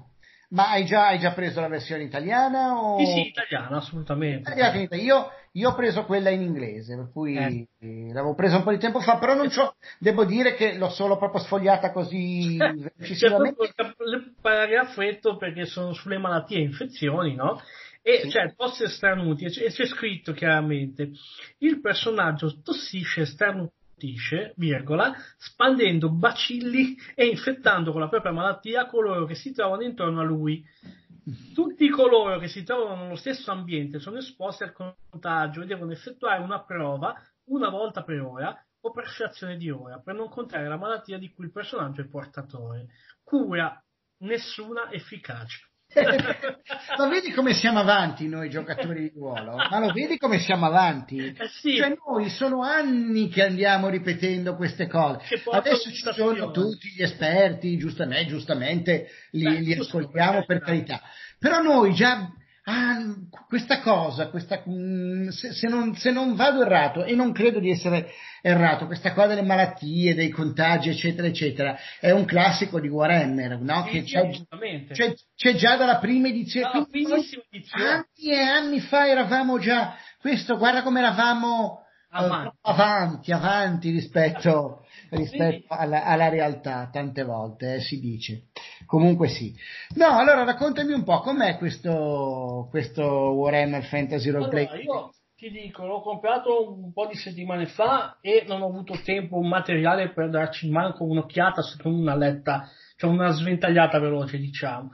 Ma 0.52 0.72
hai 0.72 0.86
già, 0.86 1.08
hai 1.08 1.20
già, 1.20 1.32
preso 1.34 1.62
la 1.62 1.68
versione 1.68 2.02
italiana? 2.02 2.82
O... 2.82 2.98
Sì, 2.98 3.06
sì, 3.06 3.28
italiana, 3.28 3.78
assolutamente. 3.78 4.52
Io, 4.96 5.32
io, 5.52 5.70
ho 5.70 5.76
preso 5.76 6.06
quella 6.06 6.32
in 6.32 6.42
inglese, 6.42 6.96
per 6.96 7.12
cui 7.14 7.36
eh. 7.36 7.68
l'avevo 8.12 8.34
presa 8.34 8.58
un 8.58 8.64
po' 8.64 8.72
di 8.72 8.80
tempo 8.80 9.00
fa, 9.00 9.20
però 9.20 9.36
non 9.36 9.50
c'ho, 9.50 9.76
devo 10.00 10.26
dire 10.26 10.56
che 10.56 10.74
l'ho 10.74 10.90
solo 10.90 11.18
proprio 11.18 11.42
sfogliata 11.42 11.92
così 11.92 12.58
velocissimamente. 12.58 13.74
C'è 13.76 13.84
il 13.84 14.34
paragrafetto 14.42 15.38
perché 15.38 15.66
sono 15.66 15.94
sulle 15.94 16.18
malattie 16.18 16.58
e 16.58 16.64
infezioni, 16.64 17.36
no? 17.36 17.62
E 18.02 18.22
sì. 18.22 18.30
cioè, 18.30 18.54
tosse 18.56 18.86
e 18.86 18.90
starnuti, 18.90 19.46
e 19.46 19.50
c'è 19.50 19.86
scritto 19.86 20.34
chiaramente, 20.34 21.12
il 21.60 21.82
personaggio 21.82 22.62
tossisce 22.62 23.22
e 23.22 23.26
starnuti 23.26 23.78
colpisce, 24.00 24.54
virgola, 24.56 25.14
spandendo 25.38 26.10
bacilli 26.10 26.96
e 27.14 27.28
infettando 27.28 27.92
con 27.92 28.00
la 28.00 28.08
propria 28.08 28.32
malattia 28.32 28.86
coloro 28.86 29.26
che 29.26 29.36
si 29.36 29.52
trovano 29.52 29.84
intorno 29.84 30.22
a 30.22 30.24
lui. 30.24 30.64
Tutti 31.54 31.90
coloro 31.90 32.40
che 32.40 32.48
si 32.48 32.64
trovano 32.64 33.04
nello 33.04 33.16
stesso 33.18 33.52
ambiente 33.52 34.00
sono 34.00 34.18
esposti 34.18 34.64
al 34.64 34.72
contagio 34.72 35.62
e 35.62 35.66
devono 35.66 35.92
effettuare 35.92 36.42
una 36.42 36.64
prova 36.64 37.14
una 37.50 37.70
volta 37.70 38.04
per 38.04 38.22
ora 38.22 38.58
o 38.82 38.92
per 38.92 39.08
frazione 39.10 39.58
di 39.58 39.70
ora 39.70 40.00
per 40.00 40.16
non 40.16 40.30
contrarre 40.30 40.70
la 40.70 40.78
malattia 40.78 41.18
di 41.18 41.30
cui 41.30 41.46
il 41.46 41.52
personaggio 41.52 42.02
è 42.02 42.08
portatore. 42.08 42.88
Cura 43.22 43.84
nessuna 44.20 44.92
efficacia. 44.92 45.69
Ma 46.98 47.08
vedi 47.08 47.32
come 47.32 47.54
siamo 47.54 47.80
avanti 47.80 48.28
noi 48.28 48.50
giocatori 48.50 49.10
di 49.10 49.12
ruolo? 49.16 49.56
Ma 49.56 49.80
lo 49.80 49.92
vedi 49.92 50.18
come 50.18 50.40
siamo 50.40 50.68
avanti? 50.68 51.18
Eh 51.18 51.48
sì. 51.62 51.78
Cioè 51.78 51.96
noi 52.06 52.30
sono 52.30 52.62
anni 52.62 53.30
che 53.30 53.44
andiamo 53.44 53.90
ripetendo 53.90 54.56
queste 54.56 54.88
cose. 54.88 55.42
Adesso 55.52 55.92
ci 55.92 56.12
sono 56.14 56.52
tutti 56.52 56.90
gli 56.96 57.02
esperti, 57.02 57.78
giustamente, 57.78 58.28
giustamente 58.28 59.08
li, 59.32 59.44
Beh, 59.44 59.60
li 59.62 59.74
ascoltiamo 59.74 60.46
per 60.46 60.60
carità. 60.62 61.02
Però 61.40 61.62
noi 61.62 61.94
già 61.94 62.30
ah, 62.66 63.16
questa 63.48 63.80
cosa, 63.82 64.28
questa, 64.30 64.64
mm, 64.70 65.30
se, 65.30 65.54
se, 65.54 65.68
non, 65.68 65.96
se, 65.96 66.12
non, 66.12 66.36
vado 66.36 66.62
errato, 66.62 67.04
e 67.04 67.16
non 67.16 67.32
credo 67.32 67.60
di 67.60 67.72
essere 67.72 68.12
errato, 68.42 68.86
questa 68.86 69.14
cosa 69.14 69.28
delle 69.28 69.42
malattie, 69.42 70.16
dei 70.16 70.30
contagi, 70.30 70.90
eccetera, 70.90 71.28
eccetera, 71.28 71.78
è 72.00 72.12
un 72.12 72.26
classico 72.26 72.80
di 72.80 72.88
Warhammer, 72.88 73.60
no? 73.60 73.86
Sì, 73.86 73.92
che 73.92 74.04
c'è, 74.04 74.30
c'è, 74.92 75.14
c'è, 75.36 75.56
già 75.56 75.76
dalla 75.76 75.98
prima 75.98 76.28
edizione. 76.28 76.70
Dalla 76.72 76.88
edizione. 77.50 77.90
Anni 77.90 78.32
e 78.32 78.40
anni 78.40 78.80
fa 78.80 79.08
eravamo 79.08 79.60
già, 79.60 79.96
questo, 80.20 80.58
guarda 80.58 80.84
come 80.84 81.00
eravamo 81.00 81.84
avanti, 82.12 82.48
uh, 82.48 82.60
avanti, 82.62 83.32
avanti 83.32 83.92
rispetto, 83.92 84.86
rispetto 85.10 85.74
alla, 85.74 86.06
alla, 86.06 86.30
realtà, 86.30 86.90
tante 86.92 87.24
volte 87.24 87.76
eh, 87.76 87.82
si 87.82 88.00
dice. 88.00 88.48
Comunque 88.86 89.28
sì. 89.28 89.56
No, 89.96 90.18
allora 90.18 90.44
raccontami 90.44 90.94
un 90.94 91.04
po' 91.04 91.22
com'è 91.22 91.58
questo, 91.58 92.68
questo 92.70 93.04
Warhammer 93.04 93.84
Fantasy 93.84 94.30
Roleplay. 94.30 94.66
Allora, 94.66 94.82
io 94.82 95.12
ti 95.40 95.50
dico, 95.50 95.86
l'ho 95.86 96.02
comprato 96.02 96.70
un 96.70 96.92
po' 96.92 97.06
di 97.08 97.16
settimane 97.16 97.66
fa 97.66 98.18
e 98.20 98.44
non 98.46 98.62
ho 98.62 98.68
avuto 98.68 99.00
tempo 99.06 99.40
materiale 99.40 100.10
per 100.10 100.30
darci 100.30 100.70
manco 100.70 101.06
un'occhiata, 101.06 101.62
se 101.62 101.78
non 101.82 101.94
una 101.94 102.16
letta, 102.16 102.70
cioè 102.98 103.10
una 103.10 103.32
sventagliata 103.32 104.00
veloce, 104.00 104.38
diciamo. 104.38 104.92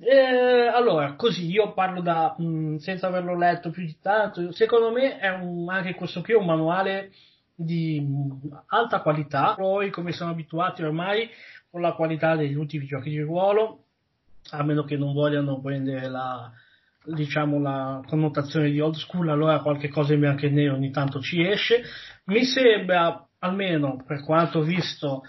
Eh, 0.00 0.68
allora, 0.72 1.14
così 1.16 1.50
io 1.50 1.72
parlo 1.72 2.00
da 2.00 2.32
mh, 2.38 2.44
mm, 2.44 2.76
senza 2.76 3.08
averlo 3.08 3.36
letto 3.36 3.70
più 3.70 3.84
di 3.84 3.98
tanto. 4.00 4.52
Secondo 4.52 4.92
me 4.92 5.18
è 5.18 5.30
un, 5.30 5.68
anche 5.68 5.96
questo 5.96 6.22
qui 6.22 6.34
è 6.34 6.36
un 6.36 6.46
manuale 6.46 7.10
di 7.52 8.00
mh, 8.00 8.06
mm, 8.06 8.52
alta 8.66 9.00
qualità. 9.00 9.54
Poi, 9.56 9.90
come 9.90 10.12
siamo 10.12 10.30
abituati 10.30 10.84
ormai, 10.84 11.28
con 11.68 11.80
la 11.80 11.94
qualità 11.94 12.36
degli 12.36 12.54
ultimi 12.54 12.86
giochi 12.86 13.10
di 13.10 13.20
ruolo, 13.20 13.86
a 14.50 14.62
meno 14.62 14.84
che 14.84 14.96
non 14.96 15.12
vogliano 15.12 15.60
prendere 15.60 16.08
la, 16.08 16.52
diciamo, 17.04 17.60
la 17.60 18.02
connotazione 18.06 18.70
di 18.70 18.80
old 18.80 18.94
school, 18.94 19.28
allora 19.28 19.60
qualche 19.60 19.88
cosa 19.88 20.14
in 20.14 20.20
bianco 20.20 20.46
e 20.46 20.50
nero 20.50 20.74
ogni 20.74 20.90
tanto 20.90 21.20
ci 21.20 21.42
esce. 21.46 21.82
Mi 22.26 22.44
sembra, 22.44 23.26
almeno 23.38 24.02
per 24.06 24.22
quanto 24.22 24.62
visto, 24.62 25.22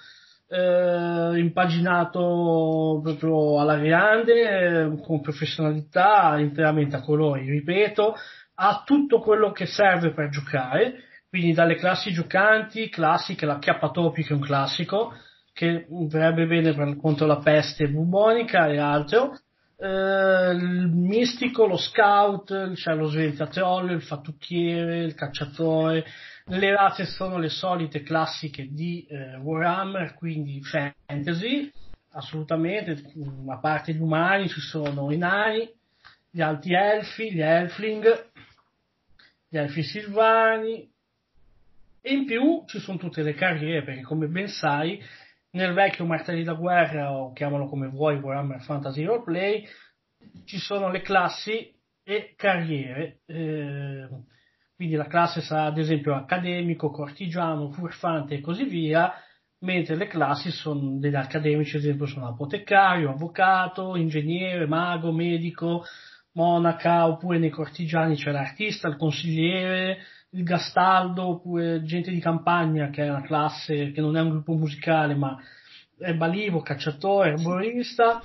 eh, 0.47 1.39
impaginato 1.39 2.99
proprio 3.03 3.59
alla 3.59 3.77
grande, 3.77 4.33
eh, 4.33 5.01
con 5.01 5.21
professionalità, 5.21 6.37
interamente 6.37 6.95
a 6.95 7.01
colori, 7.01 7.49
ripeto, 7.49 8.15
ha 8.55 8.83
tutto 8.85 9.19
quello 9.19 9.51
che 9.51 9.65
serve 9.65 10.11
per 10.11 10.29
giocare, 10.29 11.05
quindi 11.29 11.53
dalle 11.53 11.75
classi 11.75 12.11
giocanti, 12.11 12.89
classiche, 12.89 13.47
la 13.47 13.57
chiappatopi 13.57 14.23
che 14.23 14.33
è 14.33 14.35
un 14.35 14.41
classico, 14.41 15.13
che 15.51 15.87
verrebbe 15.89 16.45
bene 16.45 16.73
per, 16.73 16.95
contro 16.97 17.25
la 17.25 17.37
peste 17.37 17.87
bubonica 17.87 18.67
e 18.67 18.77
altro, 18.77 19.37
eh, 19.77 20.51
il 20.51 20.89
mistico, 20.91 21.65
lo 21.65 21.77
scout, 21.77 22.73
cioè 22.73 22.95
lo 22.95 23.07
sventatriolo, 23.07 23.91
il 23.91 24.01
fattucchiere, 24.01 25.03
il 25.03 25.15
cacciatore, 25.15 26.05
le 26.45 26.75
razze 26.75 27.05
sono 27.05 27.37
le 27.37 27.49
solite 27.49 28.01
classiche 28.01 28.67
di 28.69 29.05
eh, 29.07 29.37
Warhammer, 29.37 30.13
quindi 30.15 30.61
fantasy, 30.61 31.71
assolutamente, 32.11 33.01
a 33.47 33.57
parte 33.59 33.93
gli 33.93 34.01
umani 34.01 34.49
ci 34.49 34.59
sono 34.59 35.11
i 35.11 35.17
nani, 35.17 35.69
gli 36.29 36.41
alti 36.41 36.73
elfi, 36.73 37.31
gli 37.31 37.41
elfling, 37.41 38.31
gli 39.47 39.57
elfi 39.57 39.83
silvani, 39.83 40.89
e 42.05 42.13
in 42.13 42.25
più 42.25 42.63
ci 42.67 42.79
sono 42.79 42.97
tutte 42.97 43.21
le 43.23 43.33
carriere, 43.33 43.83
perché 43.83 44.01
come 44.01 44.27
ben 44.27 44.49
sai, 44.49 45.01
nel 45.53 45.73
vecchio 45.73 46.05
Martelli 46.05 46.43
da 46.43 46.53
Guerra, 46.53 47.11
o 47.11 47.31
chiamalo 47.33 47.67
come 47.67 47.87
vuoi, 47.87 48.17
Warhammer 48.17 48.61
Fantasy 48.61 49.03
Roleplay, 49.03 49.65
ci 50.45 50.57
sono 50.57 50.89
le 50.89 51.01
classi 51.01 51.71
e 52.03 52.33
carriere. 52.35 53.19
Eh, 53.25 54.07
quindi 54.75 54.95
la 54.95 55.07
classe 55.07 55.41
sarà 55.41 55.65
ad 55.65 55.77
esempio 55.77 56.15
accademico, 56.15 56.89
cortigiano, 56.89 57.69
furfante 57.69 58.35
e 58.35 58.41
così 58.41 58.65
via, 58.65 59.13
mentre 59.59 59.95
le 59.95 60.07
classi 60.07 60.49
sono 60.49 60.97
degli 60.97 61.15
accademici, 61.15 61.77
ad 61.77 61.83
esempio 61.83 62.07
sono 62.07 62.27
apotecario, 62.27 63.11
avvocato, 63.11 63.95
ingegnere, 63.95 64.65
mago, 64.65 65.11
medico, 65.11 65.83
monaca, 66.33 67.07
oppure 67.07 67.37
nei 67.37 67.51
cortigiani 67.51 68.15
c'è 68.15 68.31
l'artista, 68.31 68.87
il 68.87 68.97
consigliere, 68.97 69.99
il 70.33 70.43
gastaldo, 70.43 71.27
oppure 71.27 71.83
gente 71.83 72.11
di 72.11 72.19
campagna 72.19 72.89
che 72.89 73.03
è 73.05 73.09
una 73.09 73.21
classe 73.21 73.91
che 73.91 74.01
non 74.01 74.17
è 74.17 74.21
un 74.21 74.29
gruppo 74.29 74.53
musicale 74.53 75.15
ma 75.15 75.37
è 75.97 76.13
balivo, 76.13 76.61
cacciatore, 76.61 77.33
arborista, 77.33 78.21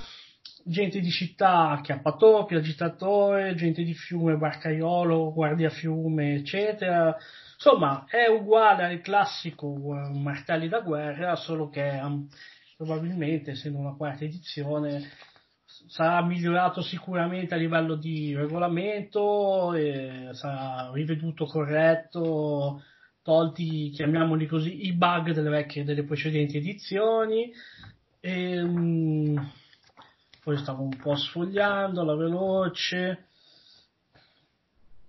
gente 0.65 1.01
di 1.01 1.11
città, 1.11 1.81
chiappatopi, 1.83 2.55
agitatore, 2.55 3.55
gente 3.55 3.83
di 3.83 3.95
fiume, 3.95 4.37
barcaiolo, 4.37 5.33
guardia 5.33 5.71
fiume, 5.71 6.35
eccetera. 6.35 7.17
Insomma, 7.55 8.05
è 8.09 8.27
uguale 8.27 8.85
al 8.85 9.01
classico 9.01 9.75
Martelli 9.75 10.69
da 10.69 10.81
guerra, 10.81 11.37
solo 11.37 11.69
che 11.69 12.01
um, 12.03 12.27
probabilmente, 12.77 13.53
essendo 13.53 13.79
una 13.79 13.95
quarta 13.97 14.25
edizione, 14.25 15.11
sarà 15.89 16.23
migliorato 16.23 16.83
sicuramente 16.83 17.55
a 17.55 17.57
livello 17.57 17.95
di 17.95 18.35
regolamento, 18.35 19.73
sarà 20.33 20.91
riveduto 20.93 21.47
corretto, 21.47 22.83
tolti, 23.23 23.91
chiamiamoli 23.91 24.47
così, 24.47 24.87
i 24.87 24.93
bug 24.93 25.33
delle 25.33 25.51
vecchie, 25.51 25.85
delle 25.85 26.05
precedenti 26.05 26.59
edizioni. 26.59 27.53
E, 28.21 28.61
um, 28.61 29.53
poi 30.43 30.57
stavo 30.59 30.83
un 30.83 30.97
po' 30.97 31.15
sfogliando 31.15 32.05
la 32.05 32.15
veloce. 32.15 33.27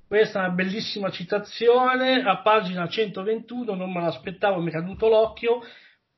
Questa 0.08 0.40
è 0.42 0.46
una 0.46 0.54
bellissima 0.54 1.12
citazione, 1.12 2.24
a 2.24 2.42
pagina 2.42 2.88
121, 2.88 3.76
non 3.76 3.92
me 3.92 4.02
l'aspettavo, 4.02 4.60
mi 4.62 4.70
è 4.70 4.74
caduto 4.74 5.08
l'occhio, 5.08 5.62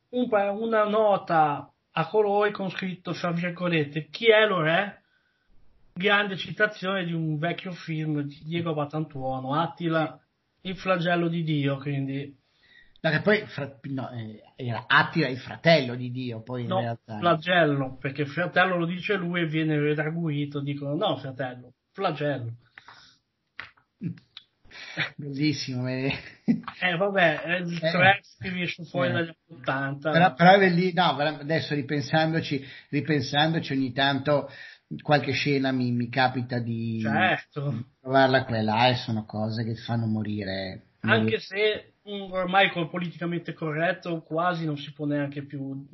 un, 0.10 0.30
una 0.32 0.86
nota 0.86 1.71
a 1.94 2.08
colori 2.08 2.52
con 2.52 2.70
scritto, 2.70 3.14
fra 3.14 3.32
virgolette, 3.32 4.08
chi 4.10 4.30
è 4.30 4.46
lo 4.46 4.62
re? 4.62 5.02
Grande 5.94 6.38
citazione 6.38 7.06
di 7.06 7.14
un 7.14 7.38
vecchio 7.38 7.72
film 7.72 8.22
di 8.22 8.40
Diego 8.44 8.74
Batantuono, 8.74 9.60
Attila, 9.60 10.20
il 10.62 10.78
flagello 10.78 11.28
di 11.28 11.44
Dio, 11.44 11.78
quindi 11.78 12.40
No, 13.04 13.10
che 13.10 13.22
poi 13.22 13.44
no, 13.94 14.12
eh, 14.12 14.44
era 14.56 14.86
Attila 14.86 15.28
il 15.28 15.40
fratello 15.40 15.96
di 15.96 16.12
Dio, 16.12 16.44
poi 16.44 16.68
no, 16.68 16.76
in 16.76 16.82
realtà. 16.84 17.18
Flagello, 17.18 17.98
perché 17.98 18.26
fratello 18.26 18.78
lo 18.78 18.86
dice 18.86 19.16
lui 19.16 19.42
e 19.42 19.48
viene 19.48 19.80
redarguito, 19.80 20.60
dicono 20.60 20.94
no 20.94 21.18
fratello, 21.18 21.74
flagello. 21.94 22.58
Bellissimo. 25.16 25.88
Eh, 25.88 26.14
eh 26.82 26.96
vabbè, 26.98 27.42
è 27.42 27.56
il 27.58 27.80
track 27.80 28.20
eh, 28.20 28.44
che 28.44 28.50
riesce 28.50 28.84
fuori 28.86 29.10
eh. 29.10 29.14
dagli 29.14 29.34
80. 29.60 30.12
Però, 30.12 30.34
però 30.34 30.52
è 30.58 30.70
lì, 30.70 30.94
no, 30.94 31.18
adesso 31.18 31.74
ripensandoci, 31.74 32.66
ripensandoci 32.90 33.74
ogni 33.74 33.92
tanto 33.94 34.50
qualche 35.02 35.32
scena 35.32 35.72
mi, 35.72 35.92
mi 35.92 36.10
capita 36.10 36.60
di 36.60 37.00
certo. 37.02 37.86
trovarla 38.02 38.44
quella 38.44 38.90
e 38.90 38.96
sono 38.96 39.26
cose 39.26 39.64
che 39.64 39.76
fanno 39.76 40.06
morire. 40.06 40.88
Anche 41.02 41.40
se 41.40 41.94
ormai 42.04 42.70
col 42.72 42.90
politicamente 42.90 43.54
corretto 43.54 44.22
quasi 44.22 44.66
non 44.66 44.78
si 44.78 44.92
può 44.92 45.06
neanche 45.06 45.44
più 45.44 45.88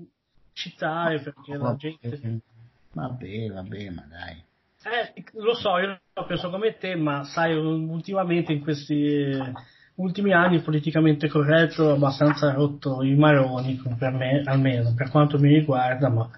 citare 0.53 1.21
perché 1.21 1.55
la 1.55 1.75
gente... 1.75 2.41
Vabbè, 2.91 3.47
vabbè, 3.49 3.89
ma 3.91 4.05
dai. 4.09 4.43
Eh, 4.89 5.23
lo 5.33 5.53
so, 5.53 5.77
io 5.79 5.99
penso 6.25 6.49
come 6.49 6.77
te, 6.77 6.95
ma 6.95 7.23
sai, 7.25 7.53
ultimamente 7.55 8.53
in 8.53 8.61
questi 8.61 9.37
ultimi 9.95 10.31
anni 10.31 10.61
politicamente 10.61 11.27
corretto 11.27 11.89
è 11.89 11.93
abbastanza 11.93 12.53
rotto 12.53 13.03
i 13.03 13.15
maroni, 13.15 13.81
per 13.97 14.11
me 14.11 14.41
almeno, 14.45 14.93
per 14.95 15.09
quanto 15.09 15.37
mi 15.37 15.49
riguarda, 15.49 16.09
ma 16.09 16.29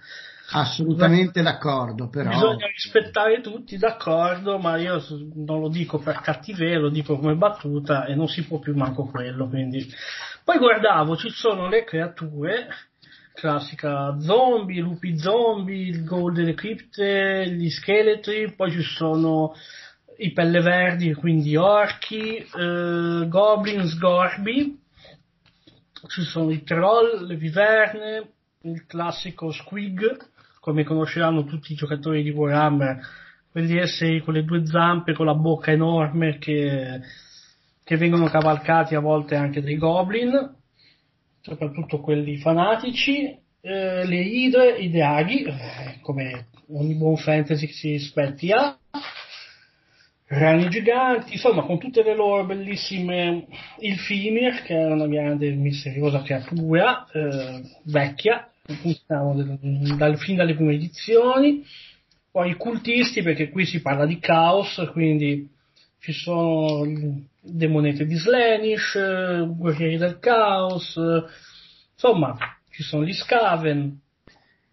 Assolutamente 0.52 1.42
d'accordo, 1.42 2.10
però. 2.10 2.30
Bisogna 2.30 2.66
rispettare 2.68 3.42
tutti, 3.42 3.78
d'accordo, 3.78 4.58
ma 4.58 4.78
io 4.78 5.04
non 5.36 5.62
lo 5.62 5.70
dico 5.70 6.00
per 6.00 6.22
cattiveria, 6.22 6.80
lo 6.80 6.90
dico 6.90 7.18
come 7.18 7.36
battuta 7.36 8.06
e 8.06 8.16
non 8.16 8.28
si 8.28 8.44
può 8.46 8.58
più 8.58 8.76
manco 8.76 9.06
quello, 9.06 9.48
quindi. 9.48 9.88
Poi 10.44 10.58
guardavo, 10.58 11.16
ci 11.18 11.30
sono 11.30 11.68
le 11.68 11.84
creature 11.84 12.68
classica 13.40 14.20
zombie, 14.20 14.82
lupi 14.82 15.18
zombie, 15.18 15.88
il 15.88 16.04
golden 16.04 16.54
crypt, 16.54 17.02
gli 17.02 17.70
scheletri, 17.70 18.54
poi 18.54 18.72
ci 18.72 18.82
sono 18.82 19.54
i 20.18 20.32
pelle 20.34 20.62
verdi, 20.62 21.14
quindi 21.14 21.56
orchi, 21.56 22.36
eh, 22.36 23.26
goblins, 23.28 23.98
gorbi, 23.98 24.78
ci 26.08 26.22
sono 26.24 26.52
i 26.52 26.64
troll, 26.64 27.26
le 27.26 27.36
viverne, 27.36 28.32
il 28.64 28.86
classico 28.86 29.52
squig, 29.52 30.18
come 30.60 30.84
conosceranno 30.84 31.46
tutti 31.46 31.72
i 31.72 31.76
giocatori 31.76 32.22
di 32.22 32.32
Warhammer, 32.32 33.00
quegli 33.52 33.78
esseri 33.78 34.22
con 34.22 34.34
le 34.34 34.44
due 34.44 34.66
zampe, 34.66 35.14
con 35.14 35.26
la 35.26 35.36
bocca 35.36 35.72
enorme 35.72 36.38
che, 36.38 37.00
che 37.84 37.98
vengono 37.98 38.28
cavalcati 38.28 38.96
a 38.96 39.00
volte 39.00 39.36
anche 39.36 39.62
dai 39.62 39.78
goblin, 39.78 40.58
soprattutto 41.50 42.00
quelli 42.00 42.38
fanatici, 42.38 43.26
eh, 43.62 44.06
le 44.06 44.22
idre, 44.22 44.78
i 44.78 44.90
draghi, 44.90 45.44
eh, 45.44 46.00
come 46.02 46.48
ogni 46.72 46.94
buon 46.94 47.18
fantasy 47.18 47.66
che 47.66 47.74
si 47.74 47.92
rispetti 47.92 48.52
ha, 48.52 48.78
rani 50.28 50.70
giganti, 50.70 51.34
insomma 51.34 51.64
con 51.64 51.80
tutte 51.80 52.04
le 52.04 52.16
loro 52.16 52.46
bellissime, 52.46 53.48
il 53.80 53.98
Fimir 53.98 54.62
che 54.62 54.76
è 54.76 54.86
una 54.86 55.08
grande 55.08 55.50
misteriosa 55.52 56.22
creatura 56.22 57.08
eh, 57.12 57.62
vecchia, 57.84 58.50
dal, 59.08 60.18
fin 60.18 60.36
dalle 60.36 60.54
prime 60.54 60.76
edizioni, 60.76 61.66
poi 62.32 62.52
i 62.52 62.56
cultisti 62.56 63.24
perché 63.24 63.50
qui 63.50 63.66
si 63.66 63.82
parla 63.82 64.06
di 64.06 64.20
caos, 64.20 64.90
quindi 64.94 65.50
ci 66.00 66.14
sono 66.14 66.86
demonete 67.42 68.06
di 68.06 68.16
Slanish, 68.16 68.94
guerrieri 69.56 69.98
del 69.98 70.20
caos, 70.20 70.96
insomma 71.94 72.38
ci 72.70 72.84
sono 72.84 73.04
gli 73.04 73.14
Scaven, 73.14 74.00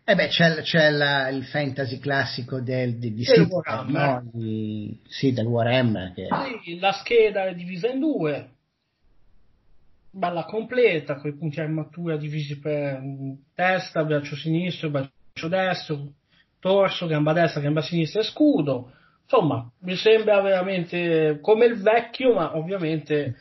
eh 0.09 0.15
beh, 0.15 0.29
c'è, 0.29 0.63
c'è 0.63 0.91
la, 0.91 1.29
il 1.31 1.45
fantasy 1.47 1.99
classico 1.99 2.61
del, 2.61 2.97
di, 2.97 3.13
di 3.13 3.25
del 3.25 3.49
Warhammer. 3.51 4.23
No? 4.23 4.31
Di, 4.35 5.01
sì, 5.09 5.33
del 5.33 5.47
Warhammer. 5.47 6.13
Che... 6.13 6.29
Sì, 6.63 6.79
la 6.79 6.93
scheda 6.93 7.47
è 7.47 7.55
divisa 7.57 7.91
in 7.91 7.99
due, 7.99 8.51
bella 10.09 10.45
completa, 10.45 11.17
con 11.17 11.31
i 11.31 11.37
punti 11.37 11.59
armatura 11.59 12.17
divisi 12.17 12.57
per 12.61 13.03
testa, 13.53 14.05
braccio 14.05 14.37
sinistro, 14.37 14.91
braccio 14.91 15.49
destro, 15.49 16.13
torso, 16.61 17.09
gamba 17.09 17.33
destra, 17.33 17.61
gamba 17.61 17.83
sinistra 17.83 18.21
e 18.21 18.25
scudo. 18.25 18.93
Insomma, 19.29 19.69
mi 19.81 19.97
sembra 19.97 20.41
veramente 20.41 21.41
come 21.43 21.67
il 21.67 21.83
vecchio, 21.83 22.35
ma 22.35 22.57
ovviamente... 22.57 23.35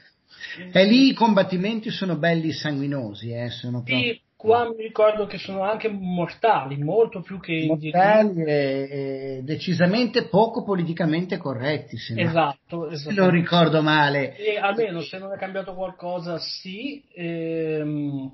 E 0.71 0.85
lì 0.85 1.09
i 1.09 1.13
combattimenti 1.13 1.91
sono 1.91 2.17
belli 2.17 2.51
sanguinosi, 2.51 3.31
eh? 3.31 3.49
sono 3.49 3.83
proprio... 3.83 3.97
Sì, 3.99 4.21
qua 4.35 4.67
mi 4.67 4.81
ricordo 4.81 5.27
che 5.27 5.37
sono 5.37 5.61
anche 5.61 5.87
mortali, 5.87 6.77
molto 6.77 7.21
più 7.21 7.39
che 7.39 7.65
mortali 7.67 8.43
e, 8.43 8.51
e 8.51 9.41
decisamente 9.43 10.27
poco 10.27 10.63
politicamente 10.63 11.37
corretti. 11.37 11.97
Se 11.97 12.19
esatto, 12.19 12.95
se 12.95 13.13
lo 13.13 13.29
ricordo 13.29 13.83
male. 13.83 14.35
E 14.37 14.57
almeno 14.57 15.01
se 15.01 15.19
non 15.19 15.33
è 15.33 15.37
cambiato 15.37 15.75
qualcosa, 15.75 16.39
sì. 16.39 17.03
Ehm, 17.13 18.31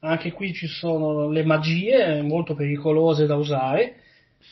anche 0.00 0.32
qui 0.32 0.52
ci 0.52 0.66
sono 0.66 1.30
le 1.30 1.44
magie 1.44 2.20
molto 2.20 2.54
pericolose 2.54 3.24
da 3.24 3.36
usare. 3.36 4.01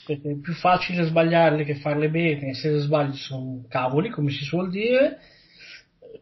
Perché 0.07 0.30
è 0.30 0.36
più 0.36 0.53
facile 0.55 1.05
sbagliarle 1.05 1.64
che 1.64 1.74
farle 1.76 2.09
bene, 2.09 2.55
se 2.55 2.78
sbagli 2.78 3.16
sono 3.16 3.64
cavoli, 3.68 4.11
come 4.11 4.30
si 4.30 4.45
suol 4.45 4.70
dire, 4.70 5.18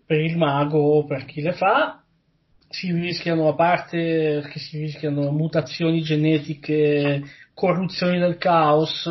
per 0.05 0.21
il 0.21 0.37
mago 0.37 0.79
o 0.79 1.05
per 1.05 1.25
chi 1.25 1.41
le 1.41 1.53
fa 1.53 2.03
si 2.69 2.93
rischiano, 2.93 3.49
a 3.49 3.55
parte 3.55 4.47
che 4.51 4.59
si 4.59 4.79
rischiano 4.79 5.31
mutazioni 5.31 6.03
genetiche, 6.03 7.23
corruzioni 7.55 8.19
del 8.19 8.37
caos, 8.37 9.09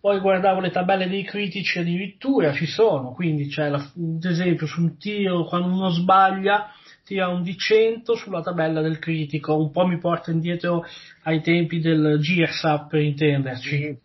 poi 0.00 0.20
guardavo 0.20 0.60
le 0.60 0.70
tabelle 0.70 1.08
dei 1.08 1.24
critici 1.24 1.78
addirittura, 1.78 2.52
ci 2.52 2.66
sono, 2.66 3.12
quindi 3.12 3.48
c'è 3.48 3.68
la, 3.68 3.78
ad 3.78 4.24
esempio 4.24 4.66
su 4.66 4.82
un 4.82 4.98
tiro, 4.98 5.44
quando 5.44 5.68
uno 5.68 5.88
sbaglia, 5.90 6.70
tira 7.04 7.28
un 7.28 7.42
di 7.42 7.56
100 7.56 8.14
sulla 8.14 8.40
tabella 8.40 8.80
del 8.80 8.98
critico, 8.98 9.56
un 9.56 9.70
po' 9.70 9.86
mi 9.86 9.98
porta 9.98 10.30
indietro 10.30 10.84
ai 11.24 11.42
tempi 11.42 11.80
del 11.80 12.18
GIRSAP 12.18 12.88
per 12.88 13.00
intenderci. 13.00 13.98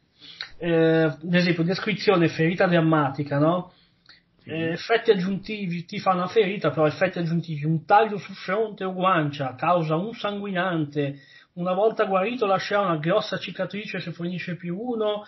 Eh, 0.58 1.04
ad 1.04 1.34
esempio, 1.34 1.64
descrizione 1.64 2.28
ferita 2.28 2.68
drammatica, 2.68 3.39
no? 3.39 3.72
Eh, 4.43 4.72
effetti 4.72 5.12
aggiuntivi 5.12 5.86
ti 5.86 6.00
fa 6.00 6.14
una 6.14 6.28
ferita, 6.28 6.72
però 6.72 6.88
effetti 6.88 7.20
aggiuntivi, 7.20 7.66
un 7.66 7.86
taglio 7.86 8.18
su 8.18 8.34
fronte 8.34 8.84
o 8.84 8.93
guancia 8.93 9.56
causa 9.56 9.95
un 9.95 10.14
sanguinante, 10.14 11.20
una 11.54 11.74
volta 11.74 12.06
guarito 12.06 12.45
lascerà 12.45 12.82
una 12.82 12.97
grossa 12.97 13.38
cicatrice 13.38 14.00
se 14.00 14.12
fornisce 14.12 14.56
più 14.56 14.78
uno, 14.78 15.24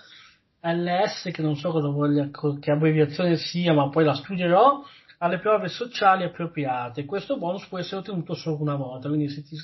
LS 0.61 1.29
che 1.31 1.41
non 1.41 1.55
so 1.55 1.71
cosa 1.71 1.87
voglia, 1.87 2.29
che 2.59 2.71
abbreviazione 2.71 3.35
sia, 3.37 3.73
ma 3.73 3.89
poi 3.89 4.05
la 4.05 4.13
studierò, 4.13 4.83
alle 5.21 5.39
prove 5.39 5.67
sociali 5.67 6.23
appropriate. 6.23 7.05
Questo 7.05 7.37
bonus 7.37 7.65
può 7.67 7.79
essere 7.79 7.97
ottenuto 7.97 8.35
solo 8.35 8.61
una 8.61 8.75
volta, 8.75 9.07
quindi 9.07 9.29
se 9.29 9.43
ti, 9.43 9.55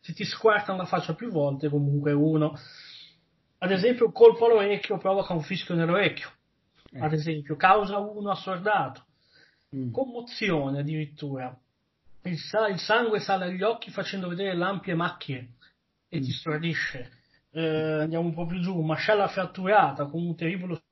se 0.00 0.12
ti 0.12 0.24
squartano 0.24 0.78
la 0.78 0.86
faccia 0.86 1.14
più 1.14 1.30
volte, 1.30 1.68
comunque 1.68 2.12
uno. 2.12 2.58
Ad 3.58 3.70
esempio, 3.70 4.06
un 4.06 4.12
colpo 4.12 4.46
all'orecchio 4.46 4.98
provoca 4.98 5.32
un 5.32 5.42
fischio 5.42 5.74
nell'orecchio 5.74 6.30
ad 7.00 7.12
esempio, 7.12 7.56
causa 7.56 7.98
uno 7.98 8.30
assordato, 8.30 9.04
mm. 9.74 9.90
commozione 9.90 10.80
addirittura, 10.80 11.56
il, 12.22 12.38
sa- 12.38 12.68
il, 12.68 12.78
sangue 12.78 13.20
sale 13.20 13.46
agli 13.46 13.62
occhi 13.62 13.90
facendo 13.90 14.28
vedere 14.28 14.54
l'ampie 14.54 14.94
macchie 14.94 15.54
e 16.08 16.18
mm. 16.18 16.22
ti 16.22 16.30
stordisce. 16.30 17.10
Eh, 17.50 18.00
andiamo 18.02 18.26
un 18.26 18.34
po' 18.34 18.46
più 18.46 18.60
giù, 18.60 18.80
mascella 18.80 19.28
fratturata 19.28 20.06
con 20.06 20.24
un 20.24 20.36
terribile, 20.36 20.82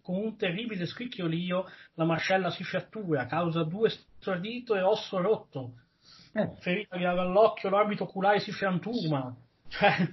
con 0.00 0.16
un 0.16 0.36
terribile 0.36 0.86
scricchiolio, 0.86 1.66
la 1.94 2.04
mascella 2.04 2.50
si 2.50 2.64
frattura, 2.64 3.26
causa 3.26 3.62
due 3.62 3.90
stordito 3.90 4.74
e 4.74 4.82
osso 4.82 5.20
rotto. 5.20 5.74
Eh. 6.32 6.48
Ferita 6.60 6.96
grave 6.96 7.20
all'occhio, 7.20 7.68
l'orbito 7.68 8.04
oculare 8.04 8.40
si 8.40 8.52
frantuma. 8.52 9.34
Cioè, 9.68 10.08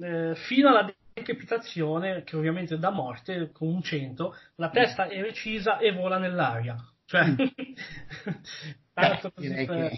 eh, 0.00 0.34
fino 0.34 0.68
alla 0.68 0.90
decapitazione, 1.12 2.22
che 2.24 2.36
ovviamente 2.36 2.78
dà 2.78 2.90
morte 2.90 3.50
con 3.52 3.68
un 3.68 3.82
100, 3.82 4.36
la 4.56 4.70
testa 4.70 5.06
è 5.06 5.20
recisa 5.20 5.78
e 5.78 5.92
vola 5.92 6.18
nell'aria. 6.18 6.76
Cioè, 7.04 7.26
mm. 7.26 7.36
tanto 8.94 9.32
così 9.32 9.64
per... 9.66 9.92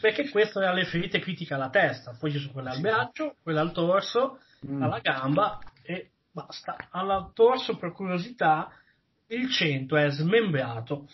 Perché 0.00 0.30
questo 0.30 0.60
è 0.60 0.66
alle 0.66 0.84
ferite 0.86 1.18
critiche 1.18 1.52
alla 1.52 1.68
testa, 1.68 2.16
poi 2.18 2.32
ci 2.32 2.38
sono 2.38 2.52
quelle 2.52 2.70
al 2.70 2.80
braccio, 2.80 3.36
quelle 3.42 3.60
al 3.60 3.72
torso, 3.72 4.38
mm. 4.66 4.82
alla 4.82 5.00
gamba 5.00 5.58
e 5.82 6.12
basta. 6.36 6.76
Al 6.90 7.30
torso, 7.32 7.78
per 7.78 7.92
curiosità, 7.92 8.70
il 9.28 9.50
centro 9.50 9.96
è 9.96 10.10
smembrato, 10.10 11.08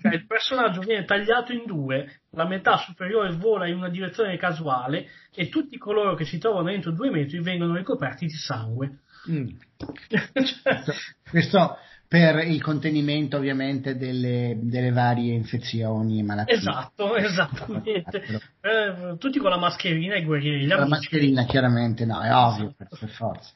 cioè 0.00 0.14
il 0.14 0.26
personaggio 0.26 0.80
viene 0.80 1.04
tagliato 1.04 1.52
in 1.52 1.66
due, 1.66 2.20
la 2.30 2.46
metà 2.46 2.78
superiore 2.78 3.36
vola 3.36 3.68
in 3.68 3.76
una 3.76 3.90
direzione 3.90 4.38
casuale 4.38 5.08
e 5.34 5.50
tutti 5.50 5.76
coloro 5.76 6.14
che 6.14 6.24
si 6.24 6.38
trovano 6.38 6.70
entro 6.70 6.92
due 6.92 7.10
metri 7.10 7.40
vengono 7.40 7.76
ricoperti 7.76 8.24
di 8.24 8.32
sangue. 8.32 9.00
Mm. 9.30 9.48
cioè... 10.42 10.82
Questo 11.28 11.76
per 12.08 12.46
il 12.46 12.62
contenimento 12.62 13.36
ovviamente 13.36 13.96
delle, 13.96 14.56
delle 14.60 14.90
varie 14.90 15.34
infezioni 15.34 16.20
e 16.20 16.22
malattie. 16.22 16.54
Esatto, 16.54 17.16
esattamente. 17.16 18.22
Eh, 18.60 19.16
tutti 19.18 19.38
con 19.38 19.50
la 19.50 19.58
mascherina 19.58 20.14
e 20.14 20.20
i 20.20 20.24
guerrieri. 20.24 20.66
La 20.66 20.86
mascherina 20.86 21.44
chiaramente 21.44 22.04
no, 22.04 22.20
è 22.20 22.32
ovvio, 22.34 22.74
per, 22.76 22.88
per 22.98 23.08
forza. 23.10 23.50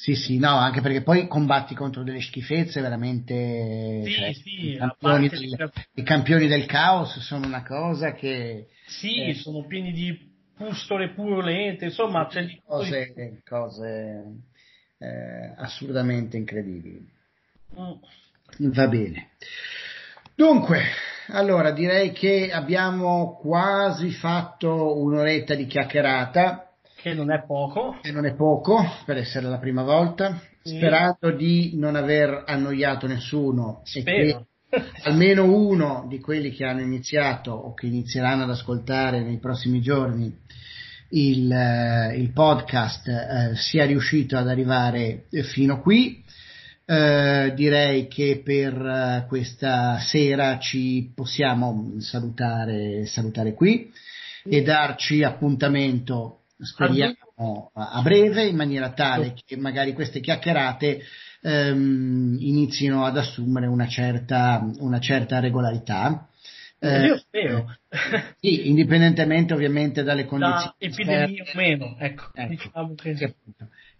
Sì, 0.00 0.14
sì, 0.14 0.38
no, 0.38 0.56
anche 0.56 0.80
perché 0.80 1.02
poi 1.02 1.28
combatti 1.28 1.74
contro 1.74 2.02
delle 2.02 2.22
schifezze 2.22 2.80
veramente... 2.80 4.00
Sì, 4.02 4.12
cioè, 4.12 4.32
sì, 4.32 4.68
i, 4.70 4.76
campioni 4.78 5.28
del, 5.28 5.72
i, 5.92 6.02
campioni 6.02 6.46
del, 6.46 6.64
caos 6.64 7.18
sono 7.18 7.44
una 7.46 7.62
cosa 7.62 8.12
che... 8.12 8.68
Sì, 8.86 9.22
eh, 9.26 9.34
sono 9.34 9.66
pieni 9.66 9.92
di 9.92 10.18
pustole 10.56 11.10
purulente, 11.10 11.84
insomma, 11.84 12.26
c'è 12.28 12.46
di 12.46 12.58
cose, 12.64 13.12
di... 13.14 13.42
cose 13.44 14.24
eh, 14.96 15.54
assurdamente 15.58 16.38
incredibili. 16.38 17.06
Mm. 17.78 18.70
Va 18.72 18.88
bene. 18.88 19.32
Dunque, 20.34 20.80
allora 21.26 21.72
direi 21.72 22.12
che 22.12 22.50
abbiamo 22.50 23.36
quasi 23.38 24.12
fatto 24.12 24.98
un'oretta 24.98 25.54
di 25.54 25.66
chiacchierata 25.66 26.69
che 27.02 27.14
non 27.14 27.30
è 27.32 27.42
poco. 27.44 27.98
Che 28.02 28.12
non 28.12 28.26
è 28.26 28.34
poco 28.34 28.78
per 29.04 29.16
essere 29.16 29.48
la 29.48 29.58
prima 29.58 29.82
volta. 29.82 30.40
Sì. 30.62 30.76
Sperando 30.76 31.30
di 31.34 31.72
non 31.76 31.96
aver 31.96 32.44
annoiato 32.46 33.06
nessuno 33.06 33.80
Spero. 33.84 34.10
e 34.10 34.46
che 34.70 34.82
almeno 35.04 35.44
uno 35.44 36.06
di 36.08 36.20
quelli 36.20 36.50
che 36.50 36.64
hanno 36.64 36.80
iniziato 36.80 37.50
o 37.50 37.74
che 37.74 37.86
inizieranno 37.86 38.44
ad 38.44 38.50
ascoltare 38.50 39.22
nei 39.22 39.38
prossimi 39.38 39.80
giorni 39.80 40.32
il, 41.10 41.50
eh, 41.50 42.16
il 42.16 42.30
podcast 42.32 43.08
eh, 43.08 43.56
sia 43.56 43.84
riuscito 43.84 44.36
ad 44.36 44.48
arrivare 44.48 45.24
fino 45.42 45.80
qui. 45.80 46.22
Eh, 46.84 47.52
direi 47.54 48.08
che 48.08 48.42
per 48.44 48.74
uh, 48.74 49.28
questa 49.28 50.00
sera 50.00 50.58
ci 50.58 51.12
possiamo 51.14 51.92
salutare, 51.98 53.06
salutare 53.06 53.54
qui 53.54 53.92
e 54.42 54.62
darci 54.62 55.22
appuntamento 55.22 56.39
speriamo 56.60 57.70
a 57.74 58.00
breve, 58.02 58.46
in 58.46 58.56
maniera 58.56 58.92
tale 58.92 59.34
che 59.44 59.56
magari 59.56 59.92
queste 59.92 60.20
chiacchierate 60.20 61.02
ehm, 61.42 62.36
inizino 62.40 63.04
ad 63.04 63.16
assumere 63.16 63.66
una 63.66 63.86
certa, 63.86 64.64
una 64.78 65.00
certa 65.00 65.40
regolarità. 65.40 66.28
Eh, 66.78 67.06
Io 67.06 67.18
spero. 67.18 67.76
sì, 68.40 68.68
indipendentemente 68.68 69.52
ovviamente 69.52 70.02
dalle 70.02 70.24
condizioni. 70.24 70.74
Da 70.78 70.86
epidemia 70.86 71.44
o 71.44 71.50
meno, 71.54 71.96
ecco. 71.98 72.30
ecco 72.32 72.48
diciamo 72.48 72.94
che... 72.94 73.16
Sì, 73.16 73.34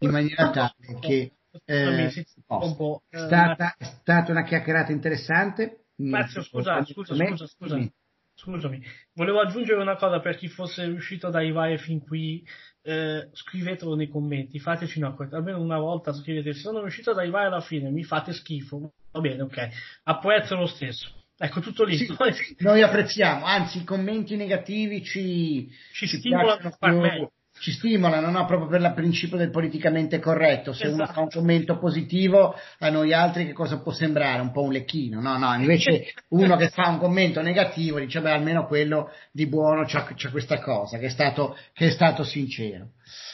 in 0.03 0.11
maniera 0.11 0.51
tale 0.51 0.99
che 1.01 1.33
eh, 1.67 2.25
oh, 2.47 3.03
è, 3.09 3.19
stata, 3.19 3.75
è 3.77 3.85
stata 3.85 4.31
una 4.31 4.45
chiacchierata 4.45 4.93
interessante. 4.93 5.85
Marzio, 5.97 6.43
scusa, 6.43 6.83
scusa, 6.85 7.15
scusa, 7.15 7.47
scusa, 7.47 7.91
scusami. 8.41 8.83
Volevo 9.15 9.41
aggiungere 9.41 9.81
una 9.81 9.97
cosa 9.97 10.21
per 10.21 10.37
chi 10.37 10.49
fosse 10.49 10.87
riuscito 10.87 11.27
ad 11.27 11.35
arrivare 11.35 11.79
fin 11.79 12.01
qui. 12.01 12.45
Eh, 12.83 13.29
scrivetelo 13.33 13.95
nei 13.95 14.09
commenti, 14.09 14.59
fateci 14.59 14.99
una 14.99 15.13
cosa, 15.13 15.37
almeno 15.37 15.61
una 15.61 15.79
volta 15.79 16.15
scrivete 16.15 16.55
se 16.55 16.61
sono 16.61 16.81
riuscito 16.81 17.11
ad 17.11 17.19
arrivare 17.19 17.49
alla 17.49 17.61
fine, 17.61 17.91
mi 17.91 18.05
fate 18.05 18.33
schifo, 18.33 18.95
va 19.13 19.21
bene, 19.21 19.43
ok, 19.43 19.69
apprezzo 20.05 20.57
lo 20.57 20.67
stesso. 20.67 21.13
Ecco, 21.37 21.61
tutto 21.61 21.85
lì. 21.85 21.99
Sì, 21.99 22.09
noi 22.61 22.81
apprezziamo, 22.81 23.45
anzi 23.45 23.79
i 23.79 23.85
commenti 23.85 24.35
negativi 24.35 25.05
ci, 25.05 25.71
ci, 25.93 26.07
ci 26.07 26.17
stimolano 26.17 26.69
a 26.69 26.71
far 26.71 26.93
meglio 26.93 27.33
ci 27.61 27.73
stimolano 27.73 28.31
no? 28.31 28.47
proprio 28.47 28.69
per 28.69 28.81
il 28.81 28.93
principio 28.95 29.37
del 29.37 29.51
politicamente 29.51 30.19
corretto. 30.19 30.73
Se 30.73 30.87
esatto. 30.87 31.03
uno 31.03 31.13
fa 31.13 31.21
un 31.21 31.29
commento 31.29 31.79
positivo, 31.79 32.55
a 32.79 32.89
noi 32.89 33.13
altri 33.13 33.45
che 33.45 33.53
cosa 33.53 33.81
può 33.81 33.93
sembrare? 33.93 34.41
Un 34.41 34.51
po' 34.51 34.63
un 34.63 34.73
lecchino, 34.73 35.21
no? 35.21 35.37
No, 35.37 35.55
invece 35.55 36.15
uno 36.29 36.57
che 36.57 36.71
fa 36.71 36.89
un 36.89 36.99
commento 36.99 37.43
negativo 37.43 38.01
dice, 38.01 38.23
beh, 38.23 38.31
almeno 38.31 38.67
quello 38.67 39.11
di 39.31 39.47
buono 39.47 39.85
c'ha, 39.85 40.09
c'ha 40.15 40.31
questa 40.31 40.59
cosa, 40.61 40.97
che 40.97 41.07
è 41.07 41.11
stato, 41.11 41.55
che 41.75 41.89
è 41.89 41.91
stato 41.91 42.25
sincero. 42.25 42.93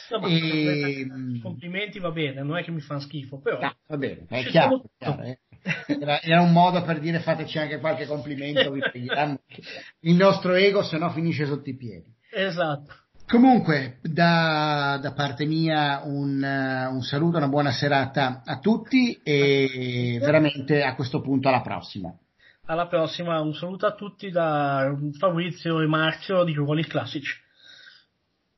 No, 0.09 0.27
e... 0.27 1.07
Complimenti 1.41 1.99
va 1.99 2.11
bene, 2.11 2.41
non 2.43 2.57
è 2.57 2.63
che 2.63 2.71
mi 2.71 2.81
fanno 2.81 2.99
schifo, 2.99 3.39
però... 3.39 3.59
No, 3.59 3.75
va 3.87 3.97
bene, 3.97 4.25
è 4.27 4.43
chiaro, 4.43 4.83
chiaro 4.97 5.21
eh. 5.21 5.39
era, 5.99 6.21
era, 6.21 6.41
un 6.41 6.51
modo 6.51 6.81
per 6.83 6.99
dire 6.99 7.19
fateci 7.19 7.59
anche 7.59 7.79
qualche 7.79 8.05
complimento, 8.05 8.73
il 10.01 10.15
nostro 10.15 10.53
ego 10.53 10.83
se 10.83 10.97
no 10.97 11.11
finisce 11.11 11.45
sotto 11.45 11.69
i 11.69 11.75
piedi. 11.75 12.13
Esatto. 12.29 12.93
Comunque, 13.27 13.99
da, 14.03 14.97
da, 15.01 15.11
parte 15.11 15.45
mia 15.45 16.01
un, 16.05 16.41
un, 16.41 17.01
saluto, 17.01 17.35
una 17.35 17.49
buona 17.49 17.71
serata 17.71 18.41
a 18.45 18.59
tutti 18.59 19.19
e 19.21 20.17
veramente 20.21 20.81
a 20.81 20.95
questo 20.95 21.19
punto 21.19 21.49
alla 21.49 21.59
prossima. 21.59 22.09
Alla 22.67 22.87
prossima, 22.87 23.41
un 23.41 23.53
saluto 23.53 23.85
a 23.85 23.95
tutti 23.95 24.29
da 24.29 24.95
Fabrizio 25.19 25.81
e 25.81 25.87
Marzio 25.87 26.45
di 26.45 26.53
Ruoli 26.53 26.85
Classici. 26.85 27.37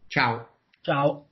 Ciao. 0.08 0.48
Ciao. 0.82 1.29